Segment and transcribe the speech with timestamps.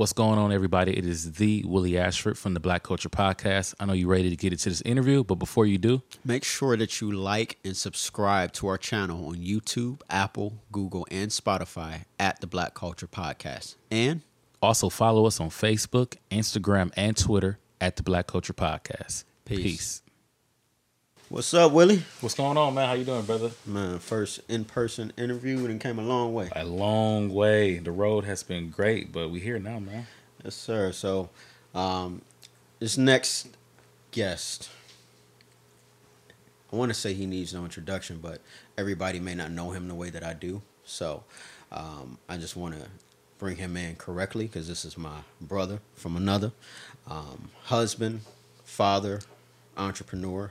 [0.00, 0.96] What's going on, everybody?
[0.96, 3.74] It is the Willie Ashford from the Black Culture Podcast.
[3.78, 6.74] I know you're ready to get into this interview, but before you do, Make sure
[6.78, 12.40] that you like and subscribe to our channel on YouTube, Apple, Google, and Spotify at
[12.40, 13.76] the Black Culture Podcast.
[13.90, 14.22] And
[14.62, 19.24] also follow us on Facebook, Instagram, and Twitter at the Black Culture Podcast.
[19.44, 19.58] Peace.
[19.62, 20.02] Peace.
[21.30, 22.02] What's up, Willie?
[22.20, 22.88] What's going on, man?
[22.88, 23.52] How you doing, brother?
[23.64, 26.50] Man, first in-person interview and came a long way.
[26.56, 27.78] A long way.
[27.78, 30.08] The road has been great, but we here now, man.
[30.44, 30.90] Yes, sir.
[30.90, 31.30] So,
[31.72, 32.22] um,
[32.80, 33.56] this next
[34.10, 34.70] guest,
[36.72, 38.40] I want to say he needs no introduction, but
[38.76, 40.62] everybody may not know him the way that I do.
[40.84, 41.22] So,
[41.70, 42.88] um, I just want to
[43.38, 46.50] bring him in correctly because this is my brother from another,
[47.08, 48.22] um, husband,
[48.64, 49.20] father,
[49.76, 50.50] entrepreneur.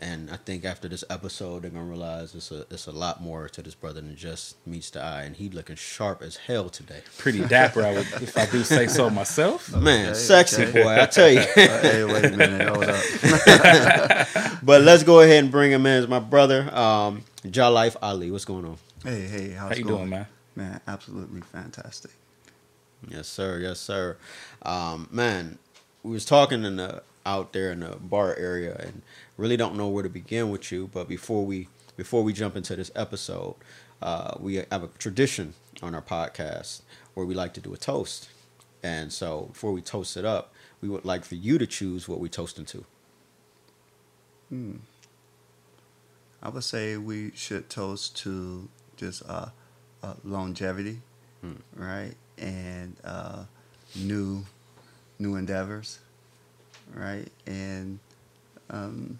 [0.00, 3.48] And I think after this episode, they're gonna realize it's a it's a lot more
[3.50, 5.22] to this brother than just meets the eye.
[5.22, 7.02] And he looking sharp as hell today.
[7.16, 9.72] Pretty dapper, I would, if I do say so myself.
[9.76, 10.82] Man, Okay, sexy okay.
[10.82, 11.40] boy, I tell you.
[11.56, 14.58] Uh, hey, wait a minute, hold up.
[14.64, 18.30] but let's go ahead and bring him in as my brother, um, Jah'Life Ali.
[18.32, 18.78] What's going on?
[19.04, 19.96] Hey, hey, how's How you going?
[19.98, 20.26] doing, man?
[20.56, 22.10] Man, absolutely fantastic.
[23.08, 23.58] Yes, sir.
[23.60, 24.16] Yes, sir.
[24.62, 25.58] Um, man,
[26.02, 29.02] we was talking in the out there in the bar area, and
[29.36, 30.88] really don't know where to begin with you.
[30.92, 33.54] But before we before we jump into this episode,
[34.02, 36.82] uh, we have a tradition on our podcast
[37.14, 38.28] where we like to do a toast.
[38.82, 40.52] And so, before we toast it up,
[40.82, 42.84] we would like for you to choose what we toast into.
[44.50, 44.76] Hmm.
[46.42, 49.46] I would say we should toast to just uh,
[50.02, 51.00] uh, longevity,
[51.40, 51.54] Hmm.
[51.74, 53.44] right, and uh,
[53.96, 54.44] new
[55.18, 56.00] new endeavors,
[56.94, 57.98] right, and
[58.70, 59.18] um,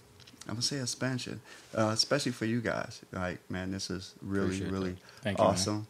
[0.48, 1.40] I would say expansion,
[1.76, 3.00] uh, especially for you guys.
[3.12, 4.96] Like, man, this is really Appreciate really.
[5.22, 5.86] Thank you, awesome.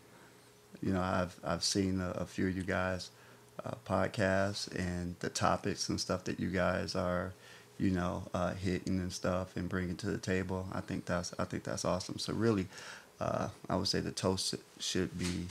[0.82, 3.10] You know, I've I've seen a, a few of you guys
[3.64, 7.32] uh, podcasts and the topics and stuff that you guys are,
[7.78, 10.66] you know, uh, hitting and stuff and bringing to the table.
[10.72, 12.18] I think that's I think that's awesome.
[12.18, 12.66] So really,
[13.20, 15.46] uh, I would say the toast should be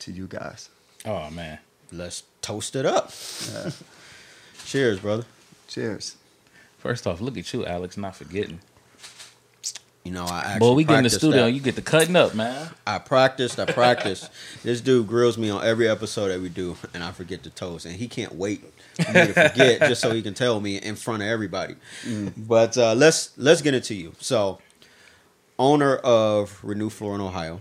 [0.00, 0.68] to you guys.
[1.04, 1.58] Oh, man.
[1.92, 3.12] Let's toast it up.
[3.52, 3.70] Yeah.
[4.64, 5.24] Cheers, brother.
[5.68, 6.16] Cheers.
[6.78, 8.60] First off, look at you, Alex, not forgetting.
[10.04, 11.50] You know, I actually Boy, we get in the studio, that.
[11.50, 12.70] you get the cutting up, man.
[12.86, 14.30] I practiced, I practiced.
[14.62, 17.86] this dude grills me on every episode that we do, and I forget to toast.
[17.86, 18.62] And he can't wait
[18.94, 21.74] for me to forget just so he can tell me in front of everybody.
[22.36, 24.12] But uh, let's let's get into you.
[24.20, 24.60] So,
[25.58, 27.60] owner of Renew Floor in Ohio,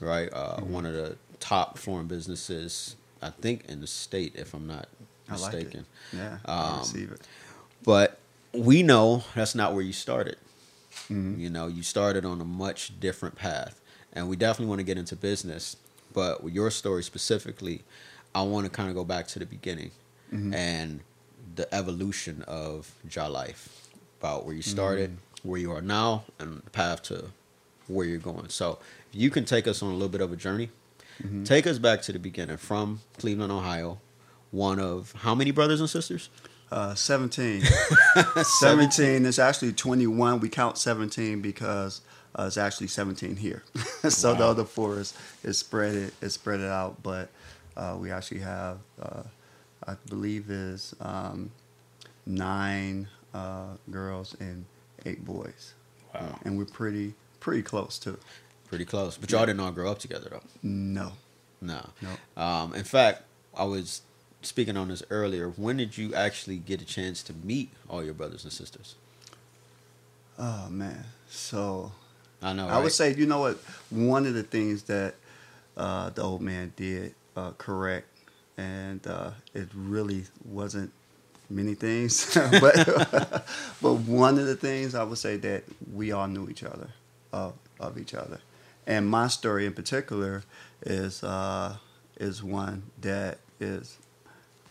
[0.00, 0.28] right?
[0.30, 4.86] Uh, One of the top flooring businesses, I think, in the state, if I'm not
[5.28, 5.56] I like it.
[5.64, 5.86] mistaken.
[6.12, 7.20] Yeah, Um, I receive it.
[7.82, 8.18] But
[8.52, 10.36] we know that's not where you started.
[11.08, 11.38] Mhm.
[11.38, 13.80] You know, you started on a much different path.
[14.12, 15.76] And we definitely want to get into business.
[16.12, 17.82] But with your story specifically,
[18.34, 19.90] I want to kind of go back to the beginning
[20.32, 20.54] Mhm.
[20.54, 21.00] and
[21.56, 23.68] the evolution of Jah'Life
[24.20, 27.30] about where you started, where you are now, and the path to
[27.88, 28.48] where you're going.
[28.48, 28.78] So,
[29.12, 30.70] if you can take us on a little bit of a journey,
[31.22, 31.44] Mhm.
[31.44, 33.98] take us back to the beginning from Cleveland, Ohio.
[34.54, 36.28] One of how many brothers and sisters?
[36.70, 37.62] Uh, 17.
[38.60, 40.38] 17 is actually 21.
[40.40, 42.00] We count 17 because
[42.38, 43.64] uh, it's actually 17 here.
[44.08, 44.50] so the Wow.
[44.50, 45.12] other four is,
[45.42, 47.30] is spread it is spread it out, but
[47.76, 49.22] uh, we actually have uh,
[49.86, 51.50] I believe is um,
[52.26, 54.64] nine uh, girls and
[55.04, 55.74] eight boys,
[56.14, 56.38] Wow.
[56.44, 58.18] and we're pretty pretty close too.
[58.68, 59.16] Pretty close.
[59.16, 60.42] But y'all didn't all grow up together though.
[60.62, 61.12] No,
[61.60, 61.88] No.
[62.00, 62.42] no.
[62.42, 63.22] Um, in fact,
[63.56, 64.02] I was
[64.44, 65.48] speaking on this earlier.
[65.48, 68.94] When did you actually get a chance to meet all your brothers and sisters?
[70.38, 71.92] Oh man, so
[72.42, 72.68] I know.
[72.68, 73.58] I would say, you know what?
[73.90, 75.14] One of the things that
[75.76, 78.08] uh, the old man did uh, correct,
[78.56, 80.92] and uh, it really wasn't
[81.48, 83.44] many things, but
[83.82, 86.88] but one of the things I would say that we all knew each other
[87.32, 88.40] of of each other,
[88.86, 90.42] and my story in particular
[90.82, 91.76] is uh,
[92.18, 93.98] is one that is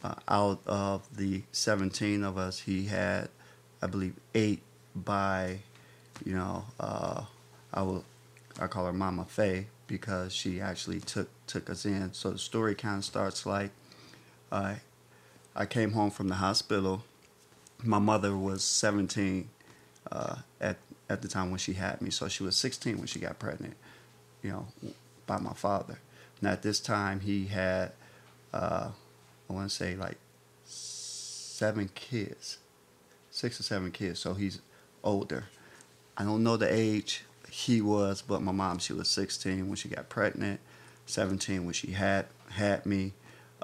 [0.04, 3.30] uh, out of the seventeen of us, he had,
[3.82, 4.62] I believe, eight
[4.96, 5.60] by,
[6.26, 7.24] you know, uh,
[7.74, 8.04] I will,
[8.60, 12.14] I call her Mama Faye because she actually took took us in.
[12.14, 13.72] So the story kind of starts like,
[14.52, 14.78] I,
[15.56, 17.04] I came home from the hospital.
[17.84, 19.50] My mother was seventeen
[20.12, 20.78] uh, at
[21.10, 23.76] at the time when she had me, so she was sixteen when she got pregnant.
[24.42, 24.68] You know,
[25.26, 26.00] by my father.
[26.42, 27.94] Now at this time he had,
[28.54, 28.90] uh,
[29.54, 30.18] I want to say like
[30.66, 32.58] seven kids,
[33.32, 34.20] six or seven kids.
[34.20, 34.62] So he's
[35.04, 35.46] older.
[36.18, 39.90] I don't know the age he was, but my mom she was 16 when she
[39.90, 40.60] got pregnant,
[41.06, 43.14] 17 when she had had me.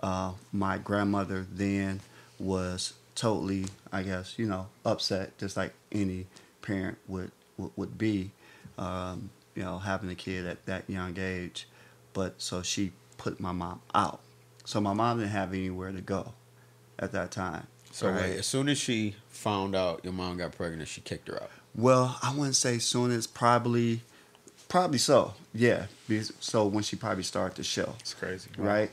[0.04, 2.02] uh, my grandmother then
[2.40, 6.28] was totally, I guess, you know, upset, just like any
[6.62, 8.32] parent would would, would be,
[8.78, 11.68] um, you know, having a kid at that young age.
[12.14, 14.22] But so she put my mom out.
[14.70, 16.34] So my mom didn't have anywhere to go
[17.00, 17.66] at that time.
[17.90, 18.22] So right?
[18.22, 21.50] wait, as soon as she found out your mom got pregnant, she kicked her out.
[21.74, 24.02] Well, I wouldn't say soon as probably,
[24.68, 25.34] probably so.
[25.56, 25.88] Yeah.
[26.40, 28.52] So when she probably started the show, It's crazy.
[28.60, 28.92] right?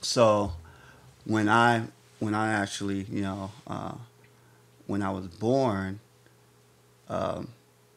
[0.00, 0.54] So
[1.24, 1.84] when I
[2.18, 3.94] when I actually you know uh,
[4.88, 6.00] when I was born,
[7.08, 7.50] um,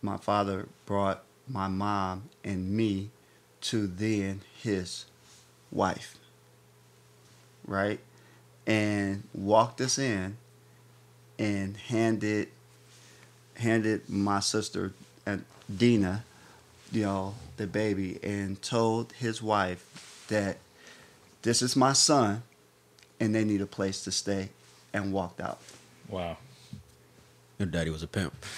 [0.03, 3.09] my father brought my mom and me
[3.61, 5.05] to then his
[5.71, 6.15] wife,
[7.65, 7.99] right,
[8.67, 10.37] and walked us in
[11.39, 12.49] and handed
[13.55, 14.93] handed my sister
[15.25, 15.43] and
[15.75, 16.23] Dina,
[16.91, 20.57] you know, the baby, and told his wife that
[21.43, 22.43] this is my son,
[23.19, 24.49] and they need a place to stay,
[24.93, 25.59] and walked out.
[26.09, 26.37] Wow.
[27.59, 28.33] Your daddy was a pimp.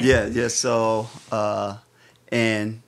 [0.00, 0.48] Yeah, yeah.
[0.48, 1.78] So, uh,
[2.30, 2.82] and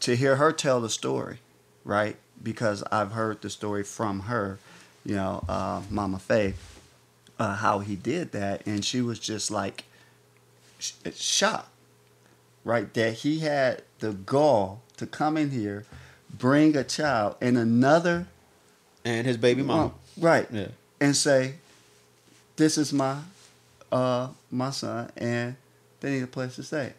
[0.00, 1.38] to hear her tell the story,
[1.84, 2.16] right?
[2.42, 4.58] Because I've heard the story from her,
[5.04, 6.54] you know, uh, Mama Faye,
[7.38, 9.84] uh, how he did that, and she was just like
[10.78, 11.68] sh- shocked,
[12.64, 12.92] right?
[12.94, 15.84] That he had the gall to come in here,
[16.38, 18.26] bring a child and another
[19.04, 19.92] And his baby mama.
[20.18, 20.46] right?
[20.52, 20.68] Yeah.
[21.00, 21.54] and say,
[22.56, 23.18] "This is my
[23.92, 25.56] uh my son, and
[26.00, 26.92] they need a place to stay,"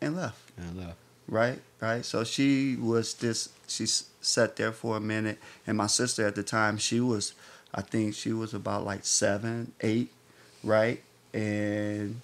[0.00, 0.38] and left.
[0.56, 0.96] And left.
[1.28, 2.04] Right, right.
[2.04, 6.34] So she was just she s- sat there for a minute, and my sister at
[6.34, 7.32] the time she was,
[7.74, 10.12] I think she was about like seven, eight,
[10.64, 11.02] right,
[11.32, 12.20] and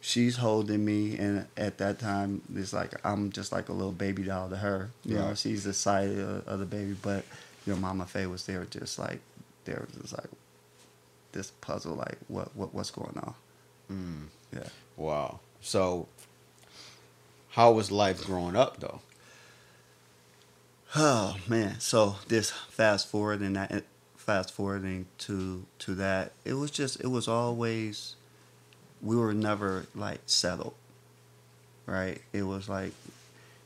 [0.00, 4.22] she's holding me, and at that time it's like I'm just like a little baby
[4.24, 4.90] doll to her.
[5.04, 5.38] You know, Right.
[5.38, 7.24] she's excited of, of the baby, but
[7.66, 9.20] you know, Mama Faye was there, just like
[9.64, 10.30] there was just like
[11.32, 13.34] this puzzle, like what what what's going on?
[13.92, 14.26] Mm.
[14.54, 14.68] Yeah.
[14.96, 15.40] Wow.
[15.60, 16.08] So,
[17.50, 19.00] how was life growing up though?
[20.96, 21.80] Oh man!
[21.80, 23.84] So this fast forward and that
[24.16, 28.16] fast forwarding to to that, it was just it was always
[29.02, 30.74] we were never like settled,
[31.86, 32.20] right?
[32.32, 32.92] It was like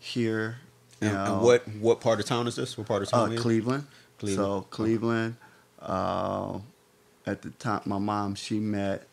[0.01, 0.59] here,
[1.01, 2.77] And, know, and what what part of town is this?
[2.77, 3.33] What part of uh, town?
[3.33, 3.39] it?
[3.39, 3.87] Cleveland.
[4.19, 4.37] Cleveland.
[4.37, 5.37] So Cleveland.
[5.81, 6.59] Uh,
[7.25, 9.07] at the time, my mom she met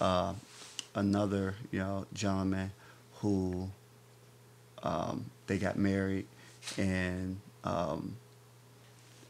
[0.00, 0.34] uh,
[0.94, 2.72] another you know gentleman
[3.20, 3.70] who
[4.82, 6.26] um, they got married,
[6.76, 8.16] and um,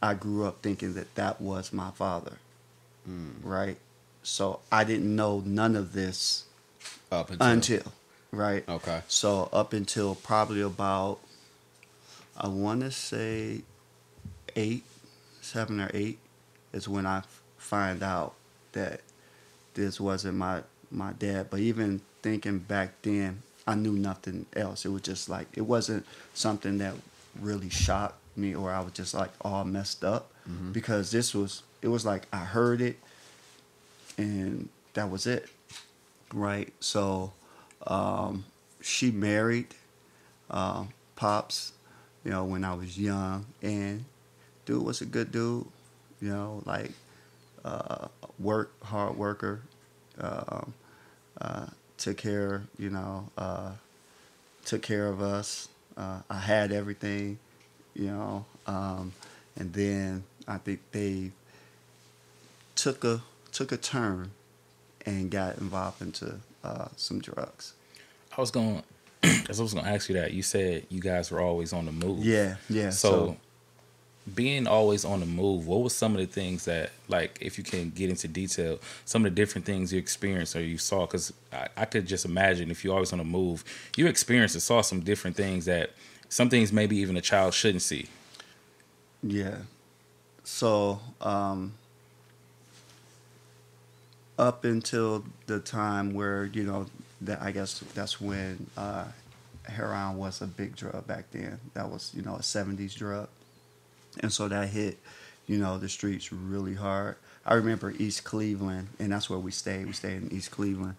[0.03, 2.35] I grew up thinking that that was my father,
[3.09, 3.35] Mm.
[3.43, 3.77] right?
[4.23, 6.45] So I didn't know none of this
[7.13, 7.93] Up until, until
[8.33, 8.69] right.
[8.69, 9.03] okay.
[9.09, 11.19] So up until probably about,
[12.37, 13.63] I want to say,
[14.57, 14.85] eight,
[15.43, 16.19] seven or eight,
[16.73, 17.23] is when I
[17.59, 18.35] find out
[18.73, 19.01] that
[19.75, 21.49] this wasn't my my dad.
[21.51, 24.85] But even thinking back then, I knew nothing else.
[24.85, 26.95] It was just like it wasn't something that
[27.41, 30.73] really shocked me, or I was just like all messed up Mhm.
[30.73, 31.63] because this was.
[31.83, 32.99] It was like I heard it,
[34.17, 35.49] and that was it,
[36.33, 36.73] right?
[36.81, 37.33] So
[37.87, 38.45] um,
[38.81, 39.75] she married
[40.51, 41.73] um, pops,
[42.25, 44.05] you know, when I was young, and
[44.65, 45.67] dude was a good dude,
[46.21, 46.93] you know, like
[47.65, 49.61] uh, work hard worker,
[50.19, 50.73] um,
[51.41, 51.67] uh,
[51.99, 53.73] took care, you know, uh,
[54.65, 55.69] took care of us.
[55.97, 57.39] Uh, I had everything,
[57.95, 59.13] you know, um,
[59.57, 61.31] and then I think they
[62.75, 63.23] took a
[63.53, 64.33] took a turn
[65.07, 67.75] and got involved into uh, some drugs.
[68.37, 68.83] I was going,
[69.49, 70.33] as I was going to ask you that.
[70.33, 72.25] You said you guys were always on the move.
[72.25, 72.91] Yeah, yeah.
[72.91, 73.37] So,
[74.35, 77.65] being always on the move, what was some of the things that, like, if you
[77.65, 81.07] can get into detail, some of the different things you experienced or you saw?
[81.07, 83.65] Because I, I could just imagine if you're always on the move,
[83.97, 85.91] you experienced and saw some different things that
[86.35, 88.09] some things maybe even a child shouldn't see.
[89.23, 89.59] Yeah.
[90.43, 91.75] So, um,
[94.37, 96.87] up until the time where, you know,
[97.21, 99.05] that I guess that's when uh,
[99.63, 101.61] heroin was a big drug back then.
[101.75, 103.29] That was, you know, a 70s drug.
[104.19, 104.99] And so that hit,
[105.47, 107.15] you know, the streets really hard.
[107.47, 109.87] I remember East Cleveland, and that's where we stayed.
[109.87, 110.97] We stayed in East Cleveland.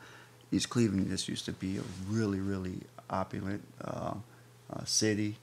[0.53, 4.13] East Cleveland just used to be a really, really opulent uh,
[4.71, 5.37] uh, city.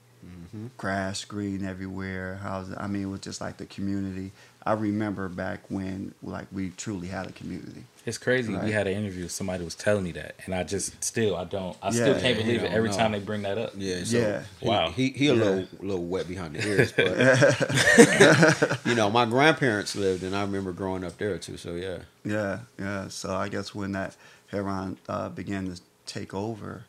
[0.77, 2.35] grass green everywhere.
[2.37, 2.75] Houses.
[2.79, 4.31] I mean, it was just like the community.
[4.65, 7.83] I remember back when like we truly had a community.
[8.05, 8.53] It's crazy.
[8.53, 8.63] Right.
[8.65, 9.27] We had an interview.
[9.27, 11.75] Somebody was telling me that, and I just still I don't.
[11.81, 12.95] I still can't you believe it every know.
[12.95, 13.71] time they bring that up.
[13.77, 14.43] Yeah, so Yeah.
[14.61, 14.89] He, Wow.
[14.91, 15.43] He he a Yeah.
[15.43, 17.07] little little wet behind the ears, but
[18.85, 21.57] you know, my grandparents lived, and I remember growing up there too.
[21.57, 23.07] So yeah, Yeah, yeah.
[23.09, 24.15] So I guess when that
[24.47, 26.85] heroin uh, began to take over,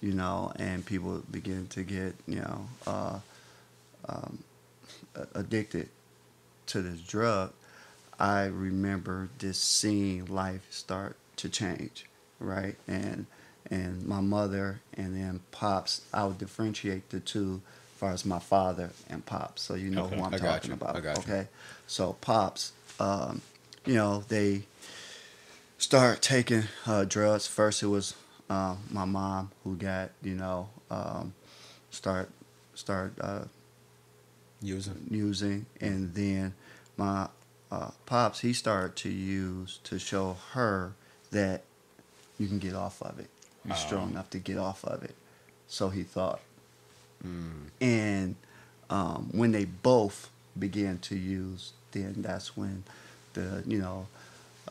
[0.00, 3.18] you know, and people begin to get, you know, uh,
[4.08, 4.38] um,
[5.34, 5.88] addicted
[6.66, 7.52] to this drug,
[8.18, 12.06] I remember just seeing life start to change,
[12.38, 12.76] right?
[12.86, 13.26] And
[13.70, 17.60] and my mother and then pops, I would differentiate the two
[17.94, 19.62] as far as my father and pops.
[19.62, 20.16] So you know Okay.
[20.16, 21.02] who I'm I talking about.
[21.02, 21.34] Got you.
[21.34, 21.48] okay.
[21.86, 23.42] So pops, um,
[23.84, 24.62] you know, they
[25.78, 27.46] start taking uh, drugs.
[27.46, 28.14] First, it was
[28.50, 31.34] uh, my mom who got, you know, um,
[31.90, 32.30] start
[32.74, 33.44] start uh,
[34.60, 35.06] using.
[35.10, 36.54] using, and then
[36.96, 37.28] my
[37.70, 40.92] uh, pops he started to use to show her
[41.30, 41.62] that
[42.38, 43.28] you can get off of it.
[43.64, 45.14] You're strong enough to get off of it.
[45.66, 46.40] So he thought,
[47.26, 47.70] Mm.
[47.80, 48.36] and
[48.88, 52.84] um, when they both began to use, then that's when
[53.34, 54.06] the you know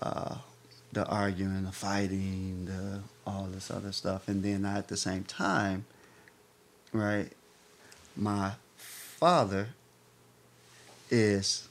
[0.02, 0.36] uh,
[0.94, 5.86] the arguing, the fighting, the all this other stuff, and then at the same time,
[6.94, 7.30] right,
[8.16, 9.70] my father
[11.10, 11.68] is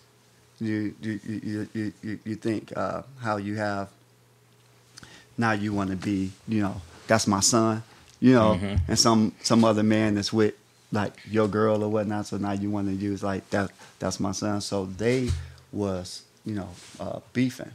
[0.60, 3.88] you you you you you, you think uh, how you have
[5.36, 7.82] now you want to be you know that's my son
[8.20, 8.54] you know?
[8.60, 8.80] Mhm.
[8.88, 10.54] and some some other man that's with
[10.92, 14.32] like your girl or whatnot so now you want to use like that that's my
[14.32, 14.60] son.
[14.60, 15.30] So they
[15.72, 16.68] was you know
[16.98, 17.72] uh, beefing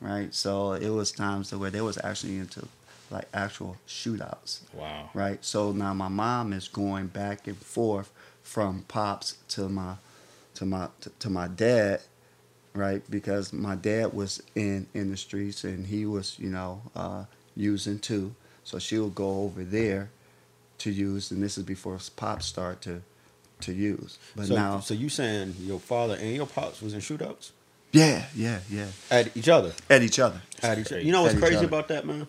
[0.00, 2.66] right so it was times to where they was actually into
[3.10, 5.10] like actual shootouts Wow.
[5.14, 5.42] right?
[5.44, 8.10] So now my mom is going back and forth
[8.42, 9.94] from pops to my
[10.54, 12.00] to my to, to my dad,
[12.74, 13.02] right?
[13.10, 17.24] Because my dad was in in the streets and he was you know uh,
[17.54, 18.34] using too.
[18.64, 20.10] So she would go over there
[20.78, 23.02] to use, and this is before pops start to
[23.60, 24.18] to use.
[24.34, 27.50] But so, now, so you saying your father and your pops was in shootouts
[27.96, 29.72] yeah, yeah, yeah, at each other?
[29.90, 30.40] at each other.
[30.62, 31.06] At each, crazy.
[31.06, 31.66] you know what's At crazy other.
[31.66, 32.26] about that, man?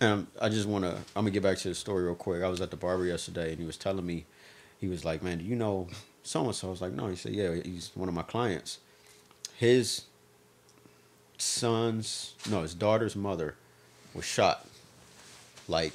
[0.00, 0.92] Um, I just want to.
[1.16, 2.42] I'm gonna get back to the story real quick.
[2.42, 4.26] I was at the barber yesterday, and he was telling me,
[4.80, 5.88] he was like, "Man, do you know
[6.22, 8.78] so and so?" I was like, "No." He said, "Yeah, he's one of my clients.
[9.56, 10.02] His
[11.36, 13.54] son's, no, his daughter's mother
[14.14, 14.66] was shot.
[15.66, 15.92] Like,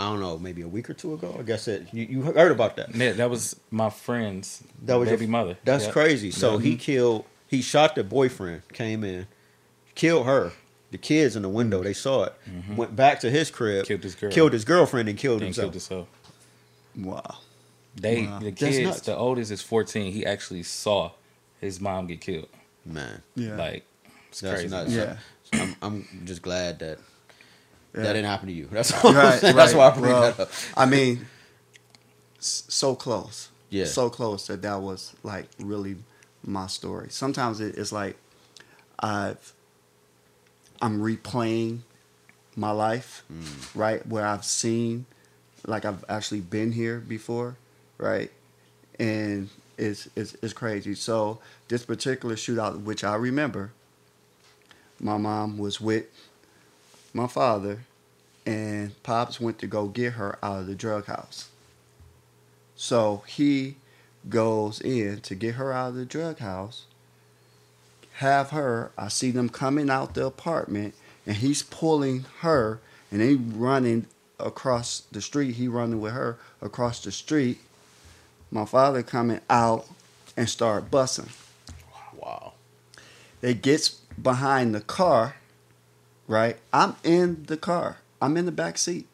[0.00, 1.36] I don't know, maybe a week or two ago.
[1.38, 1.86] I guess it.
[1.92, 2.94] You, you heard about that?
[2.94, 5.56] Yeah, that was my friend's That was your- baby mother.
[5.64, 5.92] That's Yep.
[5.92, 6.30] crazy.
[6.30, 6.60] So Yep.
[6.62, 7.24] he killed.
[7.48, 8.62] He shot the boyfriend.
[8.72, 9.26] Came in,
[9.94, 10.52] killed her.
[10.90, 11.82] The kids in the window.
[11.82, 12.34] They saw it.
[12.48, 12.76] Mm-hmm.
[12.76, 13.84] Went back to his crib.
[13.84, 14.30] Killed his girl.
[14.30, 15.64] Killed his girlfriend and killed Then himself.
[15.64, 16.08] killed himself.
[16.96, 17.38] Wow.
[17.96, 18.38] They Wow.
[18.38, 19.00] the kids.
[19.02, 20.12] The oldest is fourteen.
[20.12, 21.10] He actually saw
[21.60, 22.48] his mom get killed.
[22.86, 23.56] Man, Yeah.
[23.56, 23.84] Like
[24.28, 24.68] it's that's crazy.
[24.68, 24.92] nuts.
[24.92, 25.16] Yeah.
[25.52, 26.98] So I'm, I'm just glad that
[27.94, 28.02] Yeah.
[28.02, 28.68] that didn't happen to you.
[28.70, 29.10] That's all.
[29.10, 29.40] I'm Right.
[29.40, 30.50] That's why I bring Well, that up.
[30.76, 31.26] I mean,
[32.38, 33.48] so close.
[33.70, 33.86] Yeah.
[33.86, 35.96] So close that that was like really
[36.46, 37.08] my story.
[37.10, 38.16] Sometimes it's like
[38.98, 39.52] I've
[40.82, 41.80] I'm replaying
[42.56, 43.74] my life, Mm.
[43.74, 44.06] right?
[44.06, 45.06] Where I've seen,
[45.66, 47.56] like I've actually been here before,
[47.98, 48.30] right?
[48.98, 50.94] And it's it's, it's crazy.
[50.94, 53.72] So this particular shootout, which I remember,
[55.00, 56.06] my mom was with
[57.12, 57.80] my father,
[58.46, 61.48] and pops went to go get her out of the drug house.
[62.76, 63.76] So he
[64.28, 66.84] goes in to get her out of the drug house.
[68.18, 68.92] Have her.
[68.96, 70.94] I see them coming out the apartment,
[71.26, 74.06] and he's pulling her, and they running
[74.38, 75.56] across the street.
[75.56, 77.58] He running with her across the street.
[78.50, 79.86] My father coming out
[80.36, 81.30] and start bussing.
[82.16, 82.52] Wow.
[83.40, 85.36] They gets behind the car,
[86.28, 86.56] right?
[86.72, 87.98] I'm in the car.
[88.22, 89.06] I'm in the back seat,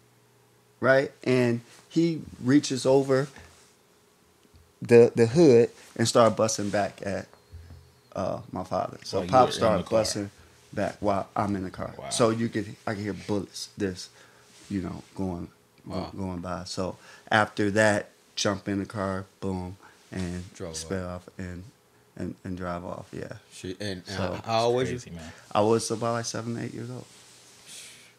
[0.79, 1.11] right?
[1.25, 3.29] And he reaches over
[4.83, 7.27] the the hood and start busting back at
[8.17, 8.99] uh, my father.
[9.05, 10.31] So While Pop in started busting
[10.73, 11.95] back while I'm in the car.
[11.99, 12.11] Wow.
[12.11, 14.09] So you could I could hear bullets this,
[14.69, 15.49] you know, going
[15.87, 16.11] Wow.
[16.17, 16.65] going by.
[16.65, 16.97] So
[17.31, 19.77] after that, jump in the car, boom,
[20.13, 21.65] and Drove sped off and,
[22.17, 23.09] and and drive off.
[23.13, 23.33] Yeah.
[23.53, 25.13] She, and, and So, how old was you?
[25.13, 25.33] Man.
[25.53, 27.07] I was about like seven, eight years old.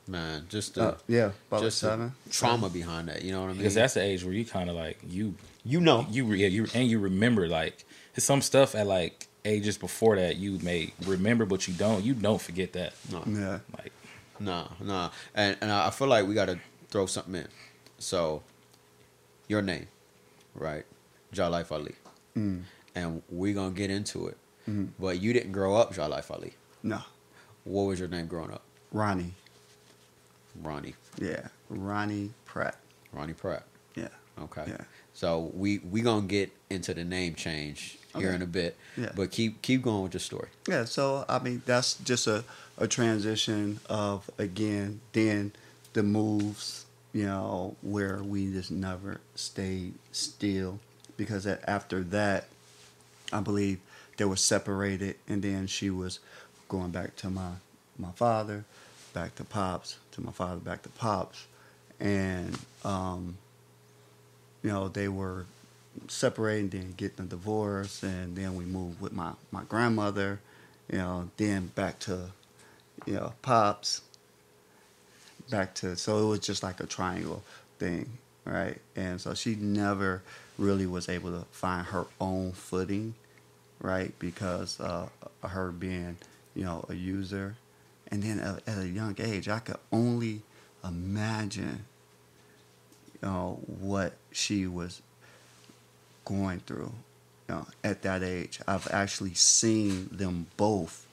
[0.08, 2.14] Man, just the Uh, yeah, about just the seven.
[2.32, 3.22] trauma behind that.
[3.22, 3.58] You know what I mean?
[3.60, 6.06] Because that's the age where you kind of like you you know.
[6.10, 7.86] you yeah, you and you remember like
[8.18, 12.04] some stuff at like ages before that you may remember, but you don't.
[12.04, 12.94] You don't forget that.
[13.12, 13.24] No.
[13.28, 13.60] Yeah.
[13.78, 13.92] Like
[14.40, 17.48] No, no, and and I feel like we got to throw something in.
[18.00, 18.42] So,
[19.48, 19.88] your name,
[20.56, 20.84] right?
[21.34, 21.96] Jah'Life Ali,
[22.36, 22.64] Mm.
[22.96, 24.38] and we're gonna get into it.
[24.68, 24.90] Mhm.
[25.00, 26.54] But you didn't grow up Jah'Life Ali.
[26.84, 27.02] No,
[27.64, 28.64] What was your name growing up?
[28.92, 29.36] Ronnie.
[30.62, 30.96] Ronnie.
[31.20, 32.78] Yeah, Ronnie Pratt.
[33.14, 33.64] Ronnie Pratt.
[33.96, 34.66] Yeah, Okay.
[34.68, 34.84] yeah.
[35.14, 38.36] So we we gonna get into the name change here Okay.
[38.36, 38.78] in a bit.
[38.98, 39.12] Yeah.
[39.16, 40.50] But keep keep going with your story.
[40.68, 42.44] Yeah, so I mean that's just a,
[42.78, 45.54] a transition of again then
[45.94, 50.80] the moves, you know, where we just never stayed still
[51.18, 52.48] because after that
[53.34, 53.80] I believe
[54.18, 56.20] they were separated and then she was
[56.70, 57.52] going back to my
[58.00, 58.66] my father,
[59.14, 61.46] back to pops, to my father, back to pops.
[62.00, 63.38] And um
[64.64, 65.46] you know, they were
[66.08, 70.40] separating, then getting a divorce, and then we moved with my, my grandmother,
[70.92, 72.32] you know, then back to,
[73.06, 74.02] you know, pops,
[75.50, 77.44] back to, so it was just like a triangle
[77.80, 78.10] thing,
[78.46, 78.78] right?
[78.96, 80.22] And so she never
[80.58, 83.16] really was able to find her own footing,
[83.80, 84.14] right?
[84.20, 85.10] Because uh,
[85.44, 86.18] her being,
[86.56, 87.56] you know, a user.
[88.10, 90.42] And then at a young age, I could only
[90.84, 91.86] imagine,
[93.22, 95.02] you know, what she was
[96.26, 96.94] going through
[97.48, 98.60] you know, at that age.
[98.68, 101.06] I've actually seen them both,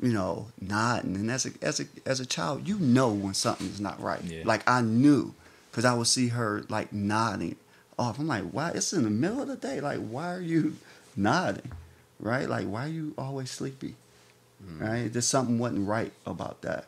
[0.00, 1.16] you know, nodding.
[1.16, 4.22] And as a as a as a child, you know when something's not right.
[4.22, 4.42] Yeah.
[4.44, 5.34] Like I knew,
[5.70, 7.56] because I would see her like nodding
[7.98, 8.18] off.
[8.18, 8.70] I'm like, why?
[8.70, 9.80] It's in the middle of the day.
[9.80, 10.76] Like, why are you
[11.16, 11.72] nodding?
[12.18, 12.48] Right?
[12.48, 13.96] Like, why are you always sleepy?
[14.64, 14.80] Mm.
[14.80, 15.12] Right?
[15.12, 16.86] There's something wasn't right about that.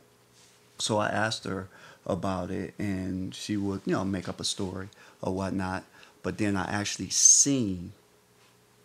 [0.78, 1.68] So I asked her
[2.06, 4.88] about it, and she would, you know, make up a story
[5.22, 5.84] or whatnot.
[6.22, 7.92] But then I actually seen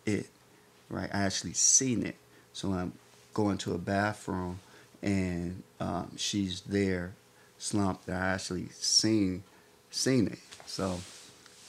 [0.04, 0.26] it,
[0.88, 1.10] right?
[1.12, 2.16] I actually seen it.
[2.52, 2.92] So I'm
[3.34, 4.60] going to a bathroom,
[5.02, 7.14] and um, she's there,
[7.58, 8.08] slumped.
[8.08, 9.42] I actually seen
[9.90, 10.38] seen it.
[10.66, 11.00] So,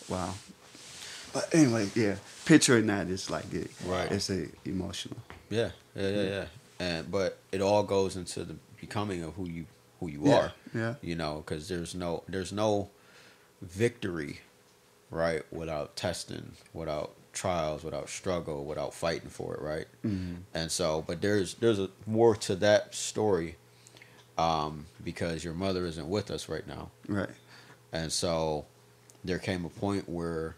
[0.08, 0.34] wow.
[1.34, 2.16] But anyway, yeah,
[2.46, 3.72] picturing that is like it.
[3.86, 4.12] Right.
[4.12, 5.18] It's a emotional.
[5.50, 6.46] Yeah, yeah, yeah, yeah.
[6.80, 9.66] And but it all goes into the becoming of who you
[10.02, 10.52] who you Yeah, are.
[10.76, 10.96] yeah.
[11.02, 12.90] You know, because there's no there's no
[13.62, 14.42] victory,
[15.10, 19.88] right, without testing, without trials, without struggle, without fighting for it, right.
[20.04, 20.42] Mhm.
[20.54, 23.56] And so, but there's there's a more to that story,
[24.38, 26.90] um, because your mother isn't with us right now.
[27.08, 27.30] Right.
[27.94, 28.66] And so
[29.24, 30.56] there came a point where,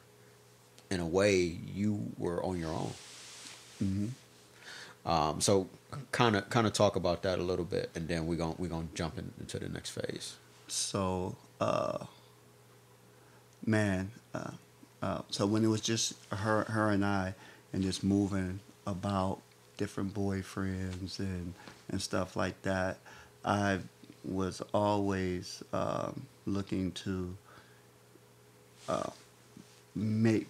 [0.89, 2.93] in a way, you were on your own.
[3.79, 4.07] hmm
[5.05, 5.67] Um, so
[6.11, 8.69] kind of kind of talk about that a little bit, and then we're gonna we're
[8.69, 10.35] gonna jump in, into the next phase.
[10.67, 12.05] So, uh,
[13.65, 14.51] man, uh,
[15.01, 17.35] uh, so when it was just her, her and I,
[17.73, 19.39] and just moving about
[19.77, 21.53] different boyfriends and
[21.89, 22.97] and stuff like that,
[23.43, 23.79] I
[24.23, 27.35] was always um, looking to
[28.87, 29.09] uh,
[29.95, 30.47] make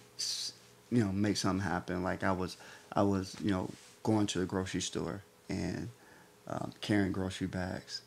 [0.90, 2.02] you know make something happen.
[2.02, 2.56] Like I was
[2.92, 3.68] I was you know
[4.02, 5.88] going to the grocery store and
[6.46, 8.02] um, carrying grocery bags,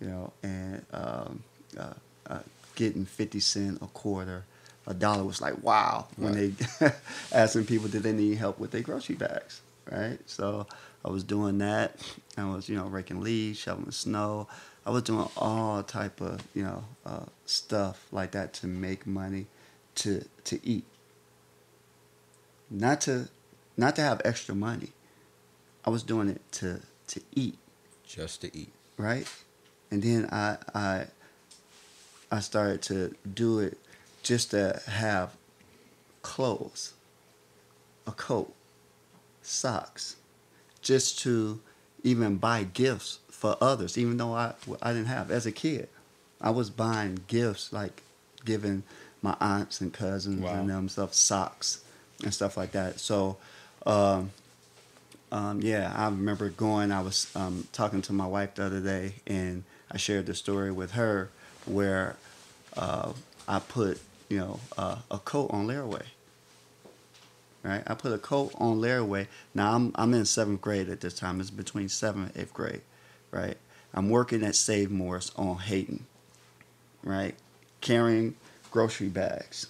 [0.00, 1.42] you know, and um,
[1.78, 1.94] uh,
[2.26, 2.40] uh,
[2.74, 4.44] getting fifty cent a quarter.
[4.84, 6.52] A dollar was like wow when they
[7.32, 10.18] asking people did they need help with their grocery bags, right?
[10.26, 10.66] So
[11.04, 11.96] I was doing that.
[12.36, 14.48] I was you know raking leaves, shoveling snow.
[14.84, 19.46] I was doing all type of you know uh, stuff like that to make money
[19.96, 20.84] to to eat.
[22.70, 23.28] Not to
[23.76, 24.90] not to have extra money.
[25.84, 27.58] I was doing it to to eat,
[28.06, 28.72] Just to eat.
[28.96, 29.26] right?
[29.90, 31.06] And then I I
[32.30, 33.78] I started to do it
[34.22, 35.34] just to have
[36.22, 36.94] clothes,
[38.06, 38.52] a coat,
[39.42, 40.16] socks,
[40.80, 41.60] just to
[42.02, 45.30] even buy gifts for others, even though I, I didn't have.
[45.30, 45.88] As a kid,
[46.40, 48.02] I was buying gifts, like
[48.44, 48.82] giving
[49.20, 50.54] my aunts and cousins Wow.
[50.60, 51.82] and them stuff, socks
[52.22, 52.98] and stuff like that.
[53.00, 53.36] So,
[53.86, 54.30] um,
[55.32, 59.14] um, yeah, I remember going, I was um, talking to my wife the other day,
[59.26, 61.30] and I shared the story with her
[61.64, 62.16] where
[62.76, 63.14] uh,
[63.48, 66.02] I put, you know, uh, a coat on layaway.
[67.62, 69.28] Right, I put a coat on layaway.
[69.54, 71.40] Now I'm I'm in seventh grade at this time.
[71.40, 72.80] It's between seventh and eighth grade,
[73.30, 73.56] right?
[73.94, 76.06] I'm working at Save Morris on Hayden,
[77.04, 77.36] right?
[77.80, 78.34] Carrying
[78.72, 79.68] grocery bags.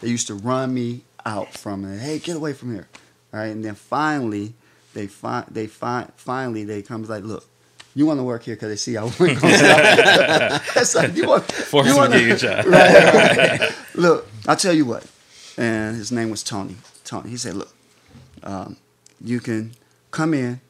[0.00, 2.00] They used to run me out from it.
[2.00, 2.88] Hey, get away from here,
[3.32, 3.48] right?
[3.48, 4.54] And then finally,
[4.94, 7.44] they find they find finally they comes like, look,
[7.94, 11.86] you want to work here because they see I work It's like, you want, Force
[11.86, 12.66] you wanna- to get your job.
[12.66, 13.14] right,
[13.60, 13.74] right.
[13.94, 15.04] Look, I'll tell you what.
[15.56, 16.76] And his name was Tony.
[17.04, 17.30] Tony.
[17.30, 17.72] He said, look,
[18.42, 18.76] um,
[19.22, 19.72] you can
[20.10, 20.60] come in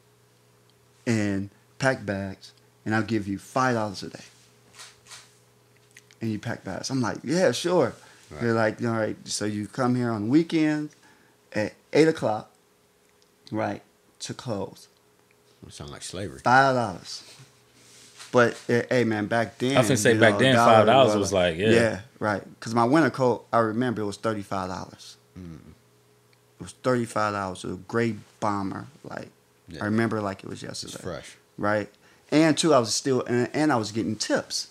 [1.07, 2.51] and pack bags,
[2.85, 4.23] and I'll give you five dollars a day.
[6.21, 6.89] And you pack bags.
[6.89, 7.93] I'm like, yeah, sure.
[8.31, 8.41] Right.
[8.41, 10.95] They're like, all right, so you come here on weekends
[11.53, 12.51] at eight o'clock,
[13.51, 13.81] right,
[14.25, 14.87] to close.
[15.65, 16.39] It sound like slavery.
[16.39, 17.23] Five dollars.
[18.31, 21.19] But eh, hey, man, back then I was gonna say back know, then, dollar $5
[21.19, 21.69] was like, yeah.
[21.69, 22.43] yeah, right.
[22.59, 25.15] Because my winter coat, I remember it was thirty five dollars.
[25.39, 25.55] Mm.
[26.59, 27.63] It was thirty five dollars.
[27.63, 29.29] A great bomber, like
[29.69, 29.81] Yeah.
[29.83, 31.37] I remember like it was It's yesterday, fresh.
[31.57, 31.89] right?
[32.31, 34.67] And two, I was still and, and I was getting tips.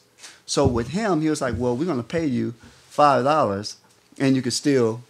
[0.46, 2.52] So with him, he was like, "Well, we're gonna pay you
[2.90, 3.76] five dollars,
[4.18, 5.00] and you could still,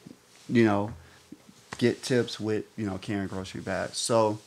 [0.49, 0.93] you know,
[1.79, 4.39] get tips with you know carrying grocery bags." So,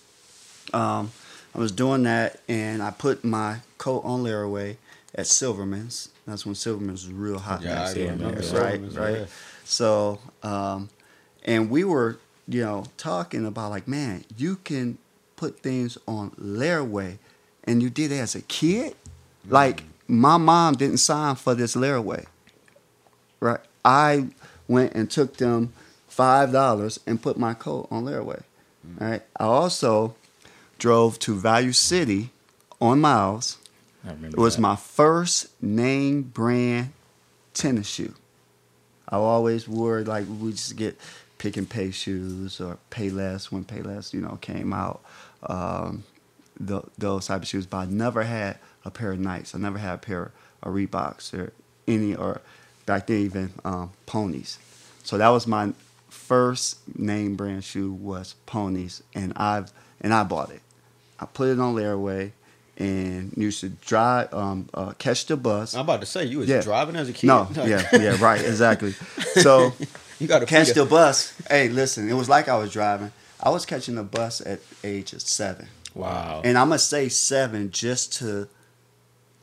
[0.73, 1.11] um,
[1.55, 4.77] I was doing that, and I put my coat on layaway
[5.15, 6.09] at Silverman's.
[6.25, 8.81] That's when Silverman's was real hot Yeah, back I then, right?
[8.93, 9.15] Right.
[9.19, 9.25] yeah.
[9.63, 10.89] So, um,
[11.45, 14.97] and we were, you know, talking about like, man, you can
[15.37, 17.17] put things on layaway,
[17.63, 18.95] and you did it as a kid.
[19.49, 22.25] Like my mom didn't sign for this layaway,
[23.39, 23.59] right?
[23.85, 24.27] I
[24.67, 25.73] went and took them
[26.17, 28.41] five dollars and put my coat on layaway.
[28.99, 29.21] Right.
[29.39, 30.15] I also
[30.79, 32.31] drove to Value City
[32.81, 33.57] on Miles.
[34.03, 34.61] I remember It was that.
[34.61, 36.93] my first name brand
[37.53, 38.13] tennis shoe.
[39.09, 40.97] I always wore like we just get
[41.37, 45.01] pick and pay shoes or Payless when Payless you know came out.
[45.43, 46.03] Um,
[46.65, 49.53] th- those type of shoes, but I never had a pair of Nikes.
[49.53, 50.31] I never had a pair
[50.63, 51.53] of Reeboks or
[51.87, 52.41] any or
[52.87, 54.57] back then even um, ponies.
[55.03, 55.73] So that was my
[56.09, 60.61] first name brand shoe was ponies, and I've and I bought it.
[61.19, 62.31] I put it on layaway
[62.77, 65.73] and used to drive, um, uh, catch the bus.
[65.73, 66.61] I'm about to say you was Yeah.
[66.61, 67.25] driving as a kid.
[67.27, 68.91] No, yeah, yeah, right, exactly.
[69.41, 69.73] So
[70.19, 71.33] you got to catch the bus.
[71.49, 73.11] Hey, listen, it was like I was driving.
[73.41, 76.41] I was catching the bus at age of seven, wow.
[76.43, 78.47] and I'm gonna say seven just to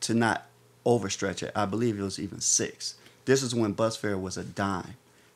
[0.01, 0.47] to not
[0.87, 1.51] overstretch it.
[1.57, 2.95] I believe it was even six.
[3.25, 4.95] This is when bus fare was a dime,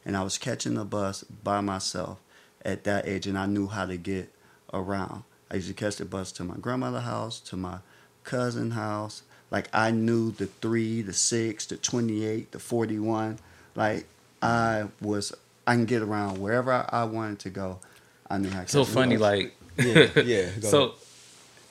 [0.08, 2.18] and I was catching the bus by myself
[2.64, 4.32] at that age, and I knew how to get
[4.72, 5.22] around.
[5.50, 7.78] I used to catch the bus to my grandmother's house, to my
[8.24, 9.22] cousin's house.
[9.50, 13.38] Like I knew the three, the six, the twenty-eight, the forty-one.
[13.74, 14.06] Like
[14.40, 15.34] I was,
[15.66, 17.78] I can get around wherever I, I wanted to go.
[18.30, 18.62] I knew how.
[18.62, 19.22] To so funny, bus.
[19.22, 20.94] like Yeah, yeah, so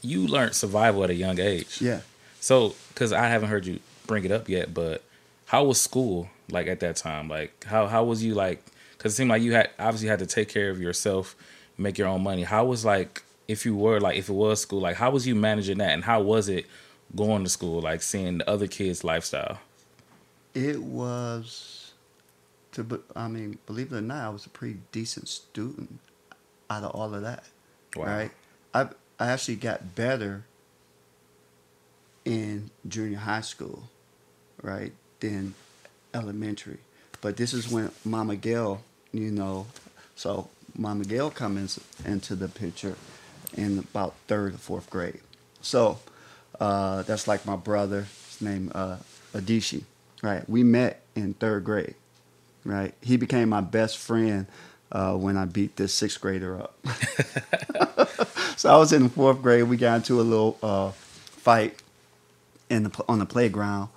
[0.04, 1.82] you learned survival at a young age.
[1.82, 2.02] yeah.
[2.40, 5.04] So, because I haven't heard you bring it up yet, but
[5.48, 7.28] how was school like at that time?
[7.28, 8.64] Like, how how was you like?
[8.98, 11.36] Because it seemed like you had obviously had to take care of yourself,
[11.78, 12.44] make your own money.
[12.44, 15.36] How was like if you were like if it was school, like how was you
[15.36, 16.66] managing that, and how was it
[17.16, 19.60] going to school, like seeing the other kids' lifestyle?
[20.54, 21.92] It was,
[22.72, 26.00] to be- I mean, believe it or not, I was a pretty decent student
[26.70, 27.44] out of all of that.
[27.96, 28.06] Wow.
[28.06, 28.32] Right?
[28.74, 28.88] I
[29.20, 30.46] I actually got better
[32.26, 33.84] in junior high school,
[34.62, 35.56] right, than
[36.18, 36.80] elementary.
[37.22, 39.68] But this is when Mama Gail, you know,
[40.16, 42.96] so Mama Gail comes into the picture
[43.56, 45.20] in about third or fourth grade.
[45.62, 46.00] So
[46.60, 48.08] uh, that's like my brother.
[48.28, 48.98] His name uh,
[49.34, 49.84] Adishi.
[50.22, 50.48] Right.
[50.50, 51.96] We met in third grade.
[52.66, 52.94] Right.
[53.02, 54.48] He became my best friend
[54.92, 56.76] uh, when I beat this sixth grader up.
[58.58, 59.64] so I was in fourth grade.
[59.64, 61.76] We got into a little uh, fight
[62.70, 63.90] in the on the playground,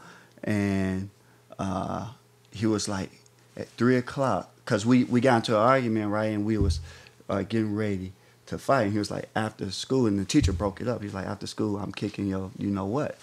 [0.45, 1.11] and
[1.61, 2.09] uh,
[2.51, 3.11] he was like
[3.57, 6.81] at three o'clock because we we got into an argument right, and we was
[7.29, 8.13] uh, getting ready
[8.47, 8.85] to fight.
[8.85, 11.03] And he was like after school, and the teacher broke it up.
[11.03, 13.19] He's like after school, I'm kicking your you know what.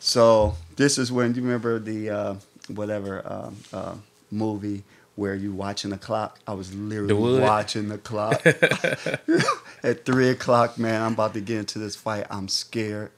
[0.00, 2.34] So this is when you remember the uh,
[2.68, 3.94] whatever um, uh,
[4.30, 4.84] movie
[5.16, 6.40] where you watching the clock?
[6.46, 7.42] I was literally Wood?
[7.42, 8.44] watching the clock
[9.82, 10.78] at three o'clock.
[10.78, 12.26] Man, I'm about to get into this fight.
[12.30, 13.10] I'm scared.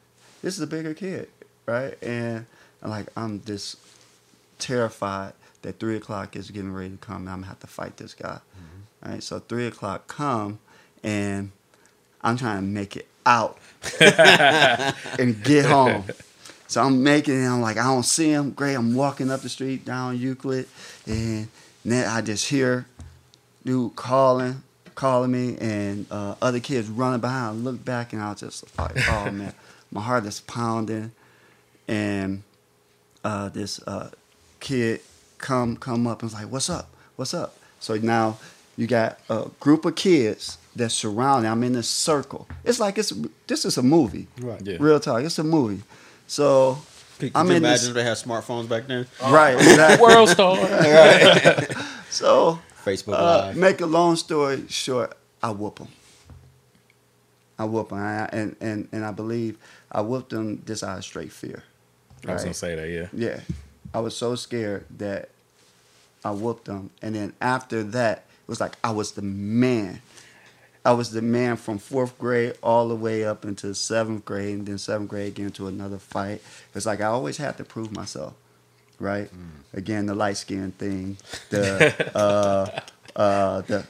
[0.42, 1.28] This is a bigger kid,
[1.66, 2.00] right?
[2.02, 2.46] And
[2.82, 3.78] I'm like I'm just
[4.58, 7.22] terrified that three o'clock is getting ready to come.
[7.22, 8.38] And I'm gonna have to fight this guy.
[9.04, 10.58] All right, so three o'clock come,
[11.02, 11.50] and
[12.22, 13.58] I'm trying to make it out
[14.00, 16.04] and get home.
[16.66, 17.46] So I'm making it.
[17.46, 18.52] I'm like, I don't see him.
[18.52, 18.74] Great.
[18.74, 20.66] I'm walking up the street down Euclid,
[21.06, 21.48] and
[21.84, 22.86] then I just hear
[23.64, 24.62] dude calling,
[24.94, 27.46] calling me, and uh, other kids running behind.
[27.46, 29.52] I look back, and I was just like, oh man,
[29.90, 31.12] my heart is pounding,
[31.86, 32.42] and
[33.22, 34.10] uh, this uh,
[34.64, 35.00] kid
[35.38, 36.88] come come up and was like, "What's up?
[37.16, 38.38] What's up?" So now
[38.77, 41.46] you got a group of kids that surround.
[41.46, 42.48] I'm in this circle.
[42.64, 43.12] It's like it's
[43.46, 44.27] this is a movie.
[44.40, 44.61] Right.
[44.66, 44.79] Yeah.
[44.81, 45.22] Real talk.
[45.22, 45.83] It's a movie.
[46.27, 46.79] So
[47.18, 49.07] Could, I'm could you in imagine this- if they had smartphones back then?
[49.22, 49.55] right.
[49.61, 50.03] Exactly.
[50.03, 50.57] World star.
[50.57, 51.70] right.
[52.11, 53.57] So Facebook uh, Live.
[53.57, 55.88] make a long story short, I whoop them.
[57.59, 59.59] I whoop them, and and and I believe
[59.92, 61.62] I whooped them just out of straight fear.
[62.27, 62.88] I was gonna say that.
[62.88, 63.09] Yeah.
[63.12, 63.40] Yeah,
[63.94, 65.30] I was so scared that
[66.24, 70.02] I whooped him, and then after that, it was like I was the man.
[70.85, 74.66] I was the man from fourth grade all the way up into seventh grade, and
[74.66, 76.42] then seventh grade get to another fight.
[76.74, 78.35] It's like I always had to prove myself,
[78.98, 79.30] right?
[79.72, 81.16] Again, the light skin thing,
[81.50, 82.80] the uh,
[83.18, 83.87] uh, the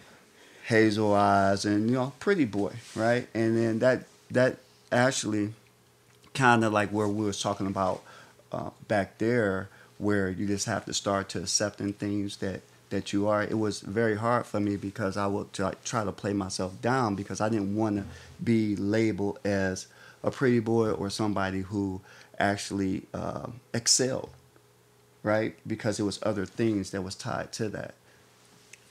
[0.66, 3.26] hazel eyes, and you know, pretty boy, right?
[3.34, 4.58] And then that that
[4.92, 5.54] actually
[6.34, 8.02] kind of like where we was talking about
[8.52, 9.68] uh, back there,
[10.04, 13.42] where you just have to start to accepting things that that you are.
[13.42, 17.16] It was very hard for me because I would try, try to play myself down
[17.16, 18.04] because I didn't want to
[18.42, 19.88] be labeled as
[20.22, 22.02] a pretty boy or somebody who
[22.38, 24.30] actually uh, excelled,
[25.24, 25.56] right?
[25.66, 27.94] Because it was other things that was tied to that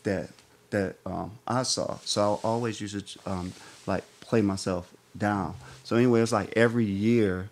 [0.03, 0.29] that
[0.71, 1.97] that um, I saw.
[2.03, 3.53] So I always used to um,
[3.87, 5.55] like play myself down.
[5.83, 7.49] So anyway, it's like every year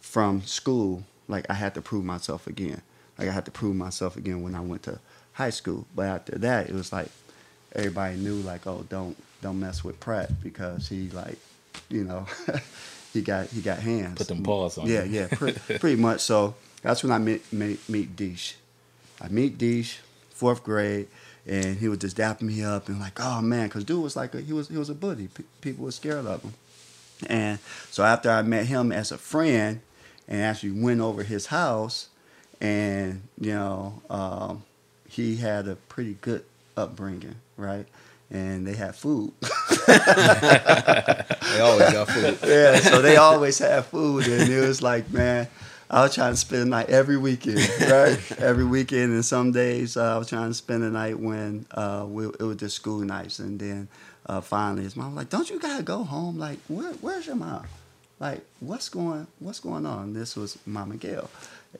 [0.00, 2.82] from school, like I had to prove myself again.
[3.18, 4.98] Like I had to prove myself again when I went to
[5.34, 5.86] high school.
[5.94, 7.08] But after that, it was like
[7.74, 11.38] everybody knew like, oh, don't don't mess with Pratt because he like,
[11.88, 12.26] you know,
[13.12, 14.18] he got he got hands.
[14.18, 15.20] Put them paws on Yeah, you.
[15.20, 16.20] yeah, pretty, pretty much.
[16.20, 18.54] So that's when I meet meet, meet Deesh.
[19.20, 19.98] I meet Deesh,
[20.30, 21.06] fourth grade,
[21.46, 24.34] and he was just dapping me up and like, oh man, because dude was like
[24.34, 25.28] a, he was he was a buddy.
[25.28, 26.54] P- people were scared of him.
[27.28, 27.58] And
[27.90, 29.80] so after I met him as a friend
[30.28, 32.08] and actually went over his house,
[32.60, 34.62] and you know, um,
[35.08, 36.44] he had a pretty good
[36.76, 37.86] upbringing, right?
[38.30, 39.32] And they had food.
[39.86, 42.38] They always got food.
[42.44, 45.46] yeah, so they always had food, and it was like, man,
[45.90, 48.18] I was trying to spend the night every weekend, right?
[48.38, 52.06] every weekend, and some days uh, I was trying to spend the night when uh,
[52.08, 53.88] we, it was just school nights, and then
[54.26, 56.38] uh, finally his mom was like, "Don't you gotta go home?
[56.38, 57.66] Like, where, where's your mom?
[58.20, 61.30] Like, what's going what's going on?" This was Mama Gail,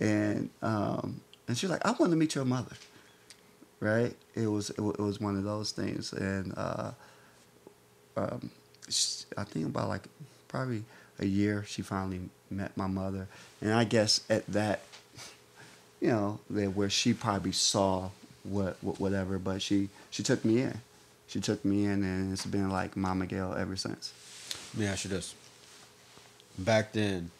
[0.00, 2.76] and um, and she was like, "I want to meet your mother."
[3.80, 4.14] Right?
[4.34, 6.54] It was it, wa- it was one of those things, and.
[6.56, 6.90] Uh,
[8.16, 8.50] um,
[8.88, 10.02] sh- I think about like
[10.48, 10.84] probably
[11.18, 12.20] a year she finally
[12.50, 13.26] met my mother,
[13.60, 14.82] and I guess at that,
[16.00, 18.10] you know, that where she probably saw
[18.44, 20.80] what, what whatever, but she she took me in,
[21.26, 24.12] she took me in, and it's been like Mama Gail ever since.
[24.74, 25.34] Let me ask you this.
[26.58, 27.30] Back then,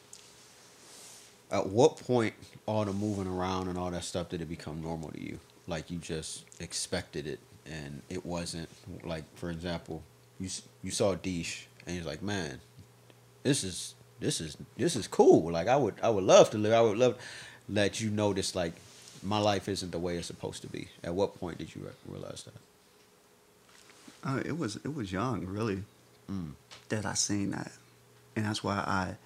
[1.51, 2.35] at what point
[2.67, 5.39] all the moving around and all that stuff did it become normal to you?
[5.67, 8.69] Like you just expected it, and it wasn't.
[9.05, 10.03] Like for example,
[10.41, 10.49] you
[10.83, 12.61] you saw Deesh, and you're like, man,
[13.43, 15.51] this is this is this is cool.
[15.51, 16.73] Like I would I would love to live.
[16.73, 17.17] I would love
[17.69, 18.75] let you notice like
[19.23, 20.89] my life isn't the way it's supposed to be.
[21.03, 22.55] At what point did you re- realize that?
[24.29, 25.83] Uh, it was it was young, really,
[26.89, 27.73] that I seen that,
[28.37, 29.17] and that's why I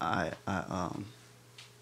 [0.00, 1.06] I I um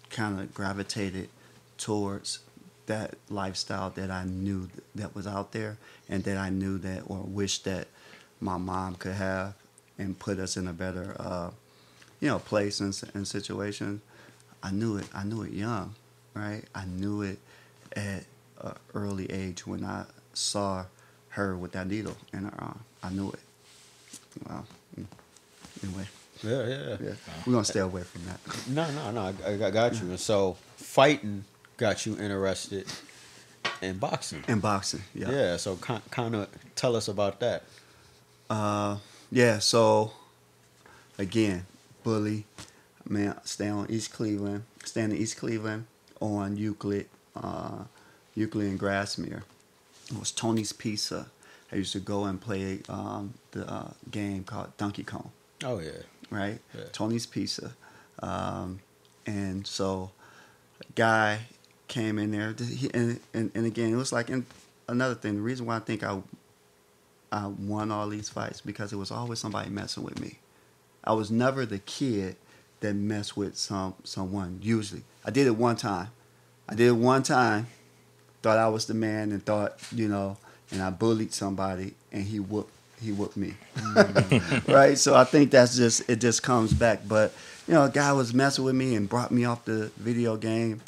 [0.09, 1.29] kind of gravitated
[1.77, 2.39] towards
[2.87, 5.77] that lifestyle that I knew that was out there,
[6.09, 7.87] and that I knew that or wished that
[8.41, 9.53] my mom could have,
[9.97, 11.51] and put us in a better uh,
[12.19, 14.01] you know place and, and situation.
[14.61, 15.07] I knew it.
[15.13, 15.95] I knew it young,
[16.33, 16.63] right?
[16.75, 17.39] I knew it
[17.95, 18.25] at
[18.61, 20.85] an early age when I saw
[21.29, 22.79] her with that needle in her arm.
[23.01, 23.39] I knew it.
[24.49, 24.65] Wow.
[25.83, 26.05] Anyway,
[26.43, 27.13] Yeah, yeah, yeah,
[27.45, 28.39] we're gonna stay away from that.
[28.67, 29.33] No, no, no.
[29.45, 30.09] I, I got you.
[30.09, 31.45] And so fighting
[31.77, 32.85] got you interested
[33.81, 34.43] in boxing.
[34.47, 35.31] In boxing, yeah.
[35.31, 35.57] Yeah.
[35.57, 37.63] so kind of tell us about that.
[38.49, 38.97] Uh,
[39.31, 39.59] yeah.
[39.59, 40.11] So
[41.17, 41.65] again,
[42.03, 42.45] bully.
[43.07, 44.63] Man, stay on East Cleveland.
[44.85, 45.85] Stay in East Cleveland
[46.19, 47.83] on Euclid, uh,
[48.35, 49.43] Euclid and Grassmere.
[50.11, 51.27] It was Tony's Pizza.
[51.71, 55.31] I used to go and play um, the uh, game called Donkey Kong.
[55.63, 55.91] Oh yeah.
[56.29, 56.59] right?
[56.75, 56.85] Yeah.
[56.91, 57.73] Tony's Pizza.
[58.21, 58.79] Um,
[59.25, 60.11] and so,
[60.81, 61.39] a guy
[61.87, 62.55] came in there,
[62.93, 64.45] and, and, and again, it was like in,
[64.87, 65.35] another thing.
[65.35, 66.21] The reason why I think I
[67.31, 70.39] I won all these fights because it was always somebody messing with me.
[71.03, 72.35] I was never the kid
[72.79, 74.59] that messed with some someone.
[74.61, 76.09] Usually, I did it one time.
[76.67, 77.67] I did it one time.
[78.41, 80.37] Thought I was the man and thought you know,
[80.71, 83.53] and I bullied somebody and he whooped he whooped me.
[84.67, 84.97] right?
[84.97, 87.01] So I think that's just it just comes back.
[87.07, 87.33] But
[87.67, 90.81] you know, a guy was messing with me and brought me off the video game,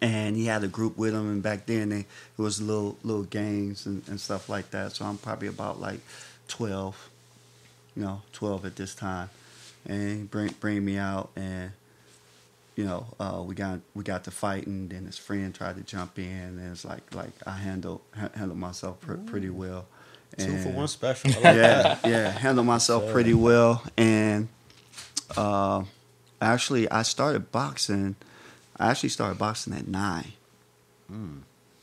[0.00, 1.28] and he had a group with him.
[1.30, 2.06] And back then, they, it
[2.38, 4.92] was little little games and, and stuff like that.
[4.92, 6.00] So I'm probably about like
[6.48, 7.10] twelve,
[7.96, 9.30] you know, twelve at this time,
[9.86, 11.72] and he bring bring me out and.
[12.76, 14.88] You know, uh, we got we got to fighting.
[14.88, 18.58] Then his friend tried to jump in, and it's like like I handled ha- handled
[18.58, 19.86] myself pr- pretty well.
[20.38, 21.30] Two for one special.
[21.30, 22.00] I like yeah, that.
[22.04, 23.82] yeah, handle myself pretty well.
[23.96, 24.48] And
[25.36, 25.84] uh,
[26.40, 28.16] actually, I started boxing.
[28.76, 30.32] I actually started boxing at nine.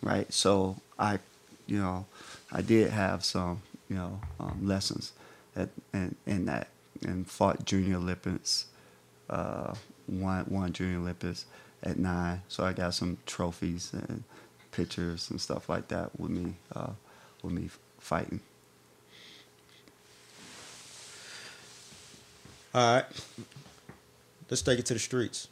[0.02, 0.32] right?
[0.34, 1.20] So I,
[1.68, 2.06] you know,
[2.52, 5.14] I did have some, you know, um, lessons
[5.56, 6.68] at in, in that
[7.04, 8.66] and fought junior Olympics,
[9.30, 9.74] uh,
[10.08, 11.46] won won junior Olympics
[11.84, 12.42] at nine.
[12.48, 14.24] So I got some trophies and
[14.72, 16.92] pictures and stuff like that with me, uh,
[17.44, 17.70] with me
[18.02, 18.42] fighting.
[22.74, 23.06] All right.
[24.50, 25.48] Let's take it to the streets,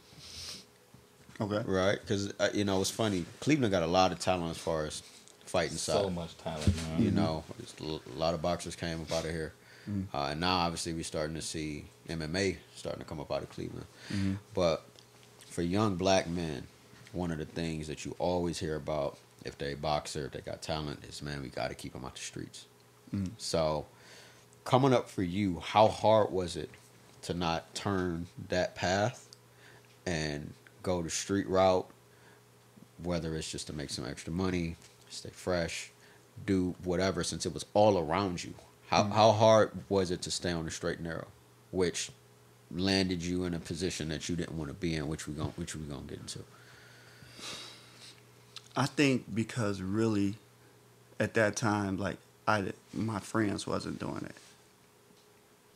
[1.39, 1.61] Okay.
[1.69, 1.99] right?
[2.01, 3.25] Because uh, you know it's funny.
[3.39, 5.01] Cleveland got a lot of talent as far as
[5.45, 6.13] fighting So side.
[6.15, 7.01] much talent, man.
[7.03, 9.53] You know, it's a lot of boxers came up out of here,
[9.89, 10.05] Mm.
[10.13, 13.49] uh, and now obviously we're starting to see MMA starting to come up out of
[13.49, 13.85] Cleveland.
[14.11, 14.37] Mhm.
[14.53, 14.83] But
[15.49, 16.67] for young black men,
[17.13, 20.61] one of the things that you always hear about if they boxer, if they got
[20.61, 22.65] talent, is man, we got to keep them out the streets.
[23.13, 23.31] Mm.
[23.37, 23.85] So,
[24.65, 26.69] coming up for you, how hard was it
[27.23, 29.27] to not turn that path
[30.05, 31.89] and go the street route?
[33.01, 34.75] Whether it's just to make some extra money,
[35.09, 35.91] stay fresh,
[36.45, 38.53] do whatever, since it was all around you.
[38.89, 41.27] How how hard was it to stay on the straight and narrow,
[41.71, 42.11] which
[42.71, 45.51] landed you in a position that you didn't want to be in, which we going
[45.55, 46.39] which we gonna get into.
[48.79, 50.35] I think because really,
[51.19, 52.15] at that time, like
[52.47, 54.37] I, my friends wasn't doing it.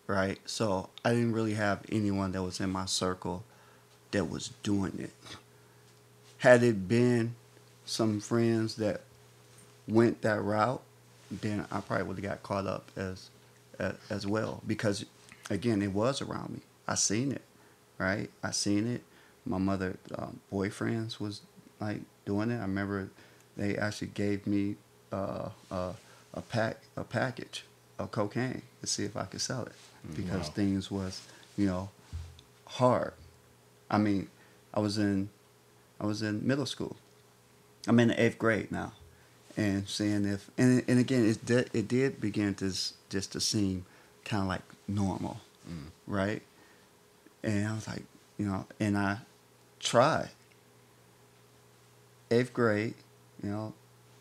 [0.07, 3.43] Right, so I didn't really have anyone that was in my circle
[4.11, 5.11] that was doing it.
[6.37, 7.35] Had it been
[7.85, 9.01] some friends that
[9.85, 10.81] went that route,
[11.29, 13.29] then I probably would have got caught up as,
[14.09, 15.05] as well because
[15.49, 16.59] again it was around me.
[16.87, 17.41] I seen it,
[17.97, 18.29] right?
[18.41, 19.03] I seen it.
[19.45, 21.41] My mother um, boyfriends was
[21.81, 22.57] like doing it.
[22.57, 23.09] I remember
[23.57, 24.75] they actually gave me
[25.11, 25.93] uh, uh,
[26.33, 27.63] a pack a package
[27.99, 29.73] of cocaine to see if I could sell it
[30.15, 30.53] because Wow.
[30.53, 31.21] things was
[31.57, 31.89] you know
[32.65, 33.13] hard.
[33.89, 34.27] I mean,
[34.73, 35.29] I was in
[35.99, 36.95] I was in middle school.
[37.87, 38.93] I'm in the eighth grade now,
[39.57, 42.73] and seeing if and and again it did, it did begin to
[43.09, 43.85] just to seem
[44.25, 45.37] kind of like normal,
[45.69, 45.87] Mm.
[46.07, 46.41] right?
[47.43, 48.03] And I was like,
[48.37, 49.17] you know, and I
[49.79, 50.29] tried.
[52.33, 52.93] Eighth grade,
[53.43, 53.73] you know,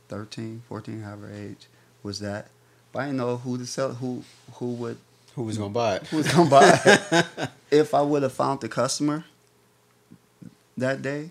[0.08, 1.66] 13, 14, however age
[2.02, 2.48] was that.
[2.92, 4.22] But I didn't know who to sell, who
[4.54, 4.98] who would
[5.34, 6.06] Who was gonna buy it?
[6.08, 7.26] who was gonna buy it.
[7.70, 9.24] if I would have found the customer
[10.76, 11.30] that day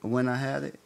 [0.00, 0.80] when I had it,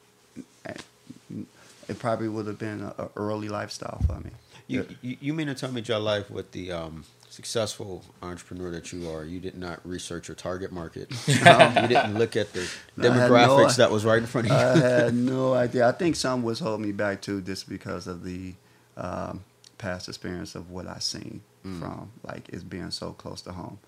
[1.88, 4.30] it probably would have been a, a early lifestyle for me.
[4.68, 7.04] You, you you mean to tell me your life with the um,
[7.36, 11.10] successful entrepreneur that you are, you did not research your target market.
[11.28, 12.60] you didn't look at the
[12.98, 14.58] I had no- demographics that was right in front of you.
[14.58, 15.86] I had no idea.
[15.86, 18.54] I think some was holding me back too, just because of the
[18.96, 19.44] um,
[19.76, 21.80] past experience of what I seen Mm.
[21.80, 23.80] from like it's being so close to home.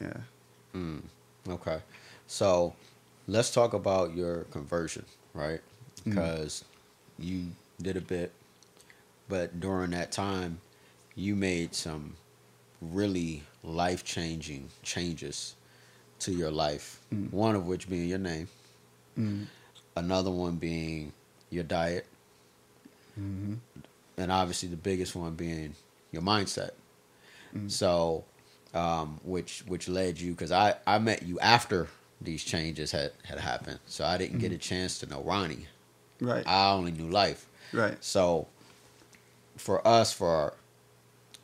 [0.00, 0.16] Yeah.
[0.74, 1.02] Mm,
[1.46, 1.80] okay.
[2.26, 2.74] So
[3.26, 5.60] let's talk about your conversion, right?
[6.06, 6.14] Mm.
[6.14, 6.64] Because
[7.18, 7.48] you
[7.82, 8.32] did a bit,
[9.28, 10.60] but during that time,
[11.14, 12.14] you made some
[12.80, 15.54] really life changing changes
[16.20, 17.00] to your life.
[17.12, 17.32] Mm.
[17.32, 18.48] One of which being your name,
[19.18, 19.46] Mm.
[19.96, 21.12] another one being
[21.50, 22.06] your diet,
[23.14, 23.54] hmm
[24.16, 25.74] and obviously the biggest one being
[26.12, 26.70] your mindset.
[27.54, 27.70] Mm.
[27.70, 28.24] So,
[28.74, 31.88] um, which which led you because I I met you after
[32.20, 35.66] these changes had had happened, so I didn't get a chance to know Ronnie.
[36.20, 36.44] Right.
[36.46, 37.46] I only knew life.
[37.72, 37.96] right.
[38.02, 38.48] So,
[39.56, 40.54] for us, for our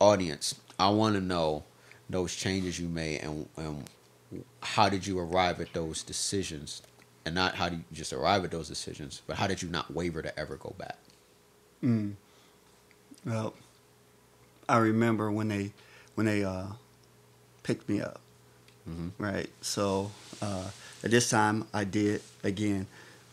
[0.01, 1.63] audience, I want to know
[2.09, 3.83] those changes you made and and
[4.61, 6.81] how did you arrive at those decisions,
[7.25, 9.93] and not how did you just arrive at those decisions, but how did you not
[9.93, 10.97] waver to ever go back?
[11.83, 12.13] Mm.
[13.25, 13.53] Well,
[14.67, 15.71] I remember when they
[16.15, 16.67] when they uh,
[17.63, 18.19] picked me up.
[18.89, 19.11] Mhm.
[19.17, 19.49] Right.
[19.61, 20.11] So
[20.41, 20.69] uh,
[21.03, 22.87] at this time, I did again.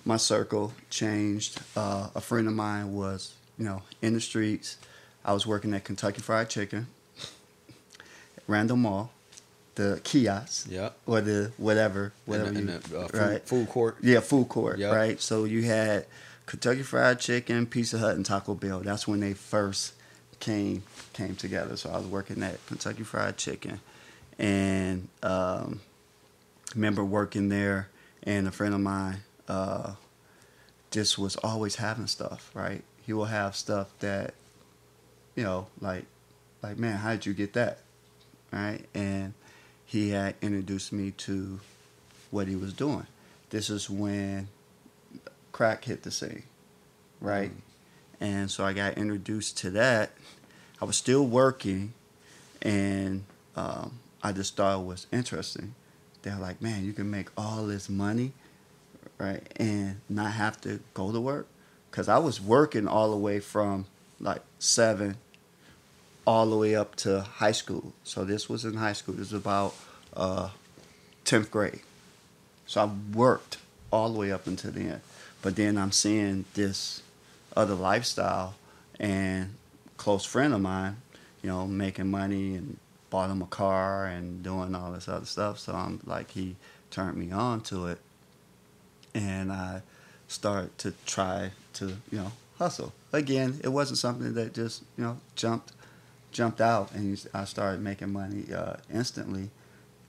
[0.05, 1.61] My circle changed.
[1.77, 4.77] Uh, a friend of mine was, you know, in the streets.
[5.25, 6.89] I was working at Kentucky Fried Chicken,
[8.47, 9.11] Randall Mall,
[9.75, 10.91] the kiosk, Yeah.
[11.07, 13.49] or the whatever, whatever in you, the, uh, food, right.
[13.49, 13.97] food court.
[14.03, 14.93] Yeah, food court, Yep.
[14.93, 15.21] right?
[15.21, 16.07] So you had
[16.47, 18.81] Kentucky Fried Chicken, Pizza Hut, and Taco Bell.
[18.81, 19.95] That's when they first
[20.41, 21.77] came came together.
[21.77, 23.81] So I was working at Kentucky Fried Chicken,
[24.39, 25.81] and um,
[26.75, 27.89] remember working there,
[28.23, 29.95] and a friend of mine uh,
[30.91, 32.51] just was always having stuff.
[32.55, 32.83] Right?
[33.07, 34.35] He will have stuff that,
[35.37, 36.05] you know, like,
[36.63, 37.79] like man, how did you get that?
[38.53, 38.85] Right?
[38.95, 39.35] And
[39.87, 41.61] he had introduced me to
[42.31, 43.07] what he was doing.
[43.51, 44.49] This is when
[45.53, 46.45] crack hit the scene,
[47.21, 47.51] right?
[48.21, 50.13] And so I got introduced to that.
[50.81, 51.93] I was still working,
[52.61, 53.25] and
[53.57, 55.75] um, I just thought it was interesting.
[56.23, 58.33] They're like, man, you can make all this money,
[59.19, 61.49] right, and not have to go to work.
[61.93, 63.85] because I was working all the way from
[64.19, 65.17] like seven
[66.27, 67.93] all the way up to high school.
[68.05, 69.15] So this was in high school.
[69.15, 69.75] This was about
[70.15, 70.51] uh,
[71.25, 71.81] 10th grade.
[72.67, 73.59] So I worked
[73.91, 75.01] all the way up until then.
[75.43, 77.03] But then I'm seeing this
[77.57, 78.55] other lifestyle
[78.99, 79.55] and
[79.97, 80.97] close friend of mine,
[81.43, 82.79] you know, making money and
[83.11, 85.59] bought him a car and doing all this other stuff.
[85.59, 86.57] So I'm like, he
[86.91, 87.99] turned me on to it.
[89.15, 89.83] And I
[90.29, 92.93] started to try to, you know, hustle.
[93.13, 95.73] Again, it wasn't something that just, you know, jumped
[96.33, 99.51] jumped out and I started making money uh, instantly,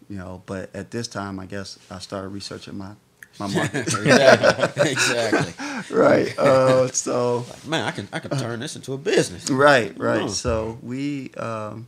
[0.09, 0.41] you know.
[0.45, 2.93] But at this time, I guess I started researching my
[3.39, 3.87] my market.
[3.87, 4.91] exactly.
[4.91, 5.95] exactly.
[5.95, 6.37] right.
[6.37, 9.49] Uh, so Like, man, I can I can turn this into a business.
[9.49, 10.29] right, right.
[10.29, 11.87] So we, um,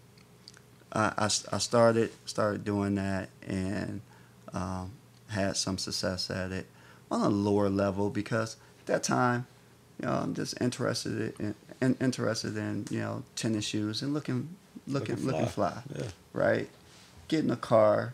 [0.92, 4.02] I, I, I started started doing that and
[4.54, 4.92] um,
[5.28, 6.68] had some success at it
[7.12, 9.46] on a lower level because at that time,
[10.00, 14.50] you know, I'm just interested in, in interested in you know tennis shoes and looking
[14.88, 15.70] looking Looking looking fly.
[15.72, 16.08] fly, Yeah.
[16.34, 16.70] right?
[17.28, 18.14] Getting a car,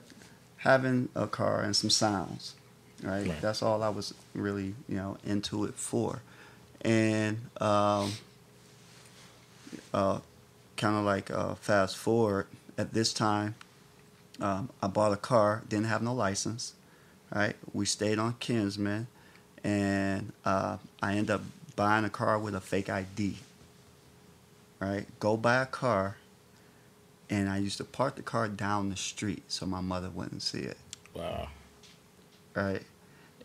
[0.57, 2.55] having a car and some sounds,
[3.03, 3.27] right?
[3.27, 3.41] Right.
[3.41, 6.21] That's all I was really you know into it for,
[6.81, 8.13] and um,
[9.93, 10.19] uh,
[10.77, 12.47] kind of like uh, fast forward
[12.77, 13.55] at this time,
[14.39, 16.73] um, I bought a car, didn't have no license,
[17.33, 17.55] right?
[17.73, 19.07] We stayed on Kinsman,
[19.63, 21.41] and uh, I ended up
[21.75, 23.35] buying a car with a fake ID,
[24.81, 25.05] right?
[25.21, 26.17] Go buy a car,
[27.29, 30.59] and I used to park the car down the street so my mother wouldn't see
[30.59, 30.77] it,
[31.13, 31.47] Wow.
[32.55, 32.81] right?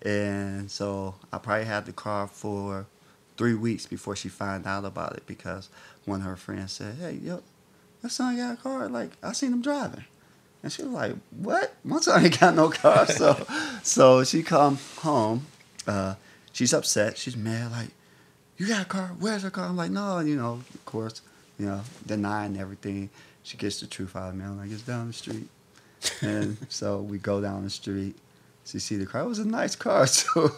[0.03, 2.87] And so I probably had the car for
[3.37, 5.69] three weeks before she found out about it because
[6.05, 7.43] one of her friends said, "Hey, yo,
[8.03, 8.89] your son got a car.
[8.89, 10.05] Like I seen him driving."
[10.63, 11.75] And she was like, "What?
[11.85, 13.47] My son ain't got no car." So,
[13.83, 15.47] so she come home.
[15.87, 16.15] Uh,
[16.53, 17.17] she's upset.
[17.19, 17.73] She's mad.
[17.73, 17.89] Like,
[18.57, 19.15] you got a car?
[19.19, 19.67] Where's her car?
[19.67, 20.21] I'm like, no.
[20.21, 21.23] You know, of course,
[21.59, 23.11] you know, denying everything.
[23.43, 24.45] She gets the truth out of me.
[24.45, 25.49] I'm like, it's down the street.
[26.21, 28.17] And so we go down the street.
[28.65, 29.23] She see the car.
[29.23, 30.07] It was a nice car.
[30.17, 30.51] So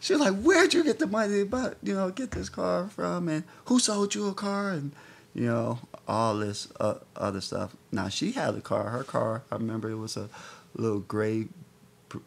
[0.00, 2.88] she was like, "Where'd you get the money to buy, you know, get this car
[2.88, 3.28] from?
[3.28, 4.70] And who sold you a car?
[4.70, 4.92] And
[5.34, 8.88] you know, all this uh, other stuff." Now she had a car.
[8.88, 10.30] Her car, I remember, it was a
[10.74, 11.48] little gray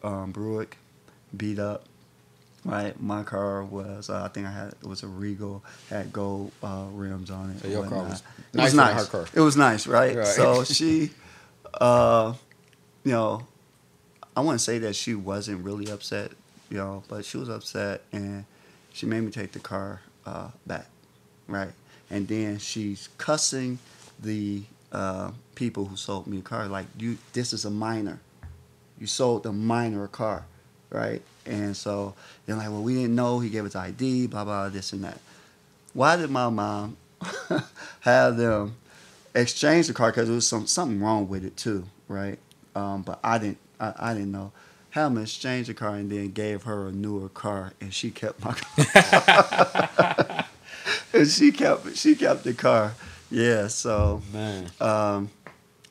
[0.04, 0.76] um, Buick,
[1.36, 1.86] beat up.
[2.64, 4.10] Right, my car was.
[4.10, 7.60] Uh, I think I had it was a Regal, had gold uh, rims on it.
[7.60, 9.26] So your car was It nicer than her car.
[9.34, 10.16] It was nice, right?
[10.16, 10.26] Right.
[10.26, 11.10] So she,
[11.80, 12.34] uh,
[13.02, 13.46] you know,
[14.36, 16.32] I wouldn't say that she wasn't really upset,
[16.68, 18.44] you know, but she was upset and
[18.92, 20.86] she made me take the car uh, back,
[21.48, 21.72] right?
[22.10, 23.78] And then she's cussing
[24.22, 28.20] the uh, people who sold me a car like, "You, this is a minor.
[28.98, 30.44] You sold the minor a car,
[30.90, 32.14] right?" And so
[32.46, 33.40] they're like, "Well, we didn't know.
[33.40, 35.18] He gave us ID, blah blah, this and that."
[35.92, 36.96] Why did my mom
[38.00, 38.76] have them
[39.34, 40.10] exchange the car?
[40.10, 42.38] Because there was some something wrong with it too, right?
[42.74, 43.58] Um, but I didn't.
[43.80, 44.52] I, I didn't know.
[44.90, 48.44] Had them exchange the car and then gave her a newer car, and she kept
[48.44, 50.46] my car.
[51.12, 52.94] and she kept she kept the car.
[53.30, 53.66] Yeah.
[53.68, 54.70] So Man.
[54.80, 55.30] um,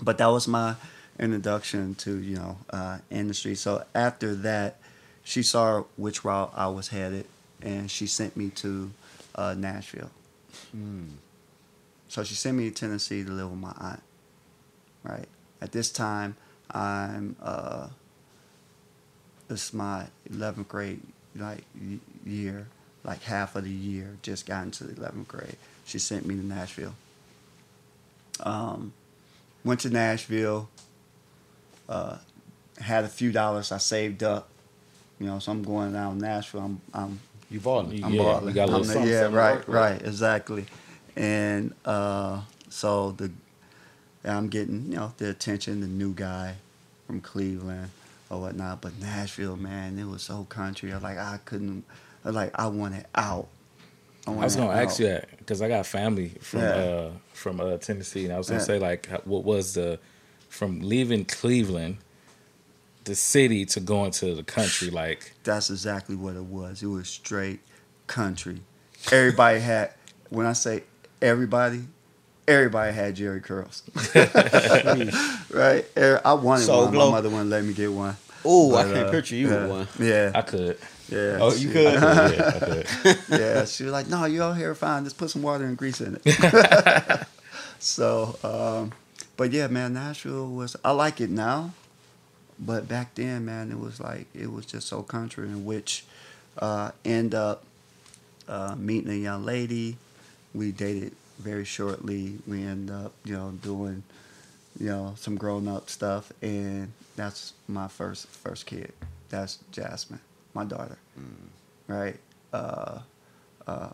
[0.02, 0.76] but that was my
[1.20, 3.56] introduction to you know uh, industry.
[3.56, 4.78] So after that,
[5.24, 7.26] she saw which route I was headed,
[7.62, 8.92] and she sent me to
[9.36, 10.12] uh, Nashville.
[10.76, 11.10] Mm.
[12.08, 14.02] So she sent me to Tennessee to live with my aunt.
[15.04, 15.28] Right
[15.62, 16.36] at this time,
[16.72, 17.88] I'm uh,
[19.48, 21.02] this is my 11th grade
[21.36, 21.64] like
[22.26, 22.68] year,
[23.04, 25.56] like half of the year, just got into the 11th grade.
[25.86, 26.96] She sent me to Nashville.
[28.42, 28.94] Um,
[29.64, 30.70] went to Nashville.
[31.88, 32.18] Uh,
[32.80, 34.50] had a few dollars I saved up.
[35.20, 36.62] You know, so I'm going down Nashville.
[36.62, 38.04] I'm, I'm You balling.
[38.04, 38.48] I'm Yeah, balling.
[38.50, 39.76] you got a I'm little the- something yeah, to right, work with.
[39.76, 40.66] right, exactly.
[41.16, 43.32] And uh, so the
[44.24, 46.56] I'm getting you know the attention, the new guy
[47.08, 47.90] from Cleveland
[48.30, 48.82] or whatnot.
[48.82, 50.92] But Nashville, man, it was so country.
[50.92, 51.84] I was like I couldn't.
[52.24, 53.48] I like I wanted out.
[54.28, 55.00] I was gonna ask out.
[55.00, 56.68] you that because I got family from Yeah.
[56.76, 58.66] uh from uh, Tennessee, and I was gonna Yeah.
[58.66, 60.00] say like, how- what was the
[60.50, 61.98] from leaving Cleveland,
[63.06, 64.90] the city to going to the country?
[64.90, 66.84] Like, That's exactly what it was.
[66.84, 67.60] It was straight
[68.08, 68.62] country.
[69.12, 69.94] Everybody had.
[70.30, 70.84] When I say
[71.22, 71.82] everybody,
[72.48, 73.82] everybody had Jheri curls.
[75.54, 75.86] right?
[75.98, 76.92] Er- I wanted So one.
[76.92, 77.06] glow.
[77.12, 78.16] My mother wouldn't let me get one.
[78.46, 79.88] Oh, I But, can't uh, picture you yeah, with one.
[80.08, 80.78] Yeah, I could,
[81.10, 81.38] yeah.
[81.42, 81.88] Oh, she- you could?
[81.98, 83.18] I could, yeah, I could.
[83.40, 85.04] yeah, she was like, "No, you out here fine.
[85.04, 87.28] Just put some water and grease in it."
[87.80, 88.94] so, um,
[89.36, 90.76] but yeah, man, Nashville was.
[90.86, 91.74] I like it now,
[92.60, 96.06] but back then, man, it was like it was just so country, in which
[96.58, 97.64] uh, end up
[98.48, 99.98] uh, meeting a young lady.
[100.54, 102.38] We dated very shortly.
[102.48, 104.04] We end up, you know, doing,
[104.80, 108.92] you know, some grown up stuff, and that's my first first kid.
[109.30, 110.22] That's Jasmine,
[110.54, 110.98] my daughter.
[111.88, 112.18] Right.
[112.52, 113.00] Uh,
[113.68, 113.90] uh,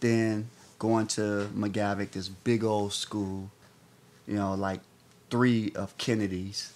[0.00, 3.50] then going to McGavock, this big old school,
[4.26, 4.80] you know, like
[5.30, 6.72] three of Kennedy's,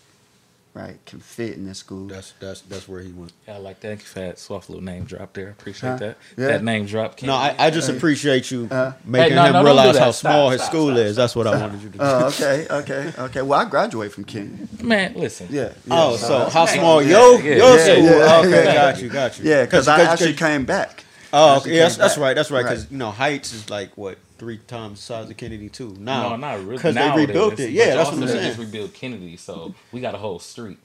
[0.74, 2.06] right, can fit in this school.
[2.06, 3.32] That's that's that's where he went.
[3.46, 3.88] Yeah, I like that.
[3.88, 5.50] Thank you for that soft little name drop there.
[5.50, 5.96] Appreciate Huh?
[5.96, 6.16] that.
[6.36, 6.46] Yeah.
[6.48, 7.22] That name drop.
[7.22, 10.10] No, I, I just appreciate you Uh, making Hey, no, him no, realize do how
[10.10, 11.16] small Stop, his stop, school stop, is.
[11.16, 12.04] That's what I wanted you to do.
[12.04, 13.42] Oh, okay, okay, okay.
[13.42, 14.50] Well, I graduate from Kenny.
[14.82, 15.48] man, listen.
[15.50, 15.64] Yeah.
[15.64, 15.72] yeah.
[15.90, 18.04] oh, so how small yeah, yo yeah, your yeah, school?
[18.04, 18.74] yeah, okay, yeah.
[18.74, 19.50] got you, got you.
[19.50, 21.04] Yeah, because I actually came back.
[21.34, 22.62] Oh, actually okay, yes, came that's right, that's right.
[22.62, 25.94] Because you know Heights is like what three times the size of Kennedy too.
[26.00, 26.74] Now, No, not really.
[26.74, 27.70] because they rebuilt it.
[27.70, 28.46] Yeah, that's what I'm they saying.
[28.48, 30.78] Just rebuilt Kennedy, so we got a whole street.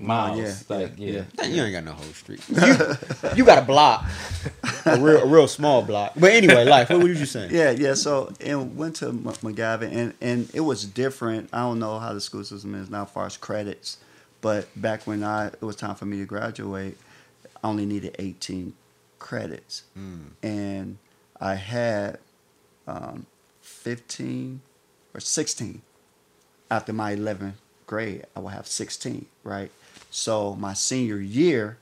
[0.00, 0.36] Miles,
[0.68, 1.24] yeah, like yeah, yeah.
[1.38, 1.44] yeah.
[1.44, 2.42] You ain't got no whole street.
[2.50, 4.04] You, you got a block,
[4.84, 6.14] a real, a real small block.
[6.16, 6.90] But anyway, life.
[6.90, 7.54] What were you saying?
[7.54, 7.94] Yeah, yeah.
[7.94, 11.50] So and went to M- McGavock, and and it was different.
[11.52, 13.98] I don't know how the school system is now, as far as credits,
[14.40, 16.98] but back when I it was time for me to graduate,
[17.62, 18.72] I only needed 18
[19.20, 20.30] credits, mm.
[20.42, 20.98] and
[21.40, 22.18] I had
[22.86, 23.26] um,
[23.62, 24.60] 15
[25.14, 25.82] or 16
[26.70, 27.54] after my 11th
[27.86, 28.24] grade.
[28.36, 29.70] I will have 16, right?
[30.10, 31.78] So my senior year,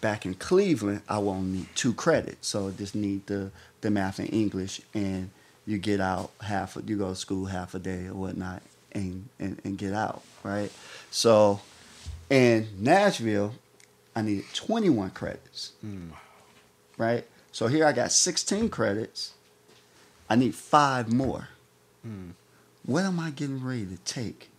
[0.00, 2.48] back in Cleveland, I will need two credits.
[2.48, 3.50] So I just need the,
[3.80, 5.30] the math and English, and
[5.66, 6.76] you get out half.
[6.86, 10.70] You go to school half a day or whatnot, and and, and get out, right?
[11.10, 11.60] So,
[12.30, 13.54] in Nashville,
[14.14, 15.72] I needed 21 credits,
[16.98, 17.24] right?
[17.52, 19.32] So here I got 16 credits.
[20.34, 21.46] I need five more.
[22.02, 22.30] Hmm.
[22.84, 24.50] What am I getting ready to take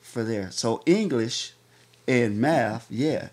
[0.00, 0.50] for there?
[0.50, 1.52] So English
[2.08, 3.28] and math, yeah.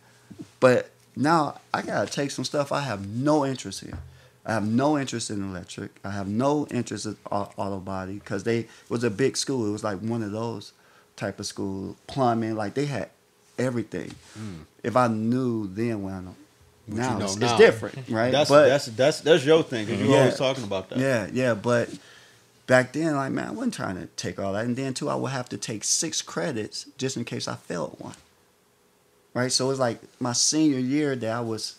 [0.59, 3.97] But now I gotta take some stuff I have no interest in.
[4.45, 5.89] I have no interest in electric.
[6.03, 9.67] I have no interest in au- auto body because they was a big school.
[9.67, 10.73] It was like one of those
[11.15, 11.95] type of school.
[12.05, 13.09] Plumbing, like they had
[13.57, 14.13] everything.
[14.35, 14.59] Hmm.
[14.83, 16.35] If I knew then when
[16.91, 17.45] What now, you know it's, now.
[17.45, 18.31] it's different, right?
[18.31, 19.87] That's but that's that's that's your thing.
[19.87, 20.19] Cause you Yeah.
[20.19, 20.99] always talking about that.
[20.99, 21.89] yeah, yeah, but
[22.67, 25.15] back then, like man, I wasn't trying to take all that, and then too, I
[25.15, 28.15] would have to take six credits just in case I failed one.
[29.33, 31.77] Right, so it's like my senior year that I was,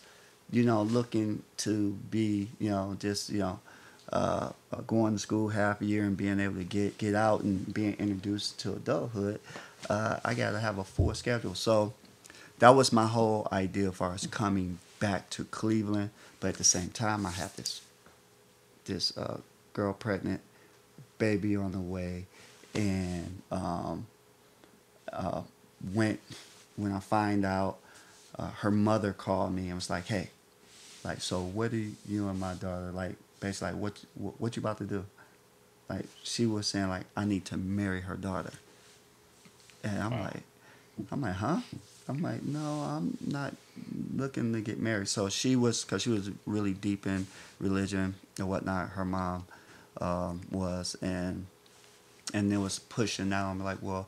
[0.49, 3.59] you know, looking to be, you know, just you know,
[4.11, 7.41] uh, uh, going to school half a year and being able to get get out
[7.41, 9.39] and being introduced to adulthood.
[9.87, 11.93] Uh, I got to have a full schedule, so
[12.57, 16.11] that was my whole idea as far as coming back to Cleveland.
[16.39, 17.81] But at the same time, I have this
[18.85, 19.41] this uh,
[19.73, 20.39] girl pregnant,
[21.17, 22.25] baby on the way,
[22.73, 24.07] and um,
[25.11, 25.41] uh,
[25.93, 26.21] went
[26.77, 27.79] when I find out.
[28.39, 30.29] Uh, her mother called me and was like, "Hey,
[31.03, 33.15] like, so what do you and my daughter like?
[33.39, 35.05] Basically, like, what what, what you about to do?"
[35.87, 38.53] Like, she was saying like, "I need to marry her daughter,"
[39.83, 40.23] and I'm Wow.
[40.33, 40.43] like,
[41.11, 41.59] I'm like, huh?
[42.07, 43.55] I'm like, no, I'm not
[44.15, 45.07] looking to get married.
[45.07, 47.27] So she was, because she was really deep in
[47.59, 48.89] religion and whatnot.
[48.89, 49.45] Her mom
[50.01, 51.45] um, was, and
[52.33, 54.07] and it was pushing Now I'm like, well,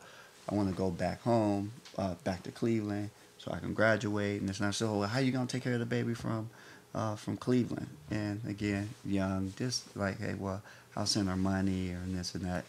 [0.49, 4.41] I want to go back home, uh, back to Cleveland, so I can graduate.
[4.41, 4.99] And it's not so.
[4.99, 6.49] Well, how you gonna take care of the baby from
[6.93, 7.87] uh, from Cleveland?
[8.11, 10.61] And again, young, just like, hey, well,
[10.95, 12.65] I'll send her money or this and that.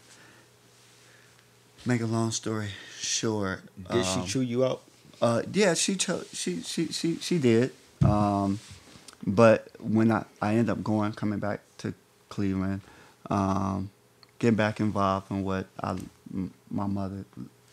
[1.85, 3.61] Make a long story short.
[3.91, 4.83] Did um, she chew you out?
[5.23, 5.97] Uh, yeah, she
[6.33, 7.73] she she she she did.
[8.05, 8.59] Um,
[9.27, 11.95] but when I I ended up going coming back to
[12.29, 12.81] Cleveland,
[13.31, 13.91] um,
[14.39, 15.91] getting back involved in what I
[16.33, 17.25] m- my mother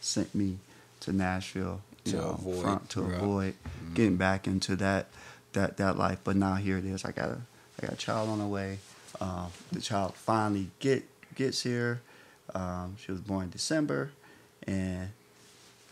[0.01, 0.57] sent me
[1.01, 3.21] to Nashville you To know, avoid, from- to right.
[3.21, 3.53] avoid
[3.93, 5.07] getting back into that
[5.53, 6.19] that that life.
[6.23, 7.03] But now here it is.
[7.05, 7.41] I got a
[7.81, 8.79] I got a child on the way.
[9.21, 11.03] Uh, the child finally get
[11.35, 12.01] gets here.
[12.55, 14.11] Um, she was born in December,
[14.67, 15.09] and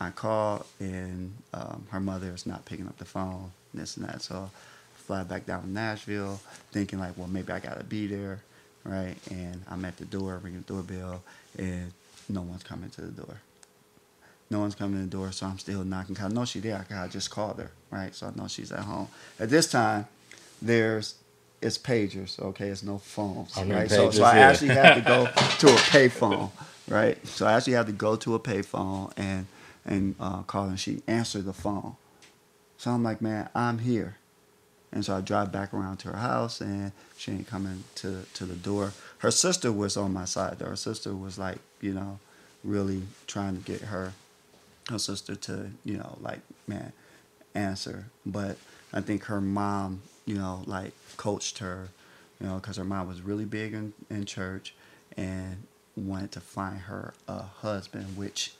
[0.02, 4.22] I called and um, her mother is not picking up the phone, this and that.
[4.22, 6.40] So I fly back down to Nashville,
[6.72, 8.42] thinking like, well, maybe I gotta be there,
[8.84, 9.16] right?
[9.30, 11.22] And I'm at the door, ringing the doorbell,
[11.58, 11.92] and
[12.28, 13.36] no one's coming to the door.
[14.50, 16.16] No one's coming to the door, so I'm still knocking.
[16.20, 16.84] I know she's there.
[16.94, 18.14] I just called her, right?
[18.14, 19.08] So I know she's at home.
[19.40, 20.06] At this time,
[20.60, 21.14] there's
[21.62, 22.68] it's pagers, okay?
[22.68, 23.90] It's no phones, I right?
[23.90, 25.26] so, so I actually had to go
[25.58, 26.50] to a payphone,
[26.88, 27.24] right?
[27.26, 29.46] So I actually had to go to a payphone and
[29.84, 31.96] and uh, call, and she answered the phone.
[32.76, 34.16] So I'm like, man, I'm here.
[34.92, 38.44] And so I drive back around to her house, and she ain't coming to, to
[38.44, 38.92] the door.
[39.18, 40.66] Her sister was on my side, though.
[40.66, 42.18] Her sister was like, you know,
[42.62, 44.12] really trying to get her,
[44.90, 46.92] her sister to, you know, like, man,
[47.54, 48.06] answer.
[48.26, 48.58] But
[48.92, 51.88] I think her mom, you know, like coached her,
[52.40, 54.74] you know, because her mom was really big in, in church
[55.16, 55.62] and
[55.96, 58.52] wanted to find her a husband, which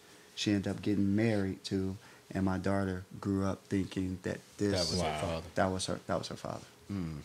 [0.42, 1.96] she ended up getting married to.
[2.34, 5.12] And my daughter grew up thinking that this That was Wow.
[5.12, 5.46] her father.
[5.54, 6.64] that was her that was her father.
[6.88, 7.18] Hmm.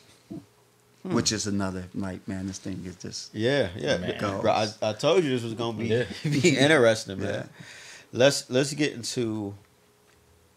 [1.03, 4.19] Which is another like man, this thing is just Yeah, yeah.
[4.41, 6.03] Bro, I, I told you this was gonna be Yeah.
[6.23, 7.29] be interesting, man.
[7.33, 7.45] Yeah.
[8.11, 9.53] Let's let's get into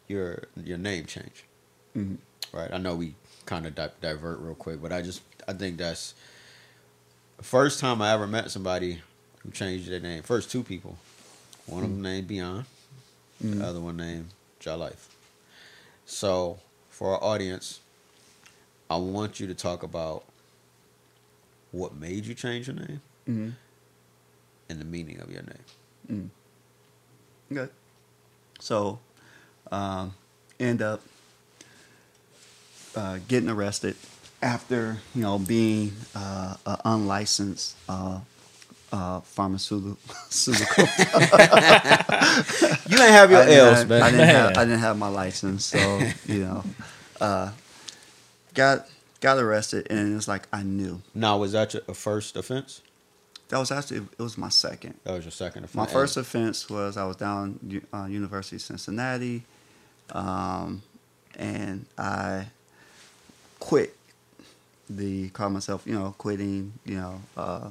[0.09, 1.45] your your name change.
[1.97, 2.17] Mhm.
[2.53, 2.73] Right.
[2.73, 3.15] I know we
[3.47, 6.15] kind of di- divert real quick, but I just I think that's
[7.37, 9.01] the first time I ever met somebody
[9.45, 10.25] who changed their name.
[10.25, 10.99] First two people.
[11.67, 12.65] One of them named Beyond,
[13.41, 14.31] the other one named
[14.61, 15.07] Jah'Life.
[16.07, 16.59] So
[16.91, 17.81] for our audience,
[18.91, 20.25] I want you to talk about
[21.71, 23.53] what made you change your name Mhm.
[24.69, 25.65] and the meaning of your name.
[26.11, 26.31] Mm.
[27.55, 27.71] Good.
[28.59, 28.99] So,
[29.71, 30.15] um,
[30.59, 31.01] end up
[32.97, 33.95] uh, getting arrested
[34.43, 38.21] after you know being uh, an unlicensed uh,
[38.93, 39.97] uh, pharmaceutical.
[39.97, 40.84] pharmaceutical.
[42.88, 44.03] You ain't have your I didn't L's, have- man.
[44.03, 46.64] I didn't, have, I didn't have my license, so you know,
[47.20, 47.51] uh,
[48.55, 48.86] got
[49.20, 52.82] got arrested, and it's like I knew Now, was that your first offense?
[53.49, 54.95] that was actually it was my second.
[55.05, 55.74] That was your second offense.
[55.74, 57.59] My first offense was I was down
[57.93, 59.43] uh, University of Cincinnati,
[60.12, 60.82] um,
[61.36, 62.47] and I
[63.59, 63.97] quit
[64.88, 67.70] the call myself you know quitting you know uh,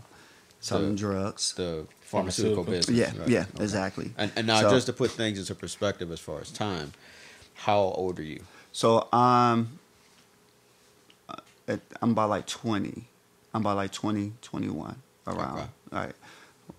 [0.59, 1.53] selling The- drugs.
[1.53, 2.63] the pharmaceutical, Pharmaceutical.
[2.63, 2.97] business.
[2.97, 3.29] yeah, right?
[3.29, 3.63] yeah, Okay.
[3.63, 4.13] exactly.
[4.17, 6.93] And, and now, So- just to put things into perspective as far as time,
[7.55, 8.41] how old are you?
[8.71, 9.79] So I'm
[11.67, 13.05] uh, I'm about like 20.
[13.53, 14.95] I'm about like 20, 21
[15.27, 15.57] around.
[15.59, 15.67] Okay.
[15.91, 16.15] Right.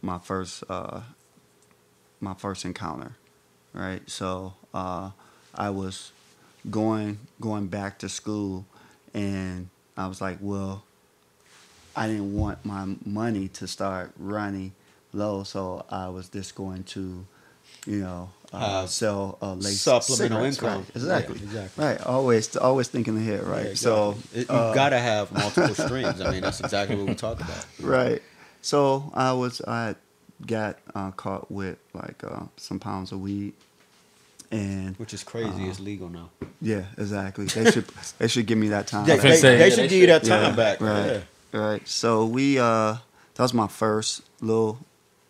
[0.02, 1.00] My first uh
[2.20, 3.16] my first encounter.
[3.72, 4.08] Right?
[4.10, 5.10] So uh
[5.54, 6.12] I was
[6.70, 8.66] going going back to school
[9.14, 10.84] and I was like, well,
[11.96, 14.72] I didn't want my money to start running
[15.12, 17.26] low, so I was just going to,
[17.86, 20.56] you know, uh, Uh, sell uh, lace supplemental cigarettes.
[20.58, 20.78] income.
[20.80, 21.36] Right, exactly.
[21.38, 21.84] Yeah, exactly.
[21.84, 22.00] Right.
[22.06, 23.42] Always, always thinking ahead.
[23.44, 23.66] Right.
[23.68, 24.16] Yeah, So.
[24.34, 26.20] It- you uh, gotta have multiple streams.
[26.20, 27.64] I mean, that's exactly what we talk about.
[27.80, 28.22] right.
[28.62, 29.94] So I was I
[30.46, 33.54] got uh, caught with like uh, some pounds of weed,
[34.50, 35.66] and Which is crazy.
[35.66, 36.30] Uh, it's legal now.
[36.60, 37.46] yeah, exactly.
[37.46, 37.86] They should
[38.18, 39.06] they should give me that time.
[39.06, 39.22] They, back.
[39.22, 40.80] they, say, they should they give you that Yeah, time back.
[40.80, 41.06] Right.
[41.06, 41.20] Yeah.
[41.52, 41.86] Right.
[41.86, 42.96] So we uh
[43.34, 44.78] that was my first little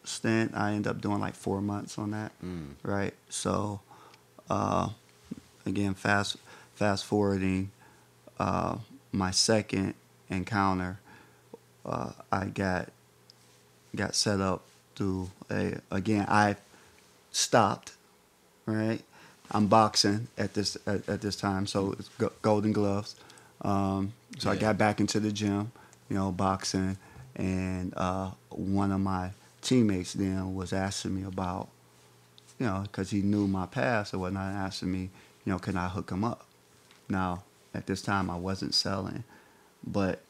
[0.05, 0.53] stint.
[0.55, 2.33] I ended up doing like four months on that.
[2.45, 2.75] Mm.
[2.83, 3.15] Right.
[3.29, 3.81] So
[4.49, 4.91] uh
[5.67, 6.37] again fast
[6.75, 7.71] fast forwarding
[8.39, 8.77] uh
[9.13, 9.95] my second
[10.29, 10.99] encounter
[11.85, 12.91] uh I got
[13.95, 14.63] got set up
[14.95, 16.57] through a again I
[17.33, 17.93] stopped
[18.67, 19.03] right
[19.51, 22.09] I'm boxing at this at, at this time so it's
[22.43, 23.17] golden gloves
[23.63, 25.73] um, so I got back into the gym
[26.11, 26.99] you know boxing
[27.37, 29.31] and uh, one of my
[29.63, 31.69] teammates then was asking me about
[32.59, 35.09] you know because he knew my past or whatnot asking me
[35.47, 36.45] you know can I hook him up
[37.09, 39.25] now at this time I wasn't selling
[39.87, 40.21] but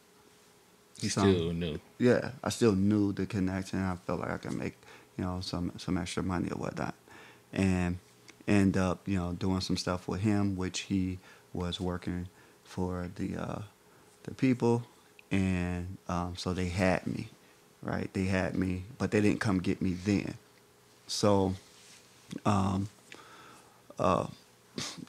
[1.00, 1.80] You some- still knew.
[1.98, 3.80] yeah, I still knew the connection.
[3.82, 4.76] I felt like I could make,
[5.16, 6.94] you know, some some extra money or whatnot,
[7.52, 7.98] and
[8.46, 11.18] end up, you know, doing some stuff with him, which he
[11.54, 12.28] was working
[12.64, 13.62] for the uh,
[14.24, 14.82] the people,
[15.30, 17.28] and um, so they had me,
[17.82, 18.12] right?
[18.12, 20.34] They had me, but they didn't come get me then.
[21.06, 21.54] So,
[22.44, 22.88] um,
[23.98, 24.26] uh,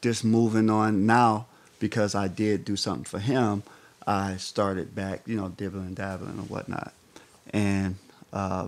[0.02, 1.48] just moving on now
[1.80, 3.64] because I did do something for him.
[4.06, 6.94] I started back, you know, dibbling, dabbling, and whatnot,
[7.52, 7.96] and
[8.34, 8.68] uh,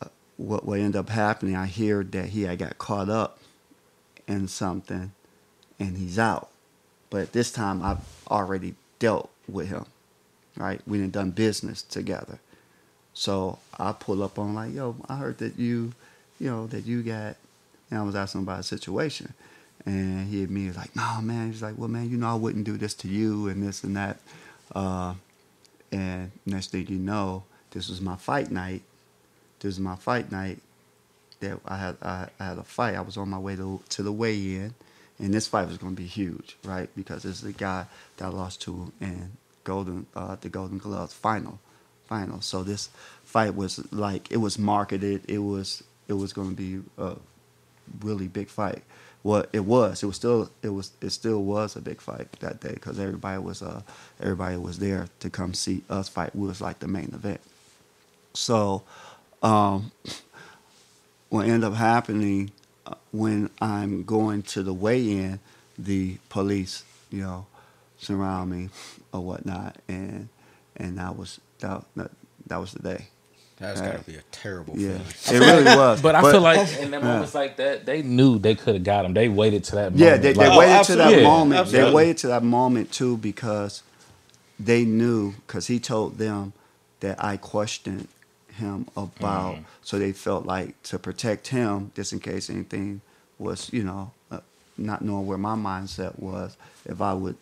[0.00, 3.38] uh, what what ended up happening, I hear that he had got caught up
[4.28, 5.12] in something,
[5.78, 6.50] and he's out.
[7.08, 9.86] But this time, I've already dealt with him,
[10.56, 10.80] right?
[10.86, 12.38] We done done business together,
[13.14, 15.92] so I pull up on like, yo, I heard that you,
[16.38, 17.36] you know, that you got,
[17.90, 19.32] and I was asking about a situation.
[19.84, 21.52] And he immediately was like, no, man.
[21.52, 23.96] He's like, well, man, you know, I wouldn't do this to you and this and
[23.96, 24.18] that.
[24.74, 25.14] Uh,
[25.92, 28.82] and next thing you know, this was my fight night.
[29.60, 30.58] This is my fight night.
[31.38, 32.96] That I had, I, I had a fight.
[32.96, 34.74] I was on my way to to the weigh-in,
[35.18, 36.88] and this fight was going to be huge, right?
[36.94, 37.86] Because this is the guy
[38.18, 39.32] that lost to in
[39.64, 41.58] Golden, uh, the Golden Gloves final,
[42.06, 42.40] final.
[42.40, 42.90] So this
[43.24, 45.22] fight was like it was marketed.
[45.28, 47.16] It was it was going to be a
[48.00, 48.82] really big fight.
[49.22, 50.02] Well, it was.
[50.02, 50.50] It was still.
[50.62, 50.92] It was.
[51.00, 53.62] It still was a big fight that day because everybody was.
[53.62, 53.82] Uh,
[54.20, 56.36] everybody was there to come see us fight.
[56.36, 57.40] We was like the main event.
[58.34, 58.84] So,
[59.42, 59.90] um,
[61.30, 62.52] what ended up happening
[63.12, 65.40] when I'm going to the weigh-in,
[65.78, 67.46] the police, you know,
[67.98, 68.70] surround me
[69.12, 70.28] or whatnot, and
[70.76, 72.10] and that was that that,
[72.48, 73.08] that was the day.
[73.58, 73.92] That's Right.
[73.92, 75.42] got to be a terrible Yeah, feeling.
[75.42, 76.02] it really was.
[76.02, 77.08] But I feel like in that yeah.
[77.08, 79.14] moments like that, they knew they could have got him.
[79.14, 80.00] They waited to that moment.
[80.02, 81.22] Yeah, they, they Like, waited Oh, to that absolutely.
[81.24, 81.60] moment.
[81.60, 81.90] Absolutely.
[81.90, 83.82] They waited to that moment too because
[84.60, 86.52] they knew because he told them
[87.00, 88.08] that I questioned
[88.56, 93.00] him about, so they felt like to protect him, just in case anything
[93.38, 94.40] was, you know, uh,
[94.76, 97.36] not knowing where my mindset was, if I would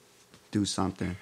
[0.50, 1.16] do something,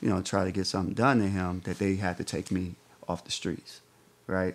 [0.00, 2.74] you know, try to get something done to him, that they had to take me
[3.08, 3.80] off the streets,
[4.26, 4.54] right?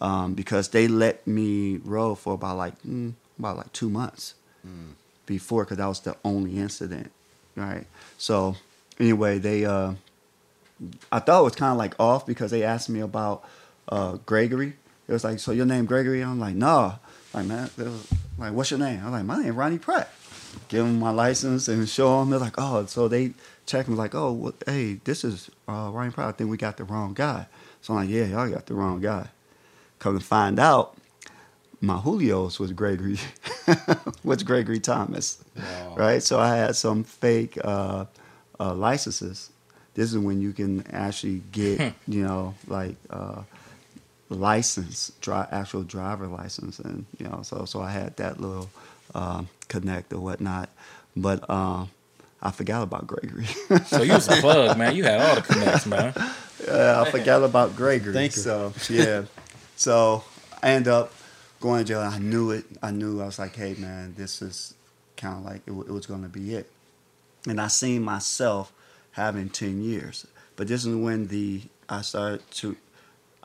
[0.00, 4.34] Um, because they let me roll for about like mm, about like two months
[5.26, 7.10] before because that was the only incident,
[7.56, 7.86] right?
[8.16, 8.56] So
[9.00, 9.94] anyway, they uh,
[11.10, 13.44] I thought it was kind of like off because they asked me about
[13.88, 14.74] uh, Gregory.
[15.08, 16.22] It was like, so your name Gregory?
[16.22, 16.96] I'm like, nah.
[17.34, 18.06] Like man, was
[18.38, 19.00] like, what's your name?
[19.04, 20.10] I'm like, my name Ronnie Pratt.
[20.68, 22.30] Give them my license and show them.
[22.30, 23.32] They're like, oh, so they
[23.66, 26.28] check me like, oh, well, hey, this is uh, Ronnie Pratt.
[26.28, 27.46] I think we got the wrong guy.
[27.82, 29.28] So I'm like, yeah, y'all got the wrong guy.
[29.98, 30.96] Come to find out,
[31.80, 33.18] my Julio's was Gregory,
[34.24, 35.94] was Gregory Thomas, Wow.
[35.96, 36.22] right?
[36.22, 38.06] So I had some fake uh,
[38.58, 39.50] uh, licenses.
[39.94, 43.42] This is when you can actually get, you know, like uh,
[44.28, 48.68] license, dri- actual driver license, and you know, so so I had that little
[49.14, 50.68] um, connect or whatnot,
[51.16, 51.90] but um,
[52.42, 53.46] I forgot about Gregory.
[53.86, 54.94] So you was a plug, man.
[54.96, 56.12] You had all the connects, man.
[56.66, 58.12] Yeah, I forgot about Gregory.
[58.12, 58.42] Thank you.
[58.42, 59.24] So yeah,
[59.76, 60.24] so
[60.62, 61.12] I end up
[61.60, 62.00] going to jail.
[62.00, 62.64] I knew it.
[62.82, 63.20] I knew.
[63.22, 64.74] I was like, hey man, this is
[65.16, 66.70] kind of like it, it was going to be it.
[67.46, 68.72] And I seen myself
[69.12, 70.26] having ten years.
[70.56, 72.76] But this is when the I started to.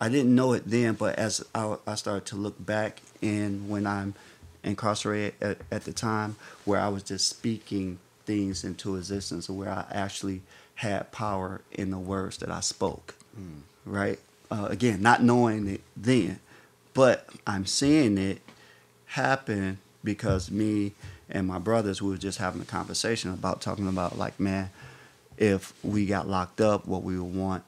[0.03, 3.87] I didn't know it then, but as I, I started to look back and when
[3.87, 4.15] I'm
[4.61, 6.35] incarcerated at, at the time,
[6.65, 10.41] where I was just speaking things into existence, where I actually
[10.75, 13.15] had power in the words that I spoke,
[13.85, 14.19] right?
[14.51, 16.41] Uh, again, not knowing it then,
[16.93, 18.41] but I'm seeing it
[19.05, 20.91] happen because me
[21.29, 24.69] and my brothers we were just having a conversation about talking about like, man,
[25.37, 27.63] if we got locked up, what we would want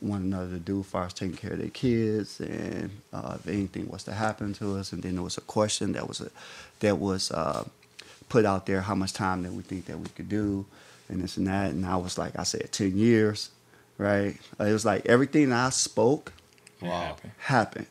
[0.00, 3.46] one another to do as far as taking care of their kids and uh, if
[3.48, 4.92] anything was to happen to us.
[4.92, 6.30] And then there was a question that was a,
[6.80, 7.64] that was uh,
[8.28, 10.64] put out there how much time that we think that we could do
[11.08, 11.70] and this and that.
[11.72, 13.50] And I was like I said 10 years
[13.98, 14.36] right?
[14.58, 16.32] Uh, it was like everything I spoke
[16.80, 17.16] Wow.
[17.38, 17.86] happened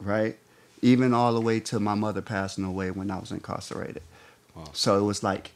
[0.00, 0.36] right?
[0.82, 4.02] Even all the way to my mother passing away when I was incarcerated.
[4.54, 4.64] Wow.
[4.72, 5.50] so it was like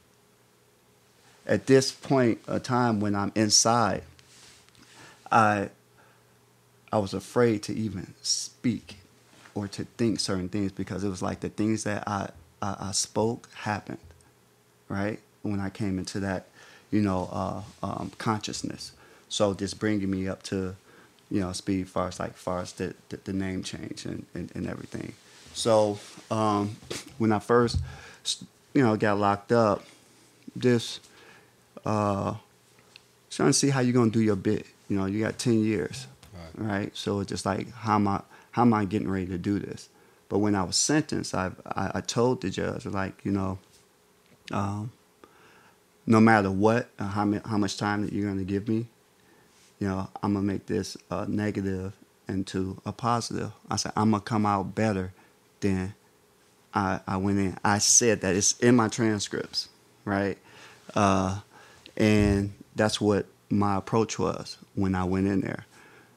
[1.46, 4.02] at this point of time when I'm inside
[5.30, 5.70] I
[6.92, 8.96] I was afraid to even speak
[9.54, 12.92] or to think certain things because it was like the things that I, I, I
[12.92, 13.98] spoke happened,
[14.88, 15.20] right?
[15.42, 16.46] When I came into that,
[16.90, 18.92] you know, uh, um, consciousness.
[19.28, 20.74] So just bringing me up to,
[21.30, 24.50] you know, speed far as like far as the, the, the name change and, and,
[24.54, 25.12] and everything.
[25.54, 25.98] So
[26.30, 26.76] um,
[27.18, 27.78] when I first,
[28.74, 29.84] you know, got locked up,
[30.58, 31.00] just
[31.84, 32.34] uh,
[33.30, 34.66] trying to see how you're gonna do your bit.
[34.90, 36.68] You know, you got ten years, Right.
[36.68, 36.96] right?
[36.96, 38.20] So it's just like how am I
[38.50, 39.88] how am I getting ready to do this?
[40.28, 43.58] But when I was sentenced, I I, I told the judge like you know,
[44.50, 44.90] um,
[46.06, 48.88] no matter what, uh, how mi- how much time that you're gonna give me,
[49.78, 51.94] you know, I'm gonna make this uh, negative
[52.28, 53.52] into a positive.
[53.70, 55.12] I said I'm gonna come out better
[55.60, 55.94] than
[56.74, 57.56] I, I went in.
[57.64, 59.68] I said that it's in my transcripts,
[60.04, 60.36] right?
[60.96, 61.40] Uh,
[61.96, 65.66] and that's what my approach was when I went in there.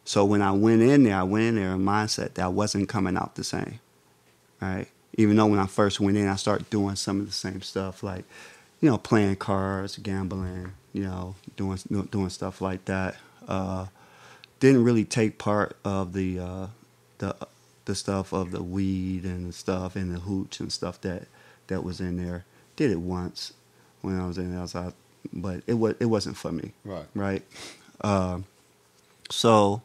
[0.06, 2.48] So when I went in there, I went in there in a mindset that I
[2.48, 3.80] wasn't coming out the same,
[4.62, 4.88] right?
[5.18, 8.04] Even though when I first went in, I started doing some of the same stuff,
[8.04, 8.26] like
[8.82, 11.80] you know, playing cards, gambling, you know, doing
[12.12, 13.16] doing stuff like that.
[13.48, 13.88] Uh,
[14.60, 16.68] didn't really take part of the uh,
[17.20, 17.36] the
[17.86, 21.28] the stuff of the weed and the stuff and the hooch and stuff that
[21.68, 22.46] that was in there.
[22.76, 23.54] Did it once
[24.02, 24.76] when I was in there, I was
[25.32, 26.72] but it was it wasn't for me.
[26.84, 27.06] Right.
[27.14, 27.44] Right.
[28.02, 28.46] Um,
[29.30, 29.82] so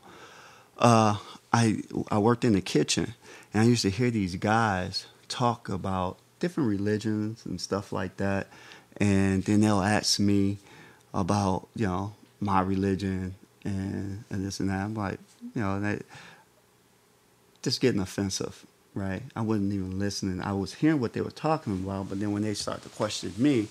[0.79, 1.17] uh,
[1.53, 3.15] I I worked in the kitchen
[3.53, 8.49] and I used to hear these guys talk about different religions and stuff like that,
[8.97, 10.59] and then they'll ask me
[11.15, 13.35] about you know my religion
[13.65, 14.85] and and this and that.
[14.85, 15.19] I'm like
[15.55, 16.03] you know that
[17.63, 18.65] just getting offensive,
[18.95, 19.23] right?
[19.35, 20.41] I wasn't even listening.
[20.41, 23.33] I was hearing what they were talking about, but then when they start to question
[23.37, 23.69] me,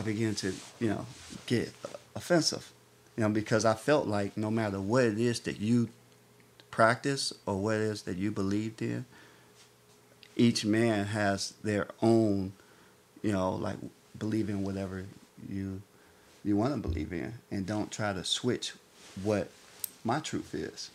[0.00, 1.06] I began to, you know,
[1.44, 1.74] get
[2.16, 2.72] offensive,
[3.18, 5.90] you know, because I felt like no matter what it is that you
[6.70, 9.04] practice or what it is that you believed in,
[10.36, 12.52] each man has their own,
[13.22, 13.76] you know, like
[14.18, 15.04] believe in whatever
[15.46, 15.82] you
[16.42, 18.72] you want to believe in, and don't try to switch
[19.22, 19.50] what
[20.02, 20.90] my truth is,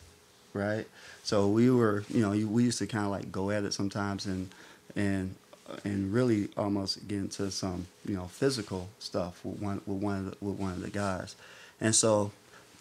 [0.51, 0.88] right?
[1.22, 4.26] So we were, you know, we used to kind of like go at it sometimes,
[4.26, 4.49] and
[4.95, 5.36] and
[5.84, 10.26] and really almost get into some, you know, physical stuff with one with one of
[10.26, 11.36] the, with one of the guys,
[11.82, 12.32] and so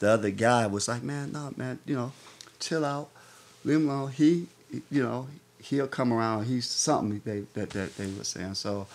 [0.01, 2.13] the other guy was like, man, no, man, you know,
[2.61, 3.09] chill out,
[3.65, 4.11] leave him alone.
[4.11, 4.49] He,
[4.91, 5.29] you know,
[5.63, 6.45] he'll come around.
[6.45, 8.55] He's something they, that that they were saying.
[8.55, 8.87] So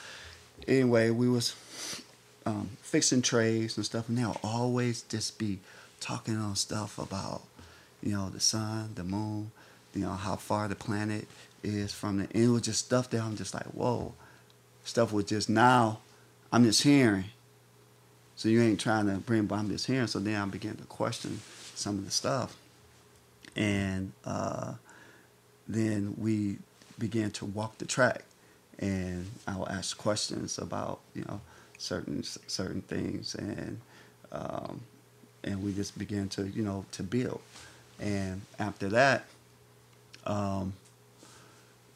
[0.68, 1.56] anyway, we was
[2.46, 5.60] um, fixing trays and stuff, and they'll always just be
[6.00, 7.42] talking on stuff about,
[8.02, 9.52] you know, the sun, the moon,
[9.94, 11.28] you know, how far the planet
[11.64, 12.24] is from the.
[12.34, 14.14] And it was just stuff that I'm just like, whoa,
[14.84, 16.00] stuff was just now.
[16.52, 17.26] I'm just hearing.
[18.36, 20.08] So you ain't trying to bring, but I'm just hearing.
[20.08, 21.42] So then I began to question
[21.76, 22.56] some of the stuff,
[23.56, 24.76] and uh,
[25.68, 26.58] then we
[26.98, 28.24] began to walk the track,
[28.80, 31.42] and I will ask questions about you know
[31.78, 33.82] certain certain things, and
[34.32, 34.82] um,
[35.44, 37.42] and we just began to you know to build,
[38.00, 39.26] and after that,
[40.26, 40.74] um,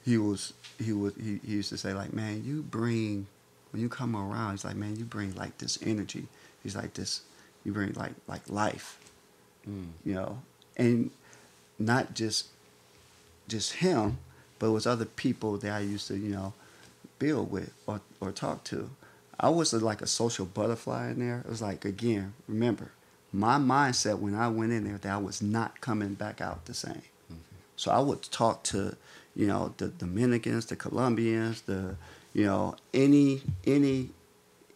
[0.04, 3.28] he was he was he, he used to say like man you bring
[3.74, 6.28] when you come around, he's like, man, you bring like this energy.
[6.62, 7.22] He's like this,
[7.66, 9.00] you bring like like life,
[9.68, 9.88] mm.
[10.06, 10.40] you know,
[10.78, 11.10] and
[11.80, 12.48] not just
[13.48, 14.20] just him,
[14.60, 16.54] but it was other people that I used to, you know,
[17.18, 18.92] build with or or talk to.
[19.40, 21.40] I was like a social butterfly in there.
[21.40, 22.92] It was like again, remember,
[23.34, 26.76] my mindset when I went in there that I was not coming back out the
[26.76, 26.94] same.
[26.94, 27.38] Mm-hmm.
[27.76, 28.96] So I would talk to,
[29.36, 31.96] you know, the Dominicans, the Colombians, the
[32.34, 34.10] you know, any any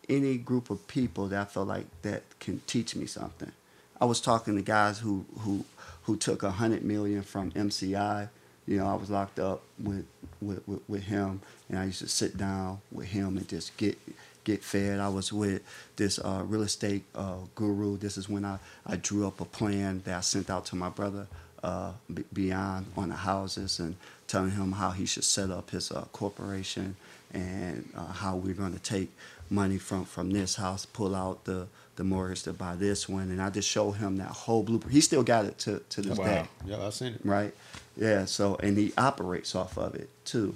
[0.10, 3.52] any group of people that I felt like that can teach me something.
[4.00, 5.66] I was talking to guys who who
[6.04, 8.30] who took a hundred million from MCI.
[8.66, 10.06] You know, I was locked up with,
[10.42, 13.98] with, with, with him, and I used to sit down with him and just get
[14.44, 15.00] get fed.
[15.00, 15.62] I was with
[15.98, 17.98] this uh, real estate uh, guru.
[17.98, 20.90] This is when I, I drew up a plan that I sent out to my
[20.90, 21.28] brother
[21.64, 21.92] uh,
[22.34, 23.96] beyond on the houses and
[24.28, 26.96] telling him how he should set up his uh, corporation
[27.34, 29.12] and uh, how we're going to take
[29.50, 33.42] money from from this house, pull out the the mortgage to buy this one, and
[33.42, 34.94] I just show him that whole blueprint.
[34.94, 36.26] He still got it to to this wow.
[36.26, 36.46] day.
[36.66, 37.22] Yeah, I've seen it.
[37.24, 37.54] Right.
[37.96, 38.26] Yeah.
[38.26, 40.56] So and he operates off of it too.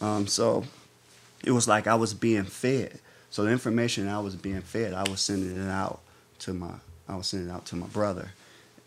[0.00, 0.64] Um, so
[1.44, 2.98] it was like I was being fed.
[3.30, 6.00] So the information I was being fed, I was sending it out
[6.40, 6.72] to my
[7.08, 8.30] I was sending it out to my brother,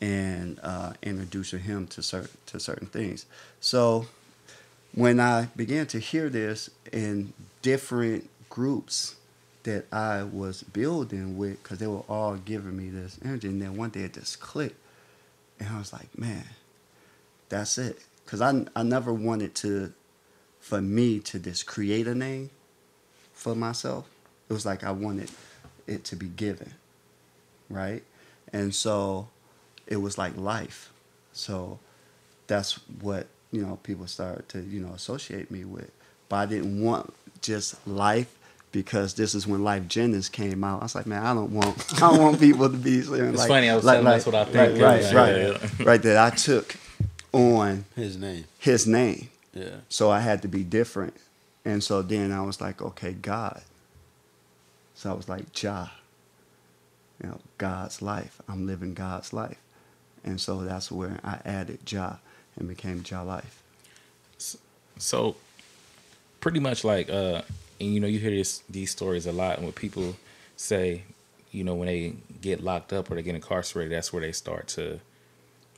[0.03, 3.25] and uh, introducing him to certain to certain things.
[3.61, 4.05] So
[4.93, 7.31] when I began to hear this in
[7.61, 9.15] different groups
[9.63, 13.77] that I was building with, because they were all giving me this energy, and then
[13.77, 14.75] one day it just clicked,
[15.57, 16.43] and I was like, man,
[17.47, 17.97] that's it.
[18.25, 19.93] Because I, I never wanted to,
[20.59, 22.49] for me to just create a name
[23.31, 24.05] for myself.
[24.49, 25.31] It was like I wanted
[25.87, 26.73] it to be given,
[27.69, 28.03] right?
[28.51, 29.29] And so
[29.87, 30.91] it was like life.
[31.33, 31.79] So
[32.47, 35.91] that's what you know, people started to, you know, associate me with.
[36.27, 38.35] But I didn't want just life
[38.71, 40.81] because this is when Lyfe Jennings came out.
[40.81, 43.37] I was like, man, I don't want, I don't want people to be saying it's
[43.37, 43.69] like, funny.
[43.69, 44.81] I was like, saying like, that's what I think.
[44.81, 45.47] Right, right, right, yeah,
[45.79, 45.85] yeah.
[45.85, 46.01] right.
[46.01, 46.75] That I took
[47.31, 48.45] on His name.
[48.57, 49.75] his name, Yeah.
[49.87, 51.13] so I had to be different.
[51.63, 53.61] And so then I was like, okay, God.
[54.95, 55.91] So I was like, Jah.
[57.21, 58.41] You know, God's life.
[58.49, 59.57] I'm living God's life.
[60.23, 62.19] And so that's where I added Jah
[62.57, 63.43] and became Jah'Life.
[64.97, 65.35] So,
[66.39, 67.41] pretty much like, uh,
[67.79, 70.15] and you know, you hear this these stories a lot, and when people
[70.55, 71.03] say,
[71.51, 74.67] you know, when they get locked up or they get incarcerated, that's where they start
[74.69, 74.99] to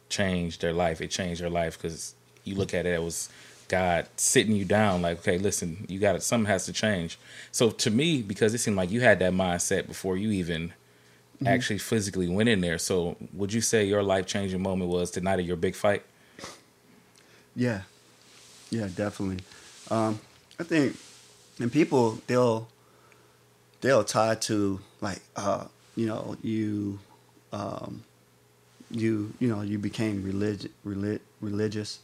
[0.10, 1.02] change their life.
[1.02, 3.30] It changed their life because you look at it, it was
[3.68, 6.24] God sitting you down, like, okay, listen, you got it.
[6.24, 7.18] Something has to change.
[7.52, 10.74] So to me, because it seemed like you had that mindset before you even
[11.36, 11.48] mm-hmm.
[11.48, 12.78] actually physically went in there.
[12.78, 16.04] So would you say your life changing moment was the night of your big fight?
[17.56, 17.82] Yeah,
[18.70, 19.44] yeah, definitely.
[19.90, 20.20] Um,
[20.60, 20.98] I think,
[21.60, 22.68] and people they'll
[23.82, 25.66] they'll tie to like uh,
[25.96, 27.00] you know you
[27.54, 28.04] um,
[28.92, 32.00] you you know you became religious relig- religious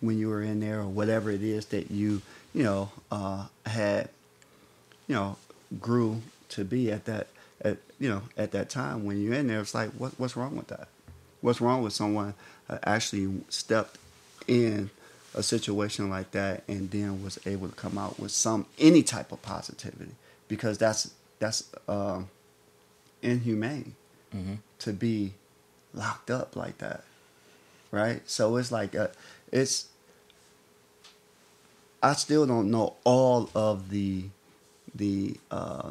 [0.00, 2.22] when you were in there or whatever it is that you
[2.54, 4.08] you know uh, had
[5.06, 5.36] you know
[5.80, 7.28] grew to be at that
[7.62, 10.56] at you know at that time when you're in there it's like what what's wrong
[10.56, 10.88] with that?
[11.40, 12.34] What's wrong with someone
[12.68, 13.98] uh, actually stepped
[14.46, 14.90] in
[15.34, 19.32] a situation like that and then was able to come out with some any type
[19.32, 20.12] of positivity?
[20.48, 22.28] Because that's that's um,
[23.22, 23.94] inhumane
[24.34, 24.54] mm-hmm.
[24.80, 25.34] to be
[25.94, 27.04] locked up like that
[27.90, 28.28] right?
[28.28, 29.10] So it's like a,
[29.52, 29.88] it's
[32.02, 34.24] I still don't know all of the
[34.94, 35.90] the uh,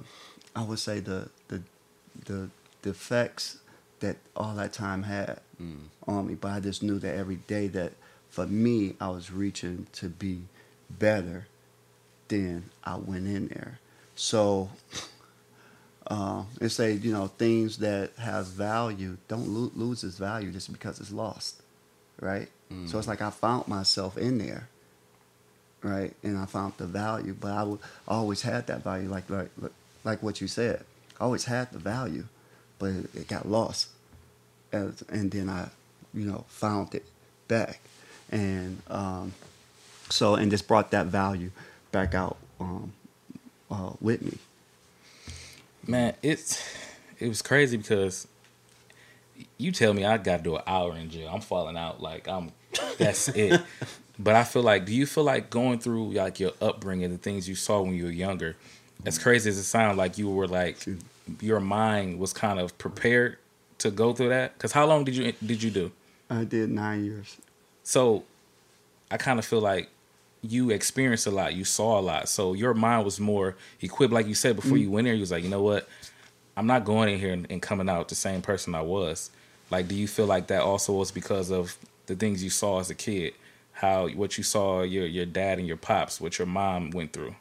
[0.60, 1.62] I would say the the
[2.26, 2.50] the
[2.82, 3.60] defects
[4.02, 5.88] that all that time had Mm.
[6.08, 7.92] on me, but I just knew that every day that
[8.30, 10.36] for me I was reaching to be
[10.90, 11.48] better.
[12.30, 13.80] than I went in there,
[14.16, 14.70] so
[16.08, 20.72] uh, it say you know things that has value don't lo- lose its value just
[20.72, 21.62] because it's lost,
[22.22, 22.48] right?
[22.86, 24.70] So it's like I found myself in there,
[25.82, 26.14] right?
[26.24, 29.50] And I found the value, but I would always had that value, like like
[30.04, 30.84] like what you said.
[31.20, 32.26] I always had the value,
[32.78, 33.90] but it, it got lost,
[34.72, 35.70] As, and then I,
[36.14, 37.06] you know, found it
[37.48, 37.82] back,
[38.32, 39.34] and um,
[40.10, 41.52] so and just brought that value
[41.92, 42.94] back out um,
[43.70, 44.38] uh, with me.
[45.86, 46.64] Man, it's
[47.20, 48.28] it was crazy because
[49.58, 51.30] you tell me I got to do an hour in jail.
[51.34, 52.52] I'm falling out like I'm.
[52.98, 53.62] That's it.
[54.18, 57.48] But I feel like, do you feel like going through like your upbringing, the things
[57.48, 58.58] you saw when you were younger,
[59.06, 60.86] as crazy as it sounds, like you were like
[61.42, 63.38] your mind was kind of prepared
[63.80, 64.54] to go through that?
[64.58, 65.92] Because how long did you did you do?
[66.30, 67.38] I did nine years.
[67.84, 68.24] So
[69.10, 69.90] I kind of feel like
[70.42, 72.30] you experienced a lot, you saw a lot.
[72.30, 75.14] So your mind was more equipped, like you said before you went there.
[75.14, 75.88] You was like, you know what,
[76.56, 79.32] I'm not going in here and, and coming out the same person I was.
[79.72, 82.90] Like, do you feel like that also was because of the things you saw as
[82.90, 83.34] a kid,
[83.74, 87.36] how what you saw your your dad and your pops, what your mom went through?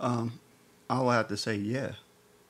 [0.00, 0.40] Um,
[0.88, 1.92] I would have to say, yeah.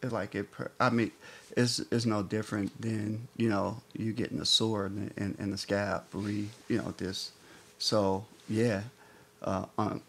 [0.02, 0.48] It's like it.
[0.78, 1.12] I mean,
[1.56, 5.56] it's it's no different than you know you getting a sword and, and, and the
[5.56, 7.32] scab re you know this.
[7.78, 8.82] So yeah,
[9.42, 10.02] uh, un,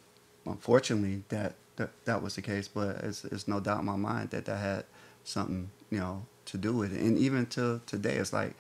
[0.46, 4.32] unfortunately that, that that was the case, but it's it's no doubt in my mind
[4.32, 4.84] that that had
[5.24, 8.54] something you know to do with it, and even to today, it's like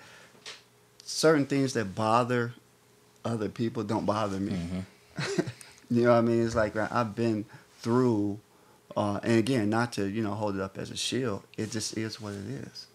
[1.03, 2.53] certain things that bother
[3.25, 4.57] other people don't bother me.
[5.89, 6.45] you know what I mean?
[6.45, 7.45] It's like I've been
[7.79, 8.39] through,
[8.95, 11.43] uh, and again, not to you know hold it up as a shield.
[11.57, 12.87] It just is what it is.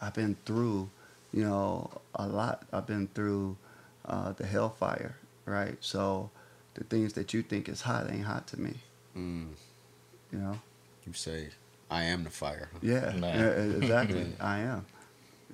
[0.00, 0.90] I've been through,
[1.32, 2.62] you know, a lot.
[2.72, 3.56] I've been through
[4.04, 5.76] uh, the hellfire, right?
[5.80, 6.30] So
[6.74, 8.74] the things that you think is hot ain't hot to me.
[9.16, 9.48] Mm.
[10.32, 10.60] You know?
[11.06, 11.48] You say,
[11.90, 12.68] I am the fire.
[12.72, 12.78] huh?
[12.82, 13.38] Yeah, Man.
[13.38, 14.26] yeah, exactly.
[14.40, 14.86] I am.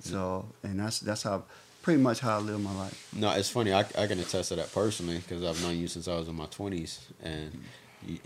[0.01, 1.43] So, and that's that's how
[1.81, 3.09] pretty much how I live my life.
[3.15, 3.73] No, it's funny.
[3.73, 6.35] I, I can attest to that personally because I've known you since I was in
[6.35, 7.59] my twenties, and you,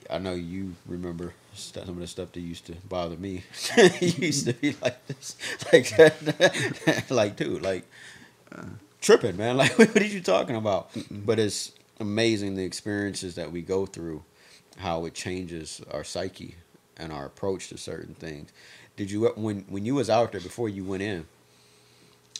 [0.09, 3.43] I know you remember some of the stuff that used to bother me.
[4.01, 5.37] used to be like this,
[5.73, 7.85] like that, like dude, like
[9.01, 9.57] tripping, man.
[9.57, 10.91] Like what are you talking about?
[11.11, 14.23] But it's amazing the experiences that we go through,
[14.77, 16.55] how it changes our psyche
[16.97, 18.51] and our approach to certain things.
[18.97, 21.25] Did you when when you was out there before you went in?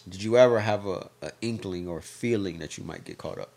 [0.08, 3.52] Did you ever have a, a inkling or feeling that you might get caught up?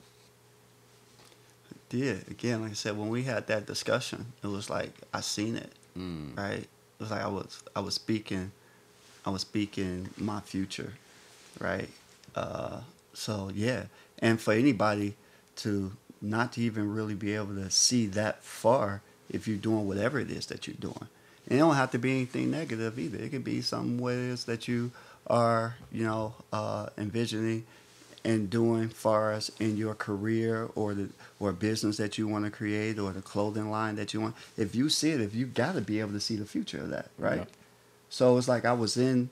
[1.93, 2.29] Did.
[2.29, 5.73] Again like i said when we had that discussion it was like i seen it
[5.99, 6.37] Mm.
[6.39, 6.61] right?
[6.65, 6.69] It
[7.01, 8.51] was like i was i was speaking
[9.27, 10.95] i was speaking my future
[11.61, 11.91] right?
[12.35, 12.81] Uh
[13.13, 13.85] so yeah.
[14.21, 15.15] And for anybody
[15.57, 20.19] to not to even really be able to see that far if you're doing whatever
[20.19, 21.09] it is that you're doing.
[21.47, 23.19] And it don't have to be anything negative either.
[23.19, 24.91] It could be something what it is that you
[25.27, 27.65] are you know uh envisioning
[28.25, 31.09] and doing far as in your career or the
[31.43, 34.75] or business that you want to create or the clothing line that you want if
[34.75, 37.09] you see it if you got to be able to see the future of that
[37.19, 37.39] right?
[37.39, 37.45] Yeah.
[38.09, 39.29] so it's like i was in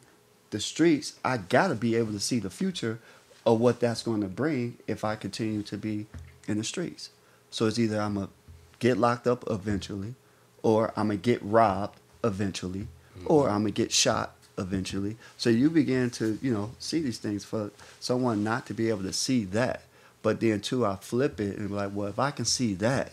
[0.51, 2.99] the streets i got to be able to see the future
[3.47, 6.07] of what that's going to bring if i continue to be
[6.51, 7.11] in the streets.
[7.51, 8.33] So it's either i'm going to
[8.79, 10.15] get locked up eventually
[10.63, 13.27] or i'm going to get robbed eventually mm-hmm.
[13.27, 15.17] or i'm going to get shot eventually.
[15.39, 19.03] So you begin to you know see these things for someone not to be able
[19.03, 19.83] to see that
[20.23, 23.12] but then too i flip it and be like well if i can see that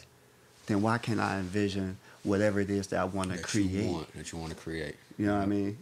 [0.68, 4.14] then why can't i envision whatever it is that i want to create you want,
[4.16, 4.96] that you want to create.
[5.18, 5.78] you know what I mean?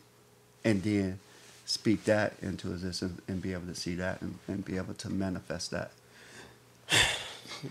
[0.64, 1.20] And then
[1.66, 5.10] speak that into existence and be able to see that and, and be able to
[5.10, 5.92] manifest that.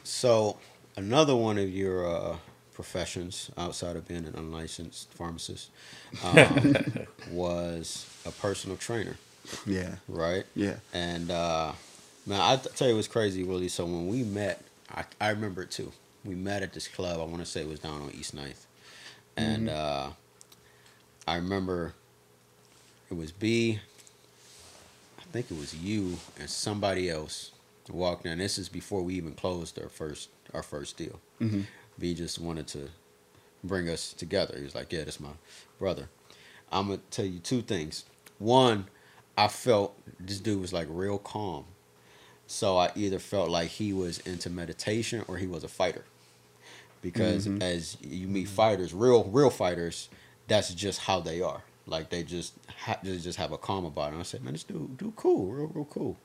[0.03, 0.59] So
[0.97, 2.37] another one of your uh,
[2.73, 5.71] professions outside of being an unlicensed pharmacist
[6.25, 6.77] um,
[7.31, 9.17] was a personal trainer,
[9.67, 9.97] Yeah.
[10.09, 10.45] right?
[10.57, 10.77] Yeah.
[10.93, 11.73] And uh,
[12.27, 13.69] man, I tell you what's crazy, Willie.
[13.69, 15.93] So when we met, I, I remember it too.
[16.25, 17.21] We met at this club.
[17.21, 18.65] I want to say it was down on East 9th.
[19.37, 20.11] And uh,
[21.27, 21.95] I remember
[23.11, 23.81] it was B,
[25.19, 27.53] I think it was you and somebody else
[27.91, 28.39] walked in.
[28.39, 31.19] This is before we even closed our first our first deal.
[31.41, 31.63] Mm-hmm.
[31.99, 32.89] B just wanted to
[33.63, 34.57] bring us together.
[34.57, 35.31] He was like, "Yeah, that's my
[35.79, 36.09] brother."
[36.71, 38.05] I'm gonna tell you two things.
[38.39, 38.87] One,
[39.37, 41.65] I felt this dude was like real calm,
[42.55, 46.05] so I either felt like he was into meditation or he was a fighter,
[47.03, 47.61] because Mhm.
[47.63, 50.09] as you meet fighters, real real fighters,
[50.47, 51.63] that's just how they are.
[51.87, 54.13] Like they just ha- they just have a calm about it.
[54.13, 56.17] And I said, man, this dude, dude, cool, real, real cool.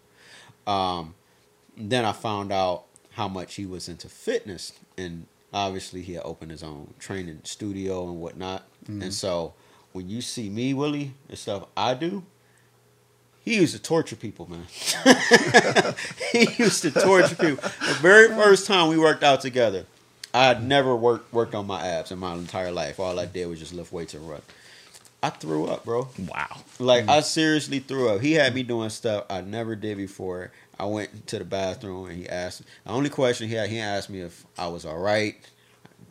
[0.67, 1.15] Um,
[1.75, 6.51] then I found out how much he was into fitness, and obviously he had opened
[6.51, 8.63] his own training studio and whatnot.
[8.87, 9.53] And so
[9.91, 12.23] when you see me, Willie, and stuff I do,
[13.49, 14.65] he used to torture people, man.
[16.31, 17.67] he used to torture people.
[17.87, 19.87] The very first time we worked out together,
[20.35, 22.99] I had never worked worked on my abs in my entire life.
[22.99, 24.43] All I did was just lift weights and run.
[25.23, 26.09] I threw up, bro.
[26.27, 26.57] Wow.
[26.77, 27.09] Like mm.
[27.09, 28.21] I seriously threw up.
[28.21, 30.51] He had me doing stuff I never did before.
[30.79, 32.61] I went to the bathroom and he asked.
[32.83, 35.35] The only question he had, he asked me if I was all right.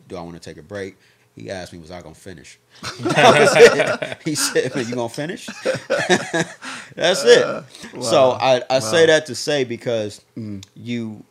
[0.09, 0.97] Do I want to take a break?
[1.39, 2.59] He asked me, was I gonna finish?
[3.01, 4.17] That was it.
[4.25, 5.45] He said, "Man, you gonna finish?"
[6.95, 7.63] That's it.
[8.01, 8.37] So wow.
[8.41, 10.63] I, I say that to say because Mm.
[10.75, 11.23] you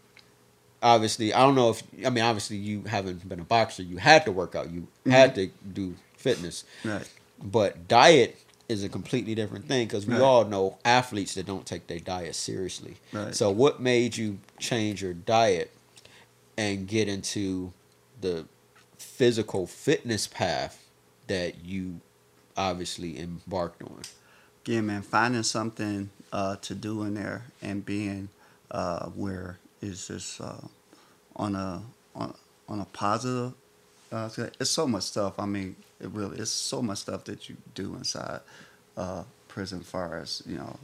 [0.82, 3.82] obviously I don't know if I mean obviously you haven't been a boxer.
[3.82, 4.70] You had to work out.
[4.70, 6.64] You had to do fitness.
[6.84, 7.08] Right.
[7.42, 8.36] But diet
[8.68, 10.22] is a completely different thing because we Right.
[10.22, 12.96] all know athletes that don't take their diet seriously.
[13.12, 13.34] Right.
[13.34, 15.70] So, what made you change your diet
[16.58, 17.72] and get into
[18.20, 18.44] the
[19.18, 20.86] physical fitness path
[21.26, 22.00] that you
[22.56, 24.02] obviously embarked on?
[24.64, 28.28] Again, man, finding something uh, to do in there and being
[28.70, 30.60] uh, where it's just uh,
[31.34, 31.82] on a
[32.14, 32.32] on,
[32.68, 33.54] on a positive.
[34.12, 35.34] Uh, it's so much stuff.
[35.40, 38.40] I mean, it really it's so much stuff that you do inside
[38.96, 40.78] uh, prison, far as you know,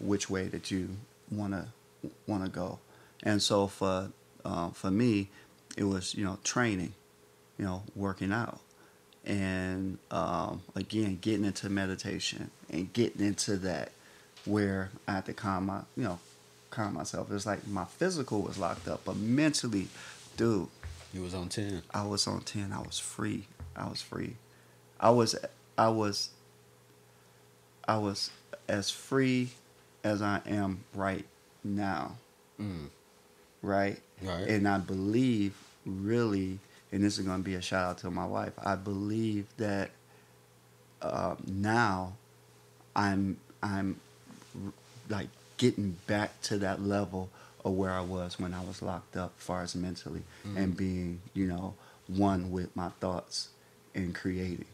[0.00, 0.88] which way that you
[1.30, 1.68] wanna
[2.26, 2.78] wanna go.
[3.22, 4.10] And so for
[4.42, 5.28] uh, for me,
[5.76, 6.94] it was you know training,
[7.58, 8.60] you know working out,
[9.24, 13.92] and um, again getting into meditation and getting into that
[14.44, 16.18] where I had to calm my you know
[16.70, 17.30] calm myself.
[17.30, 19.88] It's like my physical was locked up, but mentally,
[20.36, 20.68] dude,
[21.12, 21.82] You was on ten.
[21.92, 22.72] I was on ten.
[22.72, 23.44] I was free.
[23.76, 24.36] I was free.
[25.00, 25.36] I was
[25.78, 26.30] I was
[27.86, 28.30] I was
[28.68, 29.50] as free
[30.02, 31.24] as I am right
[31.62, 32.16] now.
[32.60, 32.88] Mm.
[33.62, 34.00] Right?
[34.22, 34.48] Right.
[34.48, 35.54] And I believe
[35.86, 36.58] really,
[36.94, 38.52] and this is going to be a shout out to my wife.
[38.56, 39.90] I believe that
[41.02, 42.12] um, now
[42.94, 43.98] I'm I'm
[45.08, 45.26] like
[45.56, 47.30] getting back to that level
[47.64, 50.22] of where I was when I was locked up, far as mentally,
[50.56, 51.74] and being you know
[52.06, 53.48] one with my thoughts
[53.92, 54.66] and creating.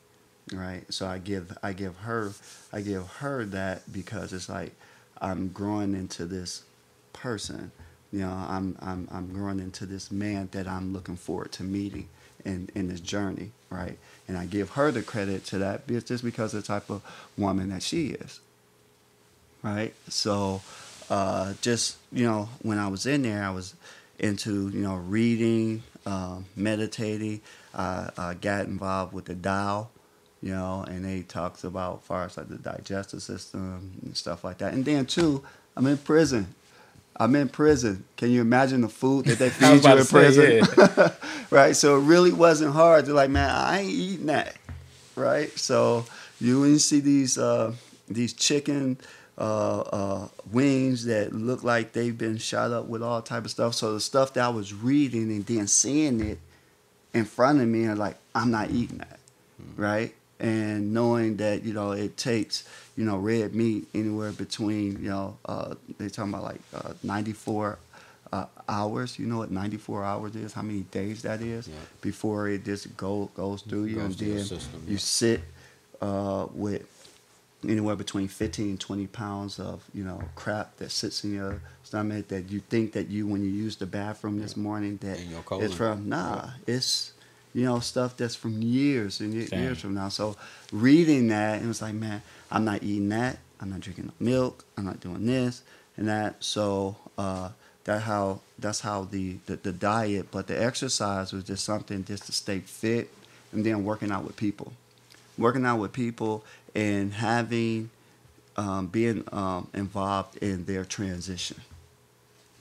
[0.53, 0.85] Right.
[0.93, 2.33] So I give I give her
[2.71, 4.75] I give her that because it's like
[5.23, 6.64] I'm growing into this
[7.14, 7.73] person.
[8.12, 12.08] You know, I'm I'm I'm growing into this man that I'm looking forward to meeting
[12.44, 13.98] in in this journey, right?
[14.26, 17.02] And I give her the credit to that just because of the type of
[17.36, 18.40] woman that she is,
[19.62, 19.94] right?
[20.08, 20.62] So,
[21.08, 23.74] uh, just you know, when I was in there, I was
[24.18, 27.40] into you know reading, um, meditating.
[27.74, 29.88] Uh, I got involved with the Tao,
[30.42, 34.58] you know, and they talks about far as like the digestive system and stuff like
[34.58, 34.74] that.
[34.74, 35.44] And then too,
[35.76, 36.54] I'm in prison.
[37.21, 38.05] I'm in prison.
[38.16, 41.12] Can you imagine the food that they feed you in to say, prison?
[41.51, 41.77] right.
[41.77, 43.05] So it really wasn't hard.
[43.05, 44.57] They're like, man, I ain't eating that.
[45.16, 45.57] Right.
[45.59, 46.07] So
[46.41, 47.75] you when you see these uh,
[48.09, 48.97] these chicken
[49.37, 53.75] uh, uh, wings that look like they've been shot up with all type of stuff.
[53.75, 56.39] So the stuff that I was reading and then seeing it
[57.12, 59.18] in front of me, I'm like, I'm not eating that.
[59.77, 60.14] Right.
[60.41, 62.64] And knowing that you know it takes
[62.97, 67.78] you know red meat anywhere between you know uh, they're talking about like uh, 94
[68.32, 69.18] uh, hours.
[69.18, 70.53] You know what 94 hours is?
[70.55, 71.74] How many days that is Yeah.
[72.01, 74.99] before it just go goes through you, Goes and then system, you yeah.
[74.99, 75.41] sit
[76.00, 76.87] uh, with
[77.68, 82.29] anywhere between 15 and 20 pounds of you know crap that sits in your stomach
[82.29, 85.42] that you think that you when you use the bathroom this morning that In your
[85.42, 85.67] colon.
[85.67, 87.12] it's from nah it's
[87.55, 90.09] you know stuff that's from years and years from now.
[90.09, 90.37] So
[90.72, 93.39] reading that and it was like man i'm not eating that.
[93.61, 94.64] I'm not drinking milk.
[94.77, 95.63] I'm not doing this
[95.97, 96.43] and that.
[96.43, 97.51] So uh
[97.85, 102.25] that how that's how the, the the diet but the exercise was just something just
[102.27, 103.11] to stay fit
[103.53, 104.72] and then working out with people.
[105.37, 106.45] Working out with people
[106.75, 107.91] and having
[108.57, 111.57] um, being um, involved in their transition.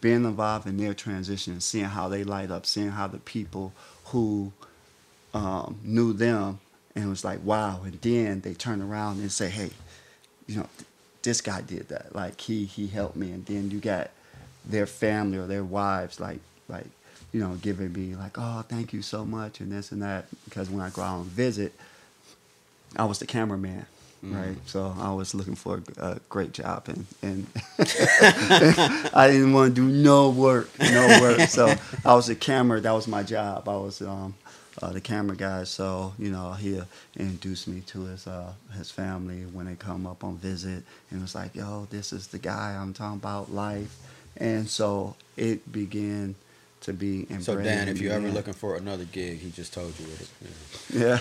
[0.02, 3.74] Being involved in their transition seeing how they light up seeing how the people
[4.06, 4.53] who
[5.34, 6.60] um, knew them
[6.95, 7.81] and was like wow.
[7.84, 9.72] And then they turn around and say hey
[10.47, 10.88] you know th-
[11.22, 12.15] this guy did that.
[12.15, 13.31] Like he he helped me.
[13.31, 14.11] And then you got
[14.65, 16.88] their family or their wives like like
[17.31, 20.26] you know giving me like oh thank you so much and this and that.
[20.45, 21.73] Because when i go out and visit
[22.97, 23.85] i was the cameraman
[24.22, 24.57] right?
[24.65, 27.47] So i was looking for a, a great job and and
[29.14, 31.41] i didn't want to do no work no work.
[31.49, 31.73] So
[32.06, 32.81] i was a camera.
[32.81, 33.69] That was my job.
[33.69, 34.34] I was um
[34.81, 35.64] uh, the camera guy.
[35.64, 36.81] So you know, he
[37.18, 41.35] introduced me to his uh, his family when they come up on visit, and was
[41.35, 43.97] like, "Yo, this is the guy I'm talking about, life."
[44.38, 46.35] And so it began
[46.81, 47.27] to be.
[47.41, 50.07] So Dan, if you're ever looking for another gig, he just told you.
[50.07, 50.30] It,
[50.93, 51.19] Yeah.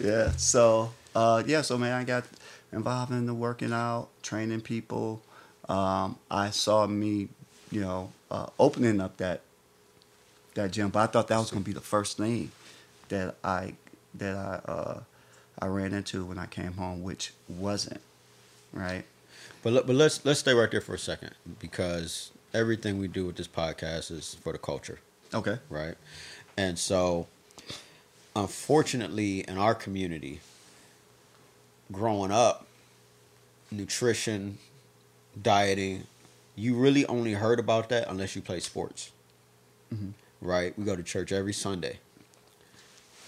[0.00, 0.30] yeah.
[0.36, 1.62] So uh, yeah.
[1.62, 2.24] So man, I got
[2.72, 5.22] involved in the working out, training people.
[5.68, 7.28] Um, I saw me,
[7.70, 9.42] you know, uh, opening up that
[10.54, 12.50] that gym, but I thought that was going to be the first thing
[13.08, 13.74] that I
[14.14, 15.00] that I uh,
[15.58, 18.00] I ran into when I came home, which wasn't
[18.72, 19.04] right.
[19.62, 21.30] But but let's let's stay right there for a second
[21.60, 24.98] because everything we do with this podcast is for the culture,
[25.32, 25.58] Okay.
[25.70, 25.94] right?
[26.56, 27.28] And so,
[28.36, 30.40] unfortunately, in our community,
[31.90, 32.66] growing up,
[33.70, 34.58] nutrition,
[35.40, 36.06] dieting,
[36.56, 39.10] you really only heard about that unless you play sports,
[39.92, 40.12] Mhm.
[40.42, 40.76] Right?
[40.78, 41.98] We go to church every Sunday.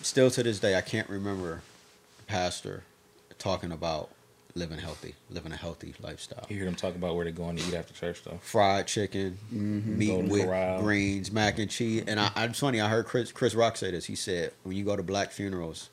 [0.02, 1.62] Still to this day, I can't remember
[2.20, 2.82] a pastor
[3.38, 4.10] talking about
[4.54, 7.62] living healthy, living a healthy lifestyle You hear them talk about where they're going to
[7.66, 8.38] eat after church though.
[8.42, 9.84] fried chicken, Mhm.
[9.96, 10.82] meat Golden with Corral.
[10.82, 12.04] greens, mac and cheese.
[12.06, 12.80] And I, it's funny.
[12.80, 14.04] I heard Chris Chris Rock say this.
[14.04, 15.88] He said, "When you go to black funerals,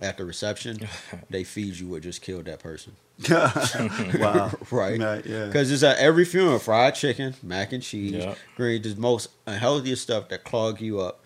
[0.00, 0.80] at the reception,
[1.30, 2.94] they feed you what just killed that person."
[3.30, 4.52] wow.
[4.70, 5.00] right?
[5.00, 5.46] Right, yeah.
[5.46, 8.34] Because it's at every funeral: fried chicken, mac and cheese, Yeah.
[8.56, 11.20] greens, the most unhealthiest stuff that clog you up.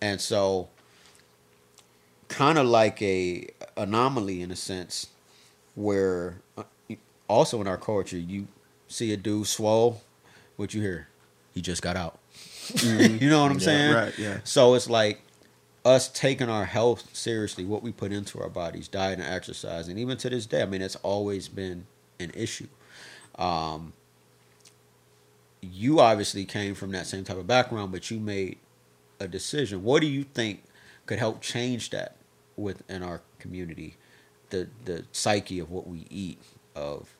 [0.00, 0.68] And so,
[2.28, 5.08] kind of like a anomaly in a sense,
[5.74, 6.64] where uh,
[7.28, 8.48] also in our culture, you
[8.88, 10.02] see a dude swole,
[10.56, 11.08] what you hear?
[11.54, 12.18] He just got out.
[12.82, 13.94] you know what I'm Yeah, saying?
[13.94, 14.38] right, yeah.
[14.44, 15.20] So it's like
[15.86, 19.98] us taking our health seriously, what we put into our bodies, diet and exercise, and
[19.98, 21.86] even to this day, I mean, it's always been
[22.18, 22.66] an issue.
[23.38, 23.92] Um,
[25.62, 28.58] you obviously came from that same type of background, but you made
[29.20, 29.84] a decision.
[29.84, 30.64] What do you think
[31.06, 32.16] could help change that
[32.56, 33.96] within our community?
[34.50, 36.40] The the psyche of what we eat,
[36.74, 37.16] of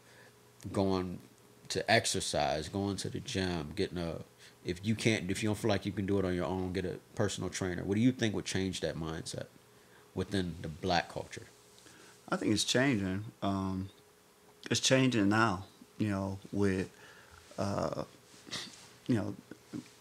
[0.72, 1.20] going
[1.68, 4.22] to exercise, going to the gym, getting a
[4.66, 6.72] if you can't if you don't feel like you can do it on your own,
[6.72, 7.82] get a personal trainer.
[7.84, 9.46] What do you think would change that mindset
[10.14, 11.46] within the black culture?
[12.28, 13.24] I think it's changing.
[13.42, 13.88] Um,
[14.70, 15.64] it's changing now.
[15.98, 16.90] You know, with
[17.58, 18.02] uh,
[19.06, 19.34] you know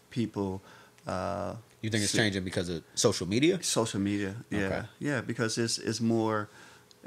[0.09, 0.61] people.
[1.07, 3.61] Uh, You think it's si- changing because of social media?
[3.61, 4.81] Social media, yeah, Okay.
[4.99, 6.49] yeah, because it's it's more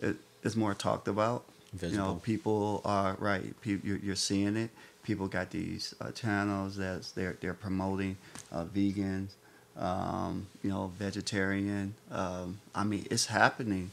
[0.00, 1.44] it, it's more talked about.
[1.82, 3.60] You know, people are right.
[3.60, 4.70] People, you're, you're seeing it.
[5.08, 8.18] People got these uh, channels that they're they're promoting
[8.52, 9.30] uh, vegans,
[9.74, 11.94] um, you know, vegetarian.
[12.10, 13.90] Um, I mean, it's happening.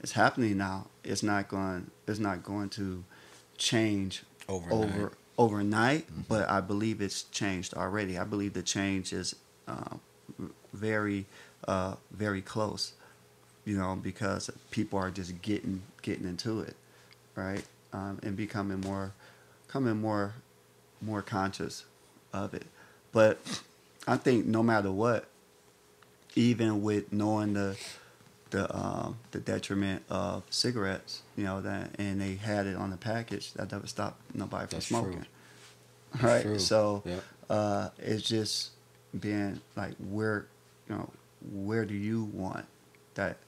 [0.00, 0.88] It's happening now.
[1.04, 1.92] It's not going.
[2.08, 3.04] It's not going to
[3.56, 4.72] change Overnight.
[4.72, 8.18] over overnight, but I believe it's changed already.
[8.18, 9.36] I believe the change is
[9.68, 9.98] uh,
[10.72, 11.26] very,
[11.68, 12.94] uh, very close.
[13.64, 16.74] You know, because people are just getting getting into it,
[17.36, 19.12] right, um, and becoming more,
[19.68, 20.34] becoming more,
[21.00, 21.84] more conscious
[22.32, 22.66] of it.
[23.12, 23.38] But
[24.06, 25.26] I think no matter what,
[26.34, 27.76] even with knowing the
[28.50, 32.96] the um, the detriment of cigarettes, you know that, and they had it on the
[32.96, 33.52] package.
[33.54, 34.98] That never stopped nobody from That's true.
[35.00, 35.26] smoking.
[36.22, 36.42] Right.
[36.42, 36.58] True.
[36.58, 37.22] So Yep.
[37.50, 38.70] uh, it's just
[39.18, 40.46] being like, where,
[40.88, 41.10] you know,
[41.52, 42.64] where do you want
[43.14, 43.38] that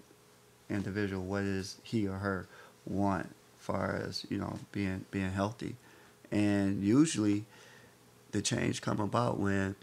[0.68, 1.22] individual?
[1.24, 2.46] What does he or her
[2.84, 5.76] want, far as you know, being being healthy?
[6.30, 7.44] And usually,
[8.32, 9.76] the change come about when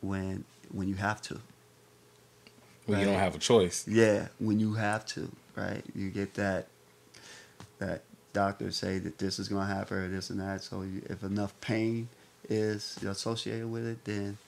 [0.00, 1.40] when when you have to.
[2.86, 3.86] When you don't have a choice.
[3.86, 5.84] Yeah, when you have to, right?
[5.94, 6.68] You get that
[7.78, 8.02] that
[8.32, 10.62] doctors say that this is going to happen or this and that.
[10.62, 12.08] So you, if enough pain
[12.48, 14.38] is associated with it, then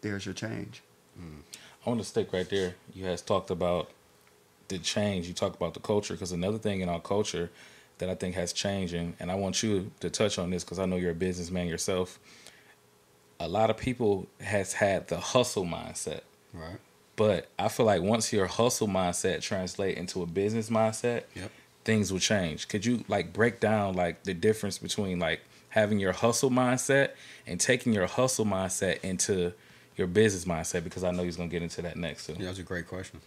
[0.00, 0.82] there's your change.
[1.20, 1.40] Mm.
[1.84, 2.74] I want to stick right there.
[2.94, 3.90] You guys talked about
[4.68, 5.26] the change.
[5.26, 7.50] You talked about the culture because another thing in our culture
[7.98, 10.78] that I think has changed, and, and I want you to touch on this because
[10.78, 12.18] I know you're a businessman yourself.
[13.40, 16.22] A lot of people has had the hustle mindset,
[16.52, 16.78] Right.
[17.16, 21.50] but I feel like once your hustle mindset translate into a business mindset, Yep.
[21.84, 22.66] things will change.
[22.68, 27.10] Could you like break down like the difference between like having your hustle mindset
[27.46, 29.52] and taking your hustle mindset into
[29.96, 30.82] your business mindset?
[30.82, 32.34] Because I know he's gonna get into that next too.
[32.38, 33.20] Yeah, that's a great question.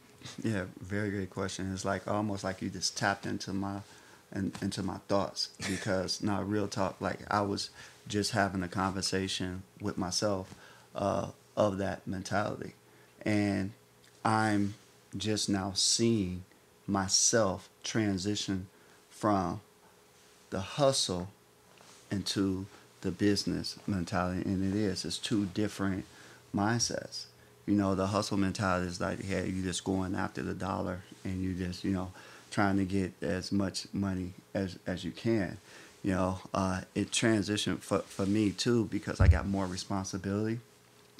[0.43, 1.71] Yeah, very great question.
[1.73, 3.79] It's like almost like you just tapped into my
[4.33, 6.99] in, into my thoughts because now real talk.
[6.99, 7.69] Like I was
[8.07, 10.53] just having a conversation with myself
[10.95, 12.73] uh, of that mentality,
[13.23, 13.71] and
[14.23, 14.75] I'm
[15.17, 16.43] just now seeing
[16.87, 18.67] myself transition
[19.09, 19.61] from
[20.49, 21.29] the hustle
[22.09, 22.65] into
[23.01, 25.05] the business mentality, and it is.
[25.05, 26.05] It's two different
[26.55, 27.25] mindsets.
[27.65, 31.41] You know, the hustle mentality is like, hey, you're just going after the dollar and
[31.41, 32.11] you just, you know,
[32.51, 35.57] trying to get as much money as as you can.
[36.03, 40.59] You know, uh, it transitioned for, for me too because I got more responsibility.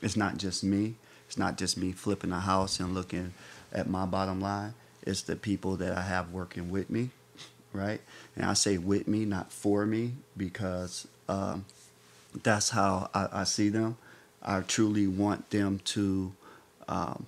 [0.02, 0.96] It's not just me.
[1.28, 3.34] It's not just me flipping a house and looking
[3.72, 4.74] at my bottom line.
[5.04, 7.10] It's the people that I have working with me,
[7.74, 8.02] right?
[8.36, 11.66] And I say with me, not for me, because um,
[12.44, 13.98] that's how I, I see them.
[14.44, 16.34] I truly want them to
[16.88, 17.28] um,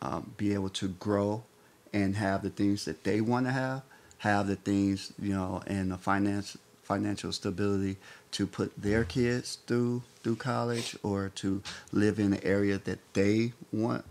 [0.00, 1.42] um, be able to grow
[1.92, 3.82] and have the things that they want to have,
[4.18, 7.96] have the things you know, and the finance financial stability
[8.32, 11.62] to put their kids through through college or to
[11.92, 14.04] live in the area that they want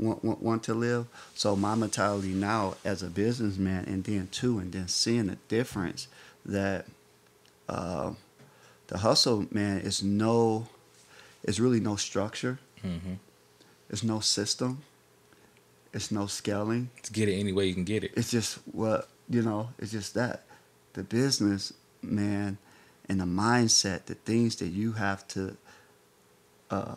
[0.00, 1.06] want, want, want to live.
[1.34, 6.08] So my mentality now as a businessman, and then too, and then seeing the difference
[6.44, 6.86] that
[7.68, 8.12] uh,
[8.88, 10.68] the hustle man is no,
[11.44, 12.58] is really no structure.
[12.84, 13.14] Mm-hmm.
[13.90, 14.82] It's no system.
[15.92, 16.90] It's no scaling.
[17.02, 18.12] To get it any way you can get it.
[18.16, 19.70] It's just what you know.
[19.78, 20.44] It's just that
[20.92, 21.72] the business
[22.02, 22.58] man
[23.08, 25.56] and the mindset, the things that you have to,
[26.70, 26.94] uh,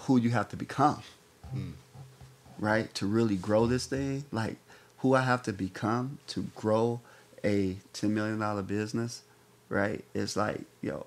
[0.00, 1.02] who you have to become,
[1.52, 1.70] Hmm.
[2.58, 2.92] right?
[2.94, 4.56] To really grow this thing, like
[4.98, 7.00] who I have to become to grow
[7.44, 9.22] a ten million dollar business,
[9.68, 10.04] right?
[10.14, 11.06] It's like yo,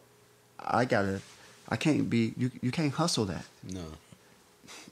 [0.59, 1.21] I gotta,
[1.69, 2.51] I can't be you.
[2.61, 3.85] You can't hustle that, No.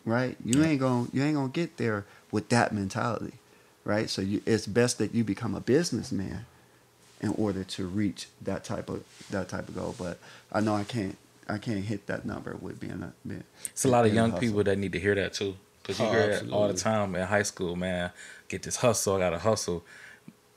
[0.06, 0.38] right?
[0.44, 3.34] You ain't gonna you ain't gonna get there with that mentality,
[3.84, 4.10] right?
[4.10, 6.46] So you, it's best that you become a businessman
[7.22, 9.96] in order to reach that type of that type of goal.
[9.98, 10.20] But
[10.52, 13.90] I know I can't I can't hit that number with being a being, It's a
[13.90, 14.48] lot of young hustle.
[14.48, 15.56] people that need to hear that too.
[15.82, 18.12] Because you Oh, hear it all the time in high school, man.
[18.48, 19.84] Get this hustle, I gotta hustle.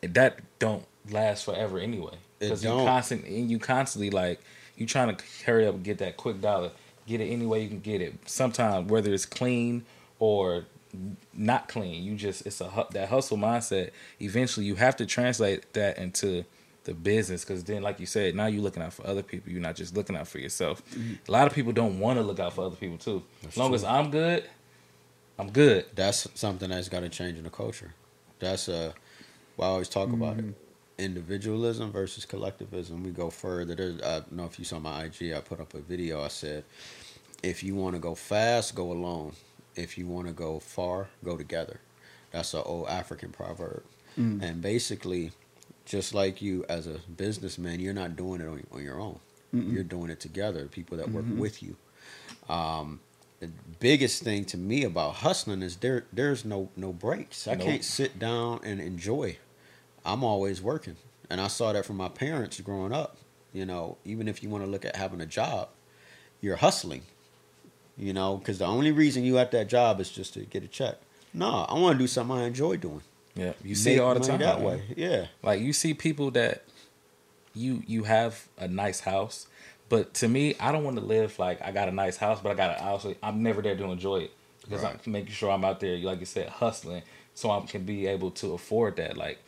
[0.03, 2.15] That don't last forever anyway.
[2.39, 2.87] Because you don't.
[2.87, 4.41] constant and you constantly like
[4.77, 6.71] you trying to hurry up and get that quick dollar.
[7.07, 8.15] Get it any way you can get it.
[8.27, 9.85] Sometimes whether it's clean
[10.19, 10.65] or
[11.33, 13.91] not clean, you just it's a that hustle mindset.
[14.21, 16.45] Eventually, you have to translate that into
[16.85, 19.53] the business because then, like you said, now you're looking out for other people.
[19.53, 20.83] You're not just looking out for yourself.
[21.29, 23.23] A lot of people don't want to look out for other people too.
[23.43, 23.77] That's as long true.
[23.77, 24.45] as I'm good,
[25.39, 25.87] I'm good.
[25.95, 27.95] That's something that's got to change in the culture.
[28.39, 28.93] That's uh,
[29.57, 30.49] why I always talk about Mm-hmm.
[30.51, 30.55] it.
[30.99, 33.03] Individualism versus collectivism.
[33.03, 33.75] We go further.
[33.75, 35.33] There's, I don't know if you saw my IG.
[35.33, 36.23] I put up a video.
[36.23, 36.65] I said,
[37.43, 39.33] if you want to go fast, go alone.
[39.77, 41.81] If you want to go far, go together.
[42.31, 43.83] That's an old African proverb.
[44.19, 44.43] Mm.
[44.43, 45.33] And basically,
[45.85, 49.19] just like you as a businessman, you're not doing it on, on your own.
[49.55, 49.73] Mm-mm.
[49.73, 50.67] You're doing it together.
[50.67, 51.37] People that work Mhm.
[51.39, 51.77] with you.
[52.49, 53.01] Um,
[53.41, 53.51] the
[53.81, 57.49] biggest thing to me about hustling is there there's no no breaks.
[57.49, 57.67] I Nope.
[57.67, 59.39] can't sit down and enjoy.
[60.05, 60.97] I'm always working.
[61.29, 63.17] And I saw that from my parents growing up.
[63.53, 65.69] You know, even if you want to look at having a job,
[66.41, 67.03] you're hustling.
[68.03, 70.67] You know, because the only reason you at that job is just to get a
[70.67, 70.97] check.
[71.33, 73.03] No, I want to do something I enjoy doing.
[73.37, 74.67] Yeah, you see Make all the time that man.
[74.67, 74.83] way.
[74.97, 76.65] Yeah, Like you see people that
[77.55, 79.47] you you have a nice house,
[79.89, 82.51] but to me, I don't want to live like I got a nice house, but
[82.51, 83.07] I got a house.
[83.23, 84.33] I'm never there to enjoy it
[84.65, 84.99] because Right.
[85.07, 87.03] I'm making sure I'm out there, like you said, hustling,
[87.35, 89.17] so I can be able to afford that.
[89.17, 89.39] Like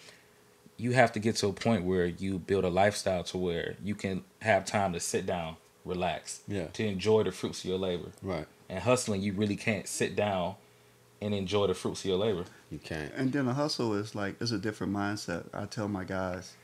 [0.77, 3.97] you have to get to a point where you build a lifestyle to where you
[3.97, 6.67] can have time to sit down, relax, Yeah.
[6.69, 8.11] to enjoy the fruits of your labor.
[8.23, 8.47] right.
[8.69, 10.55] And hustling, you really can't sit down
[11.21, 12.45] and enjoy the fruits of your labor.
[12.71, 13.13] You can't.
[13.15, 15.45] And then the hustle is like it's a different mindset.
[15.53, 16.55] I tell my guys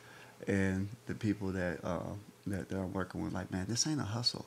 [0.48, 2.00] and the people that uh,
[2.46, 4.46] that, that I'm working with, like, man, this ain't a hustle.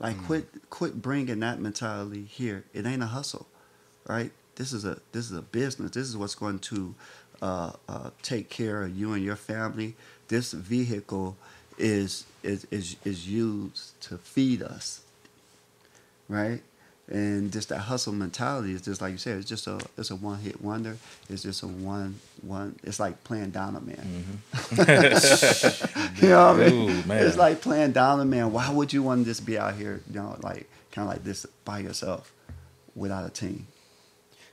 [0.00, 0.26] Like, Mm.
[0.26, 2.64] quit quit bringing that mentality here.
[2.74, 3.46] It ain't a hustle,
[4.08, 4.32] right?
[4.56, 5.92] This is a this is a business.
[5.92, 6.94] This is what's going to
[7.40, 9.94] uh, uh, take care of you and your family.
[10.28, 11.36] This vehicle
[11.82, 15.02] is is is is used to feed us,
[16.28, 16.60] right?
[17.08, 19.38] And just that hustle mentality is just like you said.
[19.38, 20.96] It's just a it's a one hit wonder.
[21.28, 22.76] It's just a one one.
[22.84, 24.24] It's like playing Donna Man.
[24.78, 26.90] you know what I mean?
[26.90, 27.26] Ooh, man.
[27.26, 28.52] It's like playing Donna Man.
[28.52, 31.24] Why would you want to just be out here, you know, like kind of like
[31.24, 32.32] this by yourself,
[32.94, 33.66] without a team?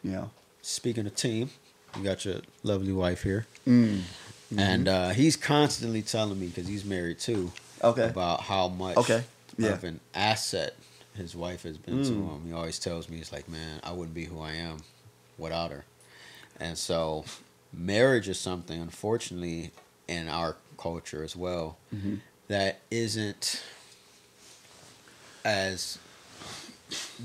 [0.03, 0.31] You know.
[0.61, 1.51] Speaking of team,
[1.95, 4.01] you got your lovely wife here, Mm.
[4.57, 7.51] And uh, he's constantly telling me because he's married too.
[7.83, 8.09] Okay.
[8.09, 9.23] about how much Okay,
[9.57, 9.69] yeah.
[9.69, 10.75] of an asset
[11.15, 12.35] his wife has been to Mm.
[12.35, 12.45] him.
[12.47, 14.79] He always tells me, he's like, man, I wouldn't be who I am
[15.37, 15.85] without her.
[16.59, 17.23] And so,
[17.71, 19.71] marriage is something, unfortunately,
[20.09, 22.19] in our culture as well, Mhm.
[22.49, 23.61] that isn't
[25.45, 25.97] as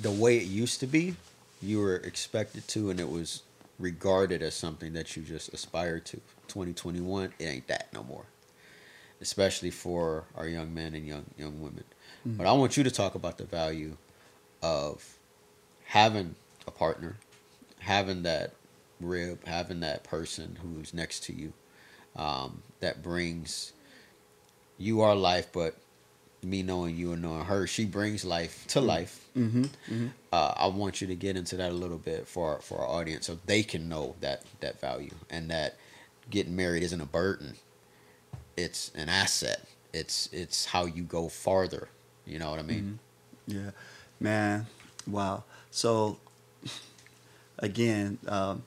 [0.00, 1.16] the way it used to be.
[1.60, 3.42] You were expected to, and it was
[3.78, 6.20] regarded as something that you just aspired to.
[6.48, 8.24] 2021, it ain't that no more
[9.24, 11.84] especially for our young men and young young women.
[12.28, 12.36] Mm.
[12.36, 13.96] But I want you to talk about the value
[14.62, 15.16] of
[15.86, 16.34] having
[16.66, 17.16] a partner,
[17.78, 18.52] having that
[19.00, 21.52] rib, having that person who's next to you,
[22.16, 23.72] um, that brings
[24.78, 25.76] you our life, but
[26.42, 29.26] me knowing you and knowing her, she brings life to life.
[29.34, 30.08] Mm-hmm.
[30.30, 33.26] Uh, I want you to get into that a little bit for for our audience,
[33.26, 35.76] so they can know that that value and that
[36.30, 37.54] getting married isn't a burden.
[38.56, 39.64] It's an asset.
[39.92, 41.88] It's it's how you go farther.
[42.26, 42.98] You know what I mean?
[43.46, 43.70] Yeah,
[44.20, 44.66] man.
[45.06, 45.44] Wow.
[45.70, 46.18] So
[47.58, 48.62] again, um,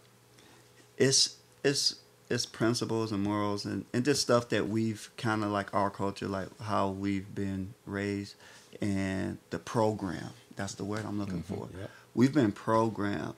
[0.97, 1.95] it's it's
[2.29, 6.27] it's principles and morals and, and just stuff that we've kind of like our culture,
[6.27, 8.35] like how we've been raised,
[8.81, 10.31] and the program.
[10.55, 11.69] That's the word I'm looking for.
[11.79, 11.89] Yep.
[12.15, 13.35] We've been programmed,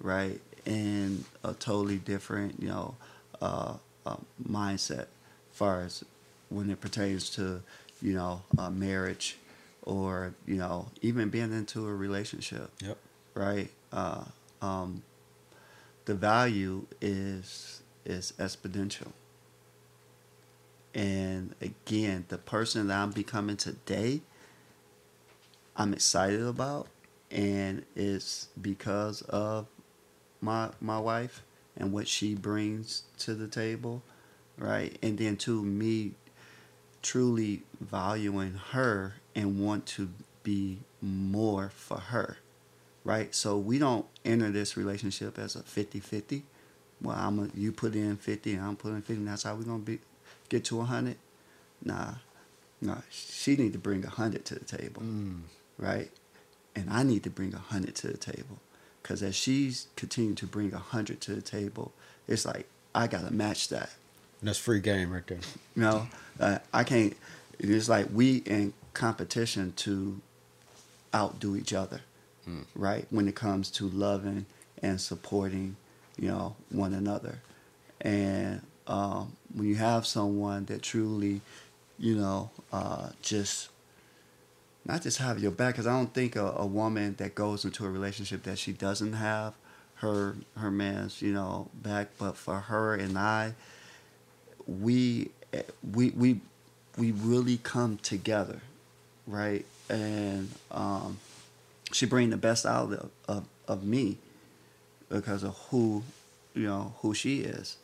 [0.00, 2.94] right, in a totally different, you know,
[3.40, 3.74] uh,
[4.06, 4.16] uh,
[4.48, 5.06] mindset,
[5.52, 6.04] far as
[6.48, 7.62] when it pertains to,
[8.02, 9.36] you know, uh, marriage,
[9.82, 12.98] or you know, even being into a relationship Yep.
[13.34, 13.70] right?
[13.92, 14.24] Uh,
[14.62, 15.02] um,
[16.04, 19.12] the value is is exponential.
[20.94, 24.22] And again, the person that I'm becoming today,
[25.76, 26.88] I'm excited about,
[27.30, 29.66] and it's because of
[30.40, 31.42] my my wife
[31.76, 34.02] and what she brings to the table,
[34.58, 34.96] right?
[35.02, 36.12] And then to me,
[37.02, 40.10] truly valuing her and want to
[40.42, 42.38] be more for her
[43.04, 43.34] right?
[43.34, 46.42] So we don't enter this relationship as a 50-50.
[47.02, 49.64] Well, I'm a, you put in 50 and I'm putting 50 and that's how we're
[49.64, 49.98] going to be
[50.48, 51.16] get to 100.
[51.84, 52.14] Nah.
[52.82, 55.40] Nah, she need to bring 100 to the table, Mm.
[55.78, 56.10] right?
[56.74, 58.58] And I need to bring 100 to the table.
[59.02, 61.92] Cuz as she's continuing to bring 100 to the table,
[62.28, 63.90] it's like I got to match that.
[64.40, 65.38] And that's free game right there.
[65.76, 66.08] You know,
[66.38, 67.16] uh, I can't.
[67.58, 70.20] It's like we in competition to
[71.14, 72.00] outdo each other,
[72.48, 72.64] Mm.
[72.74, 73.06] right?
[73.10, 74.46] When it comes to loving
[74.82, 75.76] and supporting,
[76.18, 77.40] you know, one another,
[78.00, 81.40] and um, when you have someone that truly,
[81.98, 83.68] you know, uh, just
[84.84, 87.84] not just have your back, because I don't think a, a woman that goes into
[87.84, 89.54] a relationship that she doesn't have
[89.96, 93.54] her her man's you know back, but for her and I,
[94.66, 95.30] we
[95.92, 96.40] we we
[96.96, 98.60] we really come together,
[99.26, 99.64] right?
[99.88, 101.18] And um,
[101.92, 104.16] she bring the best out of, of of me
[105.08, 106.02] because of who
[106.54, 107.76] you know who she is.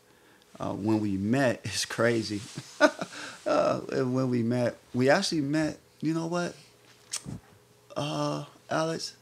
[0.59, 2.40] Uh, when we met, it's crazy.
[3.47, 5.78] uh, when we met, we actually met.
[6.01, 6.55] You know what,
[7.97, 9.14] uh, Alex?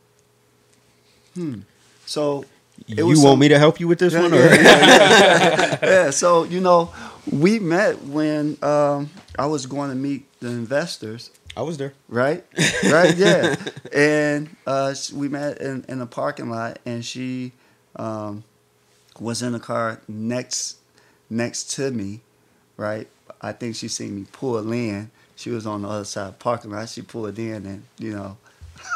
[1.34, 1.60] Hmm.
[2.06, 2.44] So
[2.88, 4.32] it you want some- me to help you with this yeah, one?
[4.34, 4.54] yeah, Or?
[4.54, 6.10] yeah, yeah.
[6.10, 6.92] So you know,
[7.30, 11.94] we met when um, I was going to meet the investors, I was there.
[12.08, 12.44] right?
[12.84, 13.16] Right?
[13.16, 13.56] Yeah.
[13.92, 17.52] and uh, we met in, in a parking lot, and she
[17.96, 18.44] um,
[19.18, 20.76] was in the car next
[21.30, 22.20] next to me,
[22.76, 23.08] right?
[23.40, 25.10] I think she seen me pull in.
[25.36, 26.88] She was on the other side of the parking lot.
[26.88, 28.36] She pulled in and you know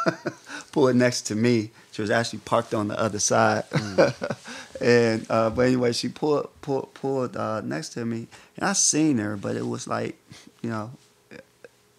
[0.72, 1.70] pulled next to me.
[1.92, 3.64] She was actually parked on the other side.
[4.80, 9.18] and uh, but anyway, she pulled pulled pulled uh, next to me, and I seen
[9.18, 10.16] her, but it was like,
[10.62, 10.90] you know,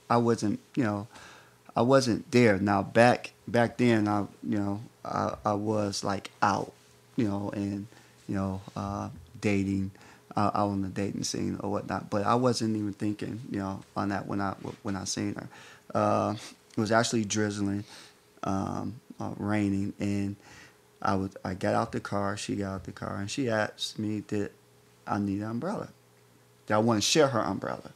[0.10, 1.08] I wasn't, you know,
[1.76, 2.58] I wasn't there.
[2.58, 6.74] Now back back then, I you know, I, I was like out,
[7.16, 7.88] you know, and
[8.28, 9.10] you know, uh,
[9.42, 9.92] dating,
[10.36, 12.10] uh, out on the dating scene or whatnot.
[12.10, 14.52] But I wasn't even thinking, you know, on that when I
[14.84, 15.48] when I seen her.
[15.94, 16.36] Uh,
[16.78, 17.84] it was actually drizzling,
[18.44, 20.36] um, uh, raining, and
[21.02, 22.38] I was I got out the car.
[22.38, 24.52] She got out the car, and she asked me that
[25.08, 25.90] I need an umbrella.
[26.68, 27.92] That I want to share her umbrella.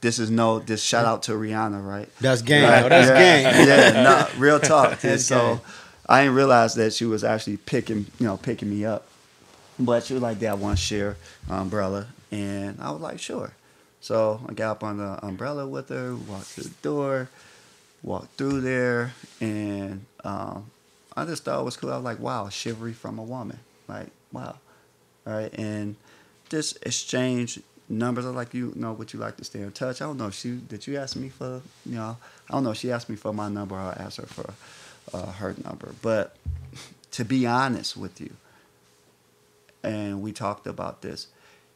[0.00, 0.58] This is no.
[0.58, 2.08] This shout out to Rihanna, right?
[2.20, 2.64] That's game.
[2.64, 3.68] Right, that's yeah, game.
[3.68, 5.02] Yeah, no, real talk.
[5.04, 5.60] And so.
[6.08, 9.06] I didn't realize that she was actually picking, you know, picking me up.
[9.78, 11.16] But she was like, "Dad, I want to share
[11.48, 13.52] umbrella," and I was like, "Sure."
[14.02, 17.30] So I got up on the umbrella with her, walked to the door,
[18.02, 20.70] walked through there, and um,
[21.16, 21.92] I just thought it was cool.
[21.92, 24.56] I was like, "Wow, chivalry from a woman!" Like, wow,
[25.24, 25.94] all right, and
[26.48, 28.26] just exchange numbers.
[28.26, 30.02] I like you know what you like to stay in touch.
[30.02, 32.16] I don't know if she did you ask me for you know
[32.50, 34.54] I don't know if she asked me for my number or I asked her for
[35.14, 35.94] uh, her number.
[36.02, 36.36] But
[37.12, 38.34] to be honest with you,
[39.84, 41.28] and we talked about this,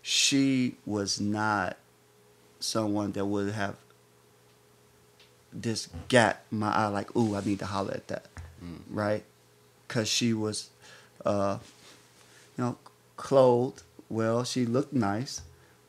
[0.03, 1.77] she was not
[2.61, 3.77] someone that would have
[5.61, 8.27] just got my eye like, ooh, I need to holler at that,
[8.91, 9.25] right?
[9.87, 10.71] Because she was,
[11.25, 11.59] uh,
[12.57, 12.77] you know,
[13.17, 14.45] clothed well.
[14.45, 15.43] She looked nice,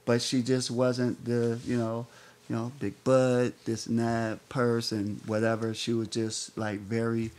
[0.05, 2.07] but she just wasn't the, you know,
[2.49, 5.73] you know, big butt, this and that, purse and whatever.
[5.73, 7.31] She was just like very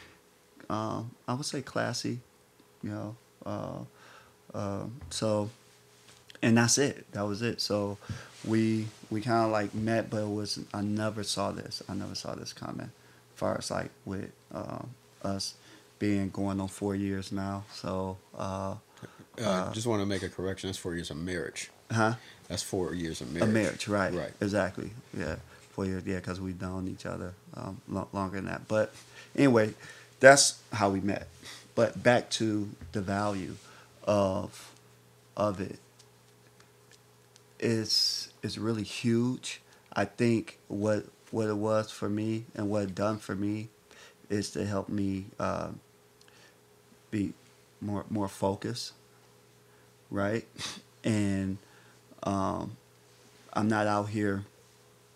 [0.70, 2.18] um, I would say classy,
[2.82, 3.16] you know.
[3.44, 3.78] Uh,
[4.54, 5.50] uh, so,
[6.42, 7.10] and that's it.
[7.12, 7.60] That was it.
[7.60, 7.98] So,
[8.44, 11.82] we we kind of like met, but it was I never saw this.
[11.88, 12.90] I never saw this coming.
[13.34, 14.90] As far as like with um,
[15.22, 15.54] us
[15.98, 17.64] being going on four years now.
[17.72, 18.74] So, uh,
[19.42, 20.68] Uh, just want to make a correction.
[20.68, 21.70] That's four years of marriage.
[21.90, 22.14] huh?
[22.48, 23.48] That's four years of marriage.
[23.50, 23.88] A marriage.
[23.88, 24.14] marriage, right?
[24.24, 24.32] Right.
[24.40, 24.90] Exactly.
[25.16, 25.36] Yeah,
[25.72, 26.02] four years.
[26.06, 28.66] Yeah, because we've known each other um, lo- longer than that.
[28.68, 28.92] But
[29.36, 29.74] anyway,
[30.20, 31.28] that's how we met.
[31.74, 33.54] But back to the value
[34.04, 34.72] of
[35.36, 35.78] of it.
[37.58, 39.60] It's it's really huge.
[39.92, 43.68] I think what what it was for me and what it done for me
[44.30, 45.70] is to help me uh,
[47.10, 47.32] be
[47.80, 48.92] more more focused,
[50.10, 50.46] right?
[51.04, 51.58] And
[52.24, 52.76] um,
[53.52, 54.44] I'm not out here,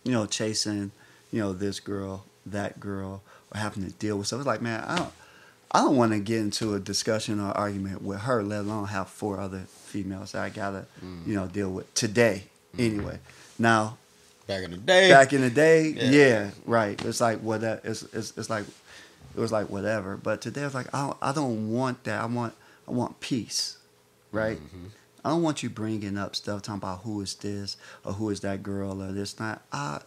[0.04, 0.92] you know, chasing,
[1.32, 3.20] you know, this girl, that girl,
[3.52, 4.28] or having to deal with.
[4.28, 5.12] So it's like, man, I don't,
[5.72, 9.08] I don't want to get into a discussion or argument with her, let alone have
[9.08, 11.26] four other females that I gotta, mm.
[11.26, 12.44] you know, deal with today.
[12.76, 12.92] Mm.
[12.92, 13.18] Anyway,
[13.58, 13.96] now
[14.46, 15.10] Back in the day.
[15.10, 16.10] back in the day, Yeah.
[16.10, 17.02] yeah, right.
[17.04, 18.64] It's like what that it's, it's it's like
[19.34, 20.16] it was like whatever.
[20.16, 22.20] But today it's like I don't, I don't want that.
[22.20, 22.54] I want
[22.86, 23.78] I want peace,
[24.30, 24.58] right?
[24.58, 24.86] Mm-hmm.
[25.24, 28.40] I don't want you bringing up stuff talking about who is this or who is
[28.40, 29.62] that girl or this not.
[29.72, 30.00] I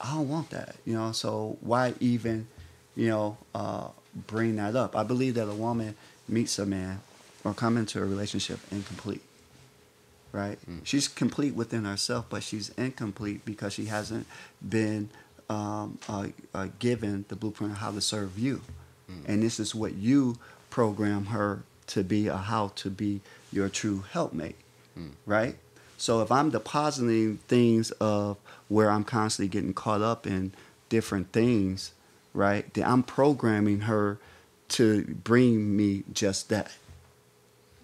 [0.00, 1.12] I don't want that, you know.
[1.12, 2.48] So why even,
[2.96, 4.96] you know, uh, bring that up?
[4.96, 5.94] I believe that a woman
[6.28, 7.00] meets a man
[7.44, 9.22] or come into a relationship incomplete
[10.32, 10.58] right?
[10.82, 14.26] She's complete within herself, but she's incomplete because she hasn't
[14.66, 15.10] been
[15.48, 18.62] um, uh, uh, given the blueprint of how to serve you.
[19.26, 20.38] And this is what you
[20.70, 23.20] program her to be, or how to be
[23.52, 24.56] your true helpmate,
[25.26, 25.56] right?
[25.98, 30.54] So if I'm depositing things of where I'm constantly getting caught up in
[30.88, 31.92] different things,
[32.32, 32.72] right?
[32.74, 34.18] Then I'm programming her
[34.70, 36.70] to bring me just that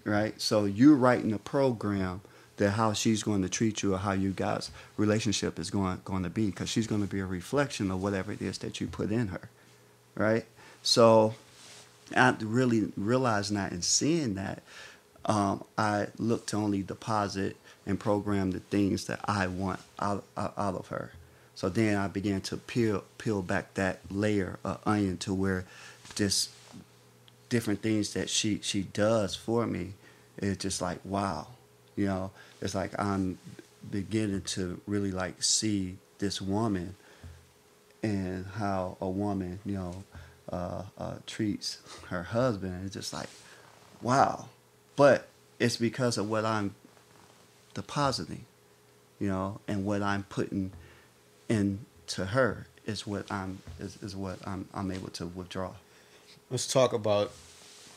[0.09, 0.39] right?
[0.41, 2.21] So you're writing a program
[2.57, 6.23] that how she's going to treat you or how you guys' relationship is going going
[6.23, 8.87] to be because she's going to be a reflection of whatever it is that you
[8.87, 9.49] put in her,
[10.15, 10.45] right?
[10.81, 11.35] So,
[12.13, 14.63] after really realizing that and seeing that,
[15.25, 17.55] um, I look to only deposit
[17.85, 21.11] and program the things that I want out, out of her.
[21.59, 25.65] So then I began to peel peel back that layer of onion to where
[26.15, 26.51] just
[27.49, 29.91] different things that she she does for me
[30.37, 31.47] it's just like wow
[31.97, 32.31] you know?
[32.61, 33.39] It's like i'm
[33.91, 36.95] beginning to really like see this woman
[38.01, 40.03] and how a woman you know
[40.49, 42.85] uh, uh, treats her husband.
[42.85, 43.27] It's just like
[44.01, 44.47] wow.
[44.95, 45.27] But
[45.59, 46.73] it's because of what i'm
[47.73, 48.45] depositing
[49.19, 50.71] you know and what i'm putting
[51.49, 55.71] into her is what i'm is, is what i'm i'm able to withdraw
[56.51, 57.31] Let's talk about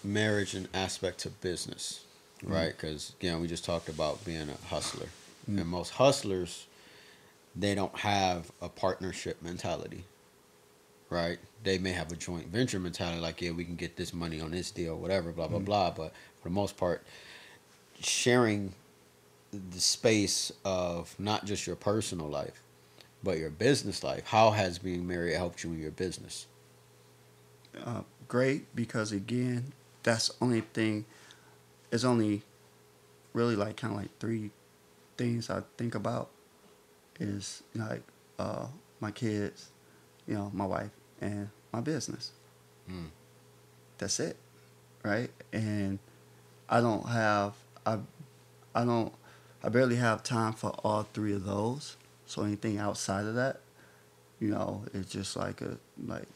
[0.05, 2.05] marriage and aspect to business,
[2.43, 2.53] mm-hmm.
[2.53, 2.73] right?
[2.77, 5.59] Because again, we just talked about being a hustler, mm-hmm.
[5.59, 6.67] and most hustlers,
[7.57, 10.05] they don't have a partnership mentality,
[11.09, 11.39] right?
[11.65, 14.51] They may have a joint venture mentality, like yeah, we can get this money on
[14.51, 15.65] this deal, whatever, blah blah mm-hmm.
[15.65, 15.91] blah.
[15.93, 16.13] But
[16.43, 17.03] for the most part,
[18.03, 18.75] sharing
[19.51, 22.61] the space of not just your personal life,
[23.23, 24.27] but your business life.
[24.27, 26.47] How has being married helped you in your business?
[27.85, 29.73] uh, great because again,
[30.03, 31.05] that's the only thing.
[31.91, 32.43] It's only
[33.33, 34.51] really like kind of like three
[35.17, 36.31] things I think about
[37.21, 38.03] is like
[38.39, 38.67] uh,
[39.01, 39.71] my kids,
[40.27, 40.91] you know, my wife,
[41.21, 42.33] and my business.
[42.91, 43.09] Mm.
[43.99, 44.37] That's it,
[45.03, 45.31] right?
[45.53, 45.99] And
[46.69, 47.55] I don't have
[47.87, 47.99] I
[48.75, 49.13] I don't
[49.63, 51.97] I barely have time for all three of those.
[52.33, 53.61] So anything outside of that,
[54.41, 55.77] you know, it's just like a
[56.07, 56.27] like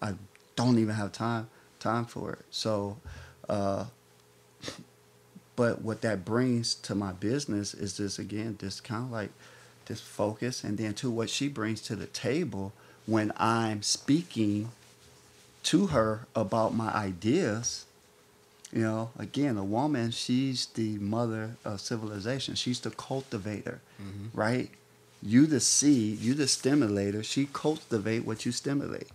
[0.00, 0.14] I
[0.56, 1.48] don't even have time
[1.78, 2.44] time for it.
[2.50, 2.96] So,
[3.50, 3.84] uh,
[5.56, 9.30] but what that brings to my business is this again, this kind of like
[9.86, 12.72] this focus, and then to what she brings to the table
[13.04, 14.70] when I'm speaking
[15.64, 17.84] to her about my ideas.
[18.72, 22.54] You know, again, a woman, she's the mother of civilization.
[22.54, 23.82] She's the cultivator,
[24.32, 24.70] right?
[25.22, 27.22] You the seed, you the stimulator.
[27.22, 29.08] She cultivate what you stimulate,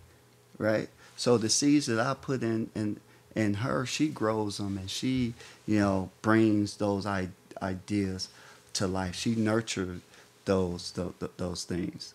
[0.56, 0.88] right?
[1.16, 3.00] So the seeds that I put in in
[3.34, 5.34] in her, she grows them, and she,
[5.66, 7.28] you know, brings those I-
[7.62, 8.28] ideas
[8.72, 9.14] to life.
[9.14, 10.00] She nurtures
[10.46, 12.14] those those, those things,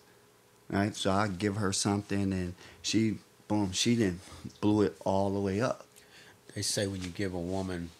[0.68, 0.94] right?
[0.96, 4.20] So I give her something, and she, boom, she then
[4.60, 5.86] blew it all the way up.
[6.54, 7.90] They say when you give a woman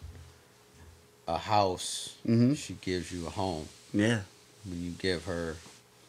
[1.29, 2.57] a house, Mhm.
[2.57, 3.69] she gives you a home.
[3.93, 4.23] Yeah,
[4.67, 5.57] When you give her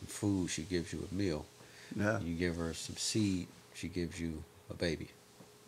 [0.06, 1.46] food, she gives you a meal.
[1.96, 5.10] yeah, You give her some seed, she gives you a baby.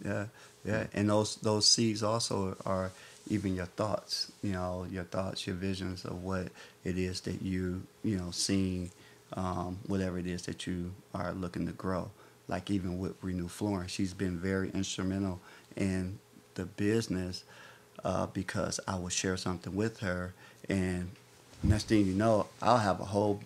[0.04, 0.26] yeah,
[0.66, 0.86] yeah.
[0.94, 2.92] And those those seeds also are
[3.30, 4.32] even your thoughts.
[4.44, 6.48] You know, your thoughts, your visions of what
[6.84, 8.92] it is that you you know seeing,
[9.34, 12.10] um, whatever it is that you are looking to grow.
[12.48, 15.40] Like even with Renew Florence, she's been very instrumental
[15.76, 16.20] in
[16.56, 17.44] the business
[18.06, 20.34] uh, because I will share something with her,
[20.70, 21.10] and
[21.64, 23.42] next thing you know, I'll have a whole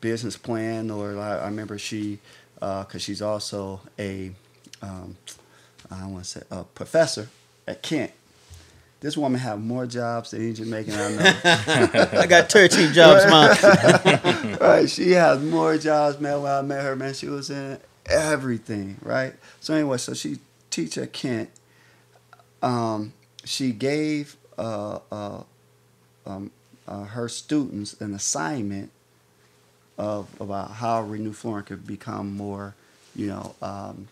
[0.00, 0.90] business plan.
[0.90, 2.18] Or like, I remember she,
[2.54, 4.32] because uh, she's also a,
[4.82, 5.16] um,
[5.90, 7.28] I want to say a professor
[7.66, 8.12] at Kent.
[9.00, 12.08] This woman have more jobs than any Jamaican I know.
[12.20, 14.58] I got 13 jobs, mom.
[14.60, 16.42] right, she has more jobs, man.
[16.42, 19.34] When I met her, man, she was in everything, right?
[19.60, 20.38] So anyway, so she
[20.70, 21.50] teach at Kent.
[22.62, 23.12] Um,
[23.44, 25.42] she gave uh, uh,
[26.26, 26.50] um,
[26.88, 28.90] uh, her students an assignment
[29.98, 32.74] of about how Renew Flooring could become more,
[33.14, 34.08] you know, um,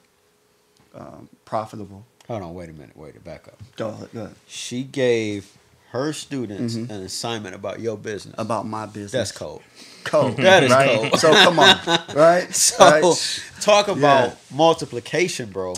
[0.94, 2.05] um, profitable.
[2.28, 3.59] Hold on, wait a minute, wait, back up.
[3.77, 4.35] Go ahead, go ahead.
[4.47, 5.52] She gave
[5.90, 6.90] her students Mhm.
[6.90, 8.35] an assignment about your business.
[8.39, 9.12] About my business.
[9.12, 9.62] That's cold.
[10.05, 10.36] Cold.
[10.39, 10.89] That is right?
[11.11, 11.20] cold.
[11.20, 11.78] So come on,
[12.15, 12.52] right?
[12.55, 13.43] So Right?
[13.61, 14.35] talk about Yeah.
[14.51, 15.74] multiplication, bro.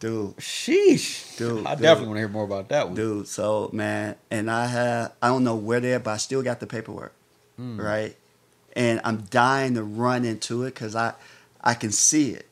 [0.00, 1.36] dude, Sheesh.
[1.36, 1.82] Dude, I dude.
[1.82, 2.94] definitely want to hear more about that one.
[2.94, 3.28] dude.
[3.28, 6.66] So man, and I have I don't know where they're, but I still got the
[6.66, 7.12] paperwork,
[7.60, 7.78] Mm.
[7.78, 8.16] right?
[8.76, 11.14] And I'm dying to run into it because I
[11.62, 12.46] I can see it,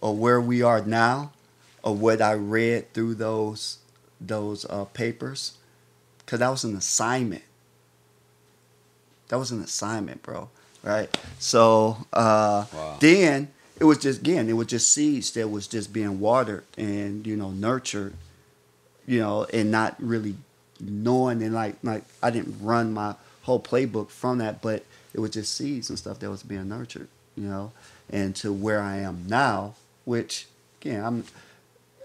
[0.00, 1.30] or where we are now,
[1.84, 3.78] or what I read through those
[4.20, 5.52] those uh, papers,
[6.18, 7.42] because that was an assignment.
[9.28, 10.48] That was an assignment, bro.
[10.82, 11.14] Right.
[11.38, 12.96] So uh, Wow.
[13.00, 13.48] then
[13.78, 17.36] it was just again, it was just seeds that was just being watered and you
[17.36, 18.14] know nurtured,
[19.06, 20.36] you know, and not really
[20.80, 24.84] knowing and like like I didn't run my whole playbook from that, but
[25.14, 27.72] it was just seeds and stuff that was being nurtured, you know,
[28.10, 29.74] and to where I am now,
[30.04, 30.46] which
[30.80, 31.24] again I'm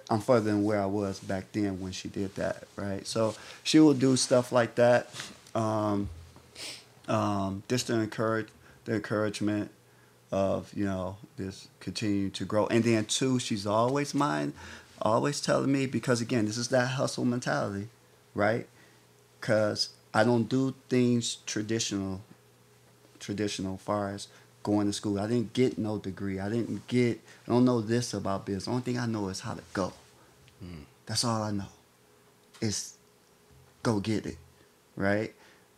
[0.10, 3.06] I'm further than where I was back then when she did that, right?
[3.06, 5.10] So she will do stuff like that,
[5.54, 6.10] um,
[7.08, 8.48] um, just to encourage
[8.86, 9.72] the encouragement
[10.32, 14.54] of you know this continue to grow, and then two, she's always mine,
[15.02, 17.88] always telling me because again, this is that hustle mentality,
[18.34, 18.68] right?
[19.40, 22.22] Because I don't do things traditional,
[23.20, 24.28] traditional far as
[24.64, 25.20] going to school.
[25.20, 26.40] I didn't get no degree.
[26.40, 27.20] I didn't get.
[27.48, 28.66] I don't know this about business.
[28.66, 29.94] The only thing I know is how to go.
[30.60, 30.84] Hmm.
[31.06, 31.70] That's all I know.
[32.62, 32.96] Is
[33.84, 34.38] go get it,
[34.96, 35.34] right?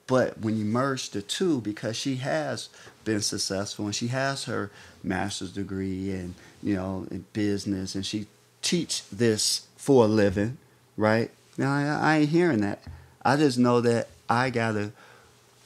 [0.07, 2.69] But when you merge the two, because she has
[3.05, 4.71] been successful and she has her
[5.03, 8.27] master's degree and you know in business and she
[8.61, 10.57] teach this for a living,
[10.97, 11.31] right?
[11.57, 12.81] Now I, I ain't hearing that.
[13.23, 14.91] I just know that I gotta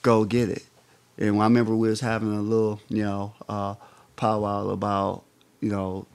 [0.02, 0.64] go get it.
[1.18, 3.76] And I remember we was having a little, you know, uh,
[4.16, 5.24] powwow about,
[5.62, 6.06] you know,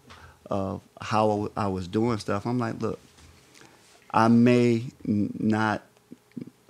[0.50, 2.46] uh, how I was doing stuff.
[2.46, 2.98] I'm like, look,
[4.12, 5.82] I may not,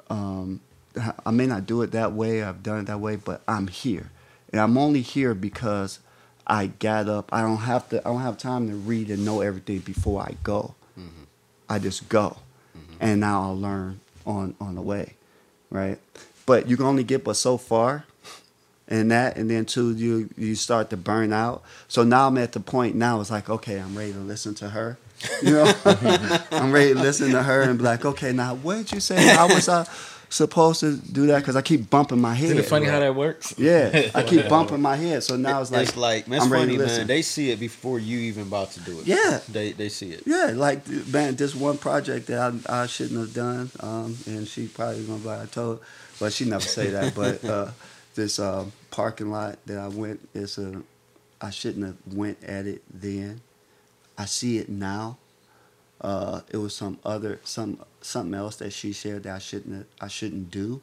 [0.08, 0.60] um,
[1.24, 2.42] I may not do it that way.
[2.42, 4.10] I've done it that way, but I'm here,
[4.52, 6.00] and I'm only here because
[6.46, 7.32] I got up.
[7.32, 8.00] I don't have to.
[8.00, 10.74] I don't have time to read and know everything before I go.
[11.68, 12.38] I just go,
[13.00, 15.14] and now I'll learn on on the way,
[15.70, 15.98] right?
[16.44, 18.04] But you can only get but so far,
[18.90, 21.62] and that, and then two, you you start to burn out.
[21.88, 23.20] So now I'm at the point now.
[23.20, 24.98] It's like, okay, I'm ready to listen to her.
[25.42, 25.72] You know,
[26.50, 29.34] I'm ready to listen to her and be like, okay, now what did you say?
[29.34, 29.86] How was I
[30.30, 31.40] supposed to do that?
[31.40, 32.46] Because I keep bumping my head.
[32.46, 32.92] Isn't it funny right?
[32.94, 33.54] how that works?
[33.58, 35.22] Yeah, I keep bumping my head.
[35.22, 36.88] So now it's like, it's like man, it's I'm ready funny, to man.
[36.88, 37.06] listen.
[37.06, 39.06] They see it before you even about to do it.
[39.06, 39.40] Yeah.
[39.48, 40.22] they they see it.
[40.26, 44.66] Yeah, like man, this one project that I, I shouldn't have done, um, and she
[44.66, 45.80] probably gonna be like I told,
[46.18, 47.14] but she never say that.
[47.14, 47.70] But uh,
[48.20, 50.28] this um, parking lot that I went.
[50.34, 50.82] It's a,
[51.40, 53.40] I shouldn't have went at it then.
[54.18, 55.16] I see it now.
[56.00, 59.86] Uh, it was some other some something else that she shared that I shouldn't have,
[60.00, 60.80] I shouldn't do,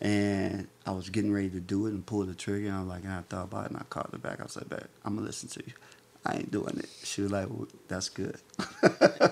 [0.00, 2.88] and I was getting ready to do it and pull the trigger, and I was
[2.88, 4.40] like, and I thought about it, and I called her back.
[4.42, 5.72] I said, "Back, I'm gonna listen to you.
[6.24, 8.36] I ain't doing it." She was like, well, "That's good."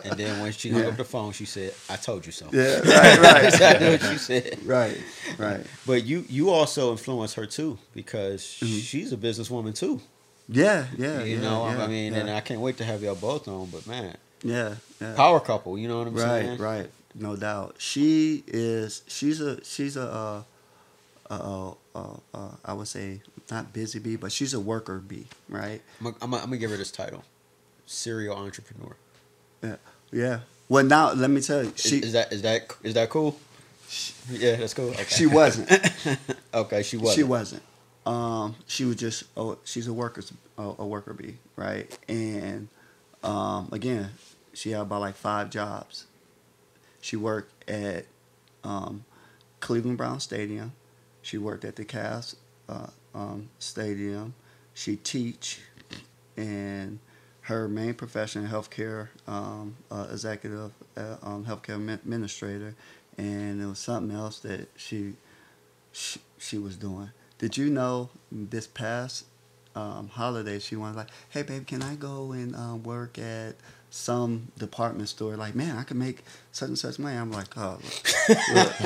[0.04, 0.88] And then when she hung Yeah.
[0.88, 4.16] up the phone, she said, "I told you so." Yeah, right, right, exactly what she
[4.18, 4.58] said.
[4.64, 4.96] right,
[5.38, 5.66] right.
[5.86, 8.82] But you you also influence her too because Mhm.
[8.82, 10.00] she's a businesswoman too.
[10.48, 13.14] Yeah, yeah, you yeah, know, yeah, I mean, and I can't wait to have y'all
[13.14, 13.66] both on.
[13.66, 15.14] But man, yeah, yeah.
[15.14, 15.76] power couple.
[15.78, 16.58] You know what I'm right, saying?
[16.58, 16.90] right.
[17.14, 17.74] No doubt.
[17.78, 19.02] She is.
[19.08, 19.62] She's a.
[19.64, 20.08] She's a.
[20.08, 20.42] Uh,
[21.30, 25.80] uh, uh, uh, I would say not busy bee, but she's a worker bee, right?
[26.00, 27.24] I'm, gonna- I'm, I'm gonna give her this title,
[27.86, 28.96] serial entrepreneur.
[29.62, 29.76] Yeah.
[30.12, 30.40] Yeah.
[30.68, 33.38] Well, now let me tell you, Is- she is, that is that is that cool?
[34.30, 34.90] Yeah, that's cool.
[34.90, 35.04] Okay.
[35.04, 35.70] she wasn't.
[36.54, 37.14] okay, she was.
[37.14, 37.62] She wasn't.
[38.04, 39.24] Um, she was just.
[39.36, 40.22] Oh, she's a worker.
[40.58, 41.96] A, a worker bee, right?
[42.08, 42.68] And
[43.24, 44.10] Um, again,
[44.52, 46.04] she had about like five jobs.
[47.00, 48.04] She worked at
[48.62, 49.04] um,
[49.60, 50.72] Cleveland Brown Stadium.
[51.22, 52.34] She worked at the Cavs
[52.68, 54.34] uh, um, Stadium.
[54.74, 55.60] She teach,
[56.36, 56.98] and
[57.42, 62.74] her main profession, healthcare um, uh, executive, uh, um, healthcare administrator,
[63.16, 65.14] and it was something else that she,
[65.92, 67.10] she she was doing.
[67.38, 69.24] Did you know this past
[69.74, 73.54] um, holiday she was like, "Hey, babe, can I go and uh, work at
[73.90, 77.16] some department store?" Like, man, I can make such and such money.
[77.16, 77.78] I'm like, "Oh,
[78.54, 78.80] look,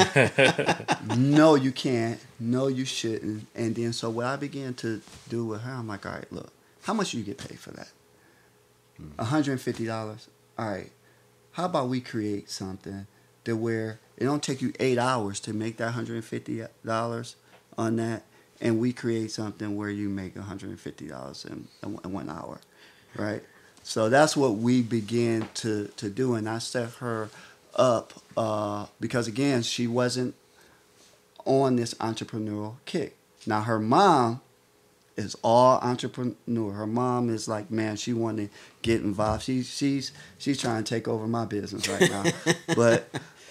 [0.58, 1.16] look.
[1.16, 2.20] no, you can't.
[2.38, 6.04] No, you shouldn't." And then so what I began to do with her, I'm like,
[6.06, 6.52] "All right, look,
[6.82, 7.88] how much do you get paid for that?
[9.18, 10.28] hundred and fifty dollars.
[10.58, 10.90] All right,
[11.52, 13.06] how about we create something
[13.44, 17.36] that where it don't take you eight hours to make that hundred and fifty dollars
[17.78, 18.24] on that."
[18.62, 22.60] And we create something where you make $150 in, in one hour,
[23.16, 23.42] right?
[23.82, 27.28] So that's what we began to, to do, and I set her
[27.74, 30.34] up uh, because again, she wasn't
[31.44, 33.16] on this entrepreneurial kick.
[33.46, 34.40] Now her mom
[35.16, 36.72] is all entrepreneur.
[36.72, 39.42] Her mom is like, man, she wanted to get involved.
[39.42, 42.24] She, she's she's trying to take over my business right now,
[42.76, 43.08] but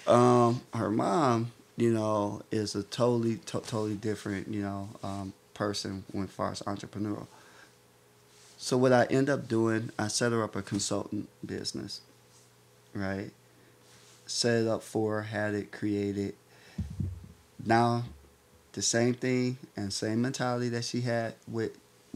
[0.07, 1.51] um, her mom
[1.81, 6.61] you know, is a totally, to- totally different, you know, um, person when far as
[6.61, 7.25] entrepreneurial.
[8.59, 12.01] So what I end up doing, I set her up a consultant business,
[12.93, 13.31] right?
[14.27, 16.35] Set it up for her, had it created.
[17.65, 18.03] Now,
[18.73, 21.71] the same thing and same mentality that she had with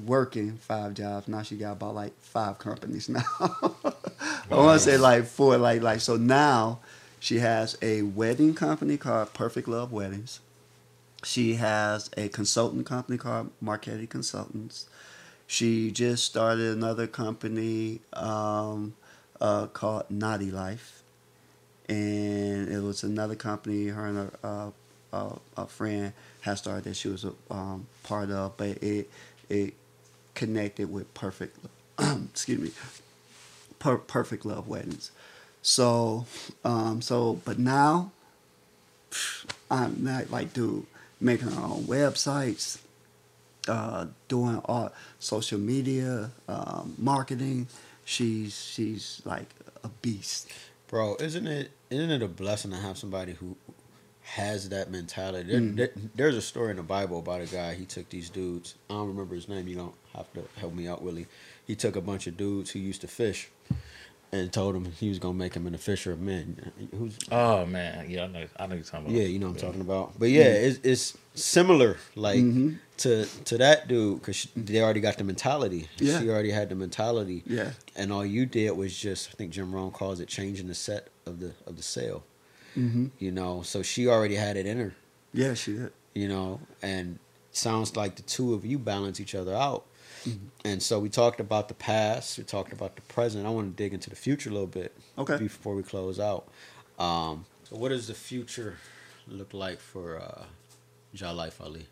[0.05, 1.27] working five jobs.
[1.27, 3.23] Now she got about like five companies now.
[3.41, 6.81] I want to say like four, like like so now
[7.25, 10.41] she has a wedding company called Perfect Love Weddings.
[11.23, 14.87] She has a consultant company called Marquetti Consultants.
[15.47, 18.93] She just started another company um,
[19.41, 21.01] uh, called Naughty Life.
[21.89, 24.69] And it was another company her and a, uh,
[25.11, 29.09] uh, a friend had started that she was a um, part of, but it
[29.49, 29.73] it
[30.35, 31.57] connected with Perfect,
[31.99, 32.71] excuse me,
[33.79, 35.09] per- Perfect Love Weddings.
[35.65, 36.27] So,
[36.63, 38.11] um, so, but now
[39.71, 40.85] I'm not like, dude,
[41.19, 42.77] making our own websites,
[43.67, 47.67] uh, doing all social media, um, marketing.
[48.05, 49.49] She's she's like
[49.83, 50.51] a beast,
[50.87, 51.15] bro.
[51.19, 53.57] Isn't it isn't it a blessing to have somebody who
[54.21, 55.49] has that mentality?
[55.49, 55.75] There, mm.
[55.77, 57.73] there, there's a story in the Bible about a guy.
[57.73, 58.75] He took these dudes.
[58.87, 59.67] I don't remember his name.
[59.67, 61.25] You don't have to help me out, Willie.
[61.65, 63.49] He took a bunch of dudes who used to fish
[64.39, 66.71] and told him he was gonna make him an official of men.
[66.97, 67.17] Who's?
[67.31, 68.45] Oh man, yeah, I know.
[68.59, 69.17] I know you're talking about.
[69.17, 70.19] Yeah, you know what I'm talking about.
[70.19, 72.75] But yeah, it's, it's similar, like mm-hmm.
[72.97, 75.87] to to that dude, because they already got the mentality.
[75.97, 76.19] Yeah.
[76.19, 77.43] She already had the mentality.
[77.45, 77.71] Yeah.
[77.95, 81.09] And all you did was just, I think Jim Rohn calls it changing the set
[81.25, 82.23] of the of the sail.
[82.77, 83.07] Mm-hmm.
[83.19, 84.95] You know, so she already had it in her.
[85.33, 85.91] Yeah, she did.
[86.13, 87.19] You know, and
[87.51, 89.85] sounds like the two of you balance each other out
[90.27, 90.47] Mm-hmm.
[90.65, 93.45] And so we talked about the past, we talked about the present.
[93.45, 94.95] I want to dig into the future a little bit.
[95.17, 95.37] Okay.
[95.37, 96.47] Before we close out.
[96.97, 98.77] Um, so what does the future
[99.27, 100.43] look like for uh,
[101.15, 101.87] Jah'Life Ali?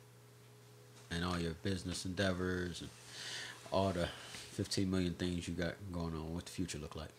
[1.12, 2.90] And all your business endeavors and
[3.72, 4.08] all the
[4.54, 6.34] 15 million things you got going on.
[6.34, 7.10] What the future look like?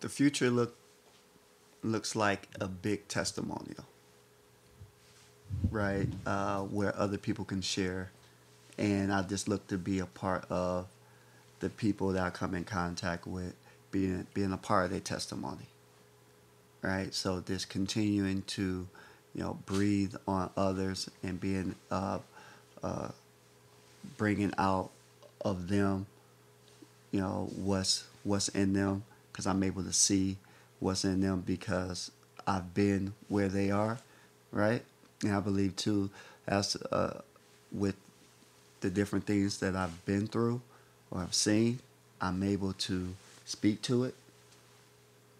[0.00, 0.76] The future look
[1.82, 3.84] looks like a big testimonial,
[5.70, 6.08] right?
[6.26, 8.10] Uh, where other people can share
[8.78, 10.86] and I just look to be a part of
[11.60, 13.54] the people that I come in contact with,
[13.90, 15.66] being being a part of their testimony.
[16.80, 18.86] Right, so just continuing to,
[19.34, 22.20] you know, breathe on others and being uh,
[22.84, 23.08] uh,
[24.16, 24.90] bringing out
[25.40, 26.06] of them,
[27.10, 29.02] you know, what's what's in them,
[29.32, 30.36] because I'm able to see
[30.78, 32.12] what's in them because
[32.46, 33.98] I've been where they are,
[34.52, 34.82] right?
[35.24, 36.10] And I believe too,
[36.46, 37.20] as uh,
[37.72, 37.96] with
[38.80, 40.60] the different things that I've been through
[41.10, 41.80] or I've seen,
[42.20, 43.14] I'm able to
[43.44, 44.14] speak to it,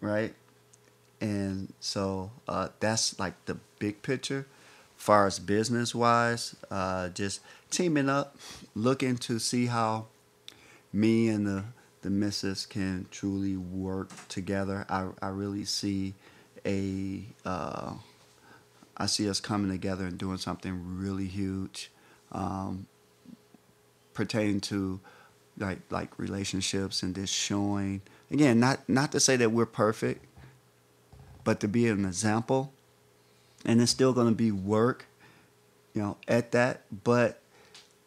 [0.01, 0.35] right?
[1.21, 4.47] And so uh, that's like the big picture.
[4.97, 7.41] Far as business wise, uh, just
[7.71, 8.37] teaming up,
[8.75, 10.07] looking to see how
[10.93, 11.65] me and the
[12.03, 14.87] the missus can truly work together.
[14.89, 16.15] I I really see
[16.67, 17.95] a uh,
[18.97, 21.91] I see us coming together and doing something really huge.
[22.33, 22.87] Um,
[24.19, 25.01] pertain to
[25.59, 28.01] like like relationships and just showing
[28.31, 30.25] again not not to say that we're perfect
[31.45, 32.73] but to be an example
[33.65, 35.07] and it's still going to be work
[35.95, 37.41] you know at that but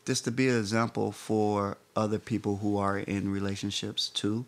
[0.06, 4.46] just to be an example for other people who are in relationships too.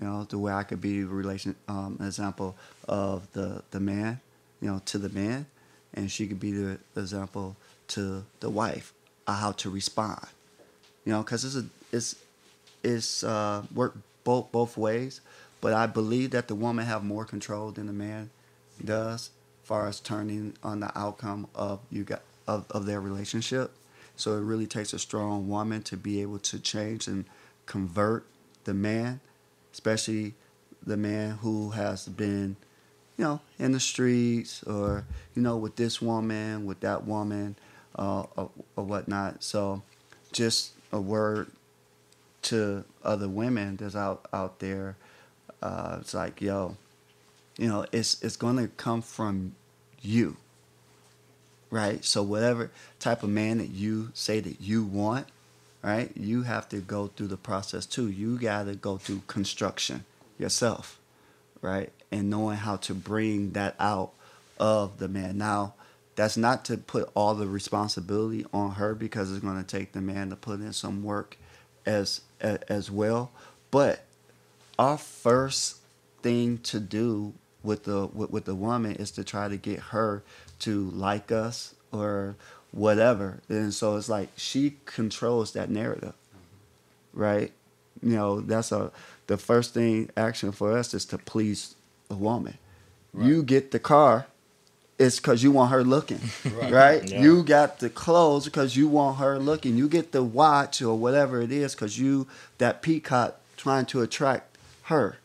[0.00, 2.56] You know, the way I could be relation um, example
[2.88, 4.20] of the the man,
[4.60, 5.46] you know, to the man,
[5.94, 7.56] and she could be the example
[7.88, 8.92] to the wife,
[9.26, 10.26] uh, how to respond.
[11.04, 12.16] You know, because it's a it's
[12.82, 15.20] it's uh, work both both ways,
[15.60, 18.30] but I believe that the woman have more control than the man
[18.84, 19.30] does,
[19.64, 23.72] far as turning on the outcome of you got of, of their relationship.
[24.16, 27.24] So it really takes a strong woman to be able to change and
[27.66, 28.26] convert
[28.64, 29.20] the man,
[29.72, 30.34] especially
[30.84, 32.56] the man who has been,
[33.16, 35.04] you know, in the streets or,
[35.34, 37.56] you know, with this woman, with that woman,
[37.96, 39.42] uh, or, or whatnot.
[39.42, 39.82] So
[40.32, 41.50] just a word
[42.42, 44.96] to other women that's out, out there.
[45.62, 46.76] Uh, it's like, yo,
[47.56, 49.54] you know, it's, it's going to come from
[50.00, 50.36] you
[51.72, 52.04] right?
[52.04, 52.70] So whatever
[53.00, 55.26] type of man that you say that you want,
[55.82, 56.12] right?
[56.14, 58.08] You have to go through the process too.
[58.08, 60.04] You got to go through construction
[60.38, 61.00] yourself,
[61.62, 61.90] right?
[62.12, 64.12] And knowing how to bring that out
[64.60, 65.38] of the man.
[65.38, 65.72] Now,
[66.14, 70.00] that's not to put all the responsibility on her because it's going to take the
[70.00, 71.36] man to put in some work
[71.86, 73.30] as as well.
[73.70, 74.04] But
[74.78, 75.78] our first
[76.22, 80.22] thing to do with the with, with the woman is to try to get her
[80.60, 82.36] to like us or
[82.72, 83.40] whatever.
[83.48, 86.14] And so it's like she controls that narrative,
[87.12, 87.52] right?
[88.02, 88.90] You know, that's a
[89.26, 91.74] the first thing action for us is to please
[92.10, 92.58] a woman.
[93.12, 93.28] Right.
[93.28, 94.26] You get the car,
[95.02, 96.20] it's because you want her looking,
[96.56, 96.72] right?
[96.72, 97.10] right?
[97.10, 97.22] Yeah.
[97.22, 99.76] You got the clothes because you want her looking.
[99.76, 102.26] You get the watch or whatever it is because you
[102.58, 105.18] that peacock trying to attract her,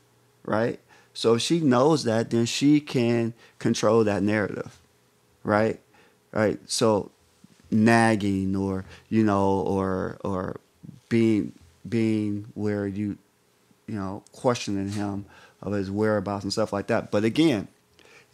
[0.45, 0.79] right?
[1.13, 4.77] So if she knows that, then she can control that narrative
[5.47, 5.79] right?
[6.31, 6.59] Right.
[6.69, 7.09] So
[7.71, 10.57] nagging or you know or or
[11.09, 11.53] being
[11.87, 13.17] being where you
[13.87, 15.25] you know questioning him
[15.61, 17.09] of his whereabouts and stuff like that.
[17.09, 17.67] But again,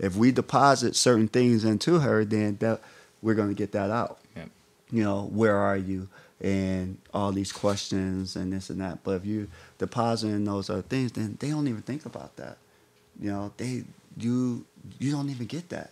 [0.03, 2.81] if we deposit certain things into her, then that
[3.21, 4.19] we're going to get that out.
[4.35, 4.49] Yep.
[4.91, 6.09] You know, where are you?
[6.41, 9.03] And all these questions and this and that.
[9.03, 9.47] But if you
[9.77, 12.57] deposit in those other things, then they don't even think about that.
[13.19, 13.83] You know, they
[14.17, 14.65] you
[14.99, 15.91] you don't even get that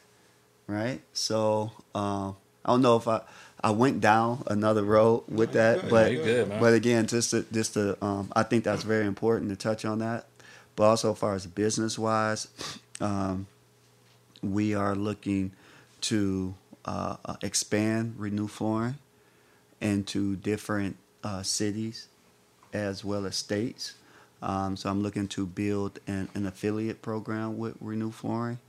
[0.72, 1.02] right?
[1.14, 2.36] So um,
[2.66, 3.22] I don't know if I
[3.64, 8.04] I went down another road with that, but good, but again, just to, just to
[8.04, 10.26] um, I think that's very important to touch on that.
[10.76, 12.48] But also, as far as business wise,
[13.02, 13.46] um,
[14.42, 15.52] we are looking
[16.02, 16.56] to
[16.86, 18.98] uh, uh, expand Renew Flooring
[19.80, 22.08] into different uh, cities
[22.74, 23.96] as well as states.
[24.42, 28.60] Um, so I'm looking to build an, an affiliate program with Renew Flooring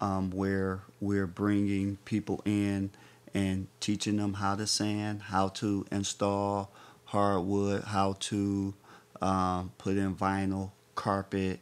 [0.00, 2.90] um, where we're bringing people in
[3.34, 6.70] and teaching them how to sand, how to install
[7.04, 8.74] hardwood, how to
[9.20, 11.60] um, put in vinyl, carpet,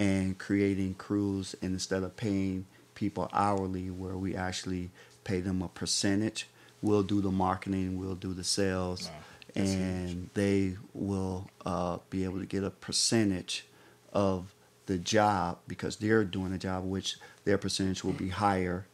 [0.00, 1.54] and creating crews.
[1.62, 4.90] And instead of paying people hourly, where we actually
[5.22, 6.48] pay them a percentage,
[6.82, 9.08] we'll do the marketing, we'll do the sales,
[9.54, 13.66] wow, and they will uh, be able to get a percentage
[14.12, 14.52] of
[14.86, 18.86] the job because they're doing a job which their percentage will be higher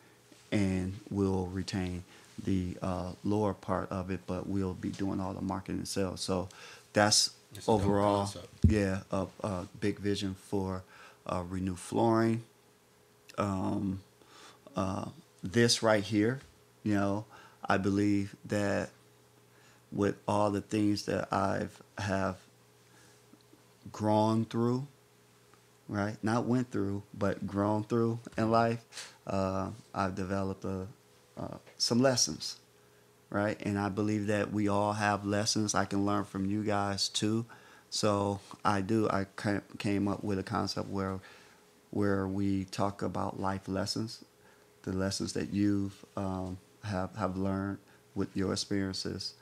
[0.53, 2.05] and we'll retain
[2.45, 6.21] the uh, lower part of it, but we'll be doing all the marketing and sales.
[6.21, 6.49] So
[6.93, 8.31] that's it's overall,
[8.67, 10.83] yeah, a, a, big vision for
[11.27, 12.45] uh, Renew Flooring.
[13.39, 14.01] Um,
[14.75, 15.07] uh,
[15.43, 16.41] this right here,
[16.83, 17.25] you know,
[17.65, 18.91] I believe that
[19.93, 22.37] with all the things that I've have
[23.93, 24.87] grown through
[25.89, 26.17] right?
[26.23, 29.15] Not went through, but grown through in life.
[29.27, 30.87] Uh, I've developed a,
[31.37, 32.59] uh, some lessons,
[33.31, 33.61] right?
[33.63, 37.47] And I believe that we all have lessons I can learn from you guys too.
[37.97, 39.09] So I do.
[39.09, 39.27] I
[39.79, 41.19] came up with a concept where
[41.91, 44.23] where we talk about life lessons,
[44.83, 47.79] the lessons that you've um, have have learned
[48.15, 49.33] with your experiences,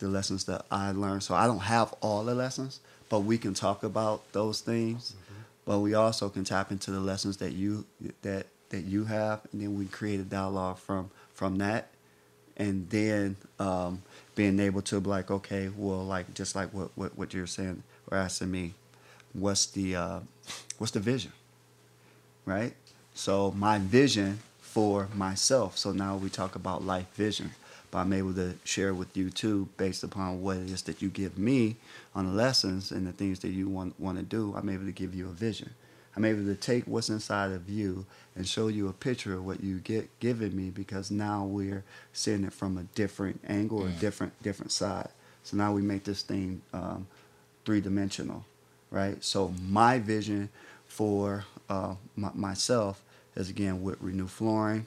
[0.00, 1.22] the lessons that I learned.
[1.22, 5.12] So I don't have all the lessons, but we can talk about those things.
[5.12, 7.84] Mm-hmm but we also can tap into the lessons that you
[8.22, 11.90] that that you have, and then we create a dialogue from from that,
[12.56, 14.02] and then um,
[14.34, 17.84] being able to be like, okay, well, like just like what what, what you're saying
[18.10, 18.74] or asking me,
[19.32, 20.20] what's the uh,
[20.78, 21.32] what's the vision,
[22.44, 22.74] right?
[23.14, 25.76] So my vision for myself.
[25.76, 27.52] So now we talk about life vision
[27.90, 31.08] but I'm able to share with you too, based upon what it is that you
[31.08, 31.76] give me
[32.14, 34.54] on the lessons and the things that you want want to do.
[34.56, 35.70] I'm able to give you a vision.
[36.16, 38.04] I'm able to take what's inside of you
[38.34, 42.44] and show you a picture of what you get given me because now we're seeing
[42.44, 43.96] it from a different angle, mm.
[43.96, 45.08] a different different side.
[45.42, 47.06] So now we make this thing um,
[47.64, 48.44] three dimensional,
[48.90, 49.22] right?
[49.22, 50.48] So my vision
[50.86, 53.02] for uh, my, myself
[53.36, 54.86] is again with Renew Flooring,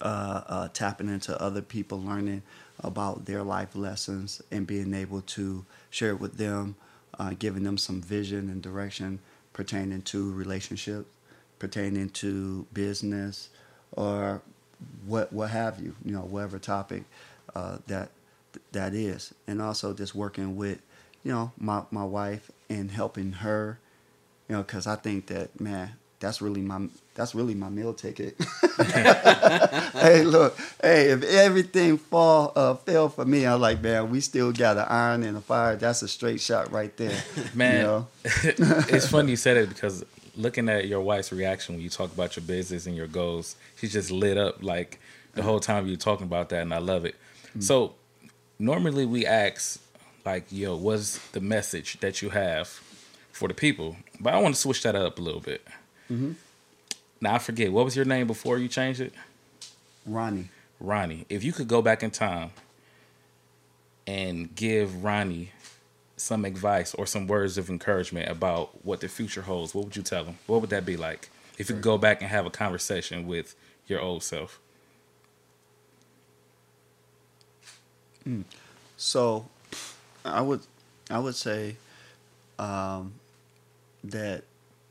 [0.00, 2.42] uh, uh, tapping into other people, learning
[2.82, 6.74] about their life lessons, and being able to share it with them,
[7.18, 9.18] uh, giving them some vision and direction
[9.52, 11.08] pertaining to relationships,
[11.58, 13.50] pertaining to business,
[13.92, 14.40] or
[15.04, 17.04] what what have you, you know, whatever topic
[17.54, 18.10] uh, that
[18.72, 20.80] that is, and also just working with,
[21.24, 23.78] you know, my my wife and helping her,
[24.48, 28.36] you know, because I think that man, that's really my that's really my meal ticket.
[28.82, 34.52] hey, look, hey, if everything fall uh, fell for me, I'm like, man, we still
[34.52, 35.76] got an iron and a fire.
[35.76, 37.22] That's a straight shot right there,
[37.54, 38.06] Man, You know?
[38.24, 40.04] it's funny you said it because
[40.36, 43.92] looking at your wife's reaction when you talk about your business and your goals, she's
[43.92, 44.98] just lit up like
[45.34, 47.16] the whole time you're talking about that, and I love it.
[47.58, 47.94] So
[48.58, 49.80] normally we ask
[50.24, 52.68] like, "Yo, what's the message that you have
[53.32, 55.66] for the people?" But I want to switch that up a little bit.
[56.10, 56.32] Mm-hmm.
[57.20, 59.12] Now I forget what was your name before you changed it.
[60.06, 60.48] Ronnie.
[60.80, 62.50] Ronnie, if you could go back in time
[64.06, 65.50] and give Ronnie
[66.16, 70.02] some advice or some words of encouragement about what the future holds, what would you
[70.02, 70.38] tell him?
[70.46, 71.30] What would that be like?
[71.58, 73.54] If you could go back and have a conversation with
[73.86, 74.58] your old self.
[78.26, 78.44] Mm.
[78.96, 79.46] So,
[80.24, 80.60] I would,
[81.10, 81.76] I would say,
[82.58, 83.14] um,
[84.04, 84.44] that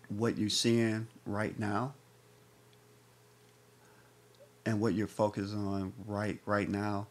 [0.09, 1.93] what you're seeing right now,
[4.65, 7.07] and what you're focused on right right now,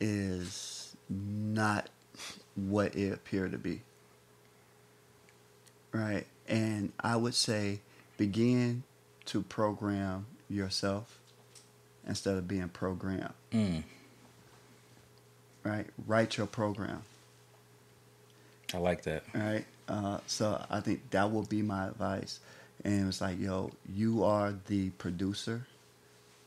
[0.00, 1.88] is not
[2.54, 3.82] what it appeared to be.
[5.92, 7.80] Right, and I would say,
[8.16, 8.82] begin
[9.26, 11.18] to program yourself
[12.06, 13.32] instead of being programmed.
[13.52, 13.82] Mm,
[15.64, 17.02] Right, write your program.
[18.74, 19.24] I like that.
[19.34, 19.64] right?
[19.88, 22.40] Uh, so I think that will be my advice.
[22.84, 25.66] And it's like, yo, you are the producer,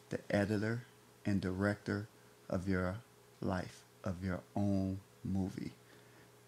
[0.09, 0.81] the editor,
[1.25, 2.07] and director
[2.49, 2.95] of your
[3.41, 5.71] life, of your own movie.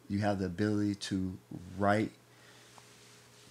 [0.10, 1.38] You have the ability to
[1.78, 2.12] write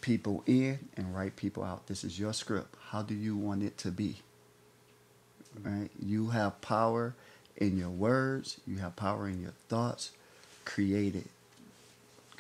[0.00, 1.86] people in and write people out.
[1.86, 2.74] This is your script.
[2.90, 4.16] How do you want it to be?
[5.62, 5.90] Right?
[6.00, 7.14] You have power
[7.56, 10.12] in your words, you have power in your thoughts.
[10.64, 11.26] Create it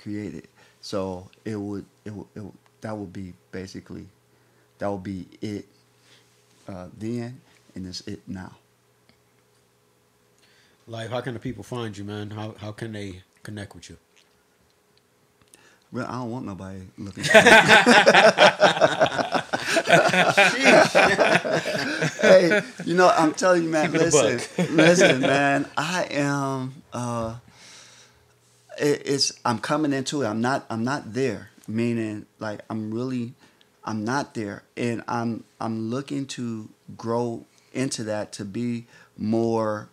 [0.06, 0.48] create it.
[0.80, 4.06] So it would, it would, it would that would be basically,
[4.78, 5.66] that would be it
[6.68, 7.40] uh, then,
[7.74, 8.52] and it's it now.
[10.86, 12.30] Like, how can the people find you, man?
[12.30, 13.96] How how can they connect with you?
[15.90, 17.24] Well, I don't want nobody looking.
[22.20, 23.90] hey, you know, I'm telling you, man.
[23.90, 25.66] Keep Listen, listen, man.
[25.76, 26.82] I am.
[26.92, 27.34] Uh,
[28.78, 29.32] it's.
[29.44, 30.26] I'm coming into it.
[30.26, 30.66] I'm not.
[30.70, 31.50] I'm not there.
[31.68, 33.34] Meaning, like, I'm really.
[33.84, 35.44] I'm not there, and I'm.
[35.60, 38.86] I'm looking to grow into that to be
[39.16, 39.88] more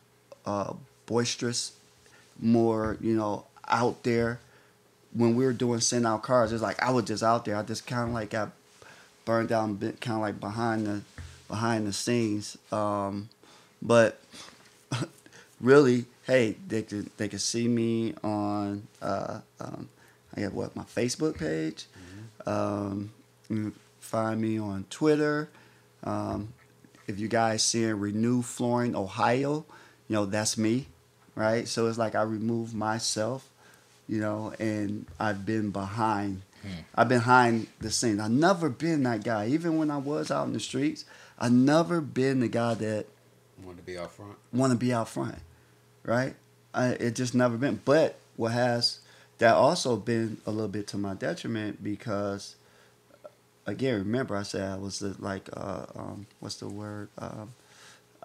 [0.45, 0.73] uh,
[1.05, 1.73] boisterous,
[2.39, 2.97] more.
[3.01, 4.39] You know, out there.
[5.15, 7.55] When we were doing SendOutCards, it's like I was just out there.
[7.55, 8.51] I just kind of like got
[9.25, 11.01] burned down, kind of like behind the
[11.47, 12.57] behind the scenes.
[12.71, 13.29] Um,
[13.79, 14.19] but
[15.61, 19.89] really, hey, they could they could see me on uh, um,
[20.35, 21.85] I got what my Facebook page.
[22.45, 23.11] Um,
[23.49, 25.49] you can find me on Twitter.
[26.03, 26.53] Um,
[27.07, 29.65] if you guys seeing Renew Flooring Ohio,
[30.07, 30.87] you know that's me,
[31.35, 31.67] right?
[31.67, 33.47] So it's like I remove myself,
[34.07, 36.41] you know, and I've been behind.
[36.95, 38.21] I've been behind the scenes.
[38.21, 39.47] I've never been that guy.
[39.47, 41.03] Even when I was out in the streets,
[41.37, 43.05] I've never been the guy that
[43.65, 44.37] Want to be out front?
[44.53, 45.35] want to be out front,
[46.03, 46.35] right?
[46.73, 47.81] I, it just never been.
[47.83, 48.99] But what has
[49.37, 52.55] that also been a little bit to my detriment because,
[53.65, 57.09] again, remember I said I was like, uh, um, what's the word?
[57.17, 57.53] Um,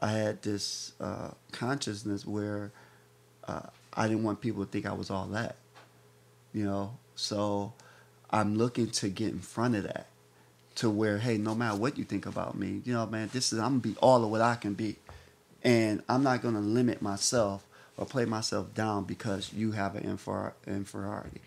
[0.00, 2.70] I had this uh, consciousness where
[3.46, 3.62] uh,
[3.94, 5.56] I didn't want people to think I was all that,
[6.52, 6.96] you know.
[7.16, 7.72] So
[8.30, 10.06] I'm looking to get in front of that,
[10.76, 13.58] to where hey, no matter what you think about me, you know, man, this is
[13.58, 14.96] I'm gonna be all of what I can be,
[15.64, 17.64] and I'm not gonna limit myself
[17.98, 21.40] or play myself down because you have an infer- inferiority,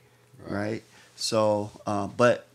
[0.45, 0.53] Right.
[0.53, 0.83] right?
[1.15, 2.45] So, uh, but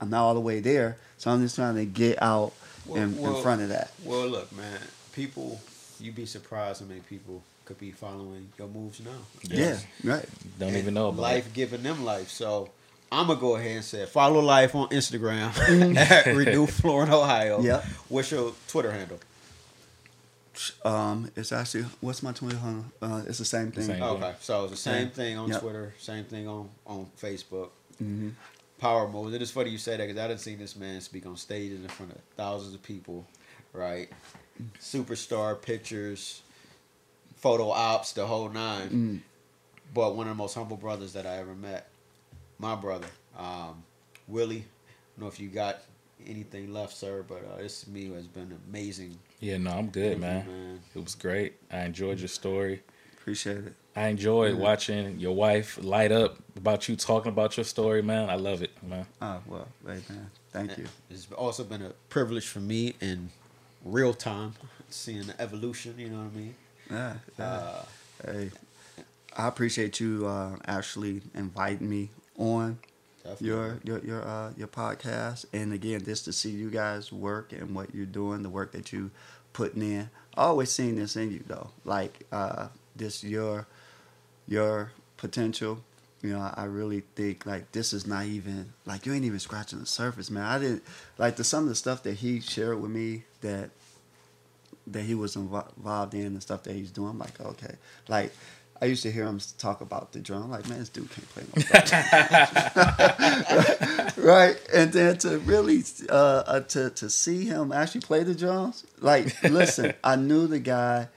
[0.00, 2.52] I'm not all the way there, so I'm just trying to get out
[2.86, 3.92] Well- in, well- in front of that.
[4.04, 4.80] Well, look, man.
[5.12, 5.60] People,
[6.00, 9.10] you'd be surprised how many people could be following your moves now.
[9.44, 9.84] Yes.
[10.02, 10.28] Yeah, right.
[10.58, 11.54] Don't And even know about life it.
[11.54, 12.28] giving them life.
[12.30, 12.70] So
[13.12, 15.56] I'm gonna go ahead and say follow life on Instagram
[15.96, 17.60] at Renew Flooring, Ohio.
[17.62, 17.84] Yep.
[18.08, 19.18] What's your Twitter handle?
[20.84, 22.84] Um, it's actually what's my Twitter handle?
[23.02, 23.84] Uh, it's the same thing.
[23.84, 24.02] Same.
[24.02, 25.12] Okay, so it's the same Yeah.
[25.12, 25.60] thing on Yep.
[25.60, 27.70] Twitter, same thing on on Facebook.
[27.98, 28.30] hmm
[28.78, 29.34] Power moves.
[29.34, 31.80] It is funny you say that because I didn't see this man speak on stages
[31.80, 33.24] in front of thousands of people,
[33.72, 34.08] right?
[34.80, 36.42] Superstar pictures,
[37.36, 38.90] photo ops, the whole nine.
[38.90, 39.20] Mm.
[39.94, 41.88] But one of the most humble brothers that I ever met,
[42.58, 43.06] my brother,
[43.38, 43.84] um,
[44.26, 44.64] Willie.
[44.66, 45.78] I don't know if you got
[46.26, 49.18] anything left, sir, but uh, this to me has been amazing.
[49.40, 50.80] Yeah, no, I'm good, interview, man.
[50.94, 51.54] It was great.
[51.70, 52.82] I enjoyed your story.
[53.18, 53.74] Appreciate it.
[53.96, 54.58] I enjoyed Mhm.
[54.58, 58.28] watching your wife light up about you talking about your story, man.
[58.28, 59.06] I love it, man.
[59.22, 60.86] Oh well, hey man, thank you.
[61.10, 63.30] It's also been a privilege for me in
[63.84, 64.54] real time
[64.90, 65.94] seeing the evolution.
[65.98, 66.54] You know what I mean?
[66.90, 67.14] Yeah.
[67.38, 67.44] yeah.
[67.44, 67.84] Uh,
[68.26, 68.50] hey,
[69.36, 72.78] I appreciate you uh, actually inviting me on
[73.24, 73.48] definitely.
[73.48, 77.74] your your your uh, your podcast, and again, just to see you guys work and
[77.74, 79.10] what you're doing, the work that you
[79.52, 80.10] putting in.
[80.36, 83.66] I always seen this in you though, like uh, this your
[84.46, 85.80] your potential.
[86.22, 89.80] You know, I really think like this is not even like you ain't even scratching
[89.80, 90.44] the surface, man.
[90.44, 90.82] I didn't
[91.18, 93.70] like the some of the stuff that he shared with me that
[94.86, 97.10] that he was involved in and stuff that he's doing.
[97.10, 97.76] I'm like, okay,
[98.08, 98.32] like.
[98.82, 100.42] I used to hear him talk about the drum.
[100.44, 101.94] I'm like, man, this dude can't play no drum.
[104.16, 104.56] right?
[104.74, 109.42] And then to really uh, uh, to to see him actually play the drums, like,
[109.44, 111.08] listen, I knew the guy.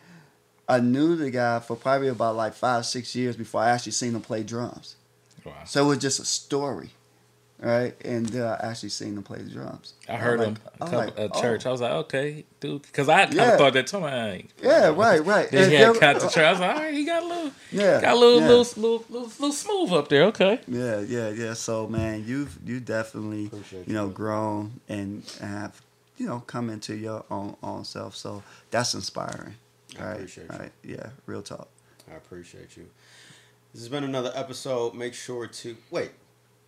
[0.70, 4.14] I knew the guy for probably about like five, six years before I actually seen
[4.14, 4.98] him play drums.
[5.46, 5.54] Wow.
[5.66, 6.90] So it was just a story,
[7.60, 7.96] right?
[8.06, 9.94] And uh, I actually seen him play the drums.
[10.08, 11.42] I heard I'm him like- a I'm couple like, at oh.
[11.42, 11.66] church.
[11.66, 13.58] I was like, okay, dude, because I kind of Yeah.
[13.58, 14.00] thought that too.
[14.00, 15.50] Man, Yeah, right, right.
[15.50, 16.38] Then And he had there- got to church.
[16.38, 18.48] I was like, all right, he got a little, Yeah, got a little, yeah.
[18.48, 20.24] little, little, little, little smooth up there.
[20.26, 20.60] Okay.
[20.68, 21.54] Yeah, yeah, yeah.
[21.54, 24.12] So man, you've you definitely Appreciate you know you.
[24.14, 25.82] grown and have
[26.18, 28.16] you know come into your own own self.
[28.16, 29.56] So that's inspiring.
[30.00, 30.60] I right, appreciate you.
[30.60, 30.72] right.
[30.84, 31.68] Yeah, real talk.
[32.12, 32.88] I appreciate you.
[33.74, 34.94] This has been another episode.
[34.96, 36.12] Make sure to wait.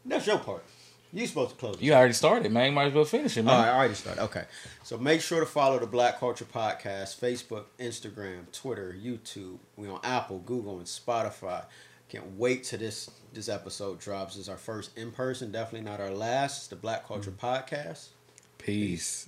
[0.06, 0.64] That's your part.
[1.12, 1.76] You supposed to close.
[1.76, 1.82] it.
[1.82, 2.68] You already started, man.
[2.68, 3.56] You might as well finish it, man.
[3.56, 4.22] All right, I already started.
[4.26, 4.44] Okay.
[4.84, 9.58] So make sure to follow the Black Culture Podcast, Facebook, Instagram, Twitter, YouTube.
[9.76, 11.66] We on Apple, Google, and Spotify.
[12.10, 14.36] Can't wait till this this episode drops.
[14.36, 16.58] This is our first in person, definitely not our last.
[16.58, 17.38] It's the Black Culture mm.
[17.38, 18.10] Podcast.
[18.58, 19.28] Peace.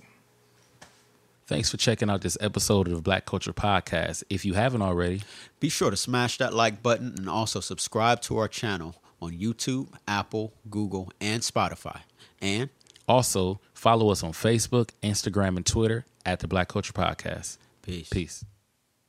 [1.46, 4.22] Thanks for checking out this episode of the Black Culture Podcast.
[4.30, 5.22] If you haven't already,
[5.60, 9.88] Be sure to smash that like button and also subscribe to our channel on YouTube,
[10.08, 12.00] Apple, Google, and Spotify.
[12.40, 12.70] And
[13.08, 17.58] also follow us on Facebook, Instagram, and Twitter at the Black Culture Podcast.
[17.82, 18.08] peace.
[18.08, 18.44] Peace.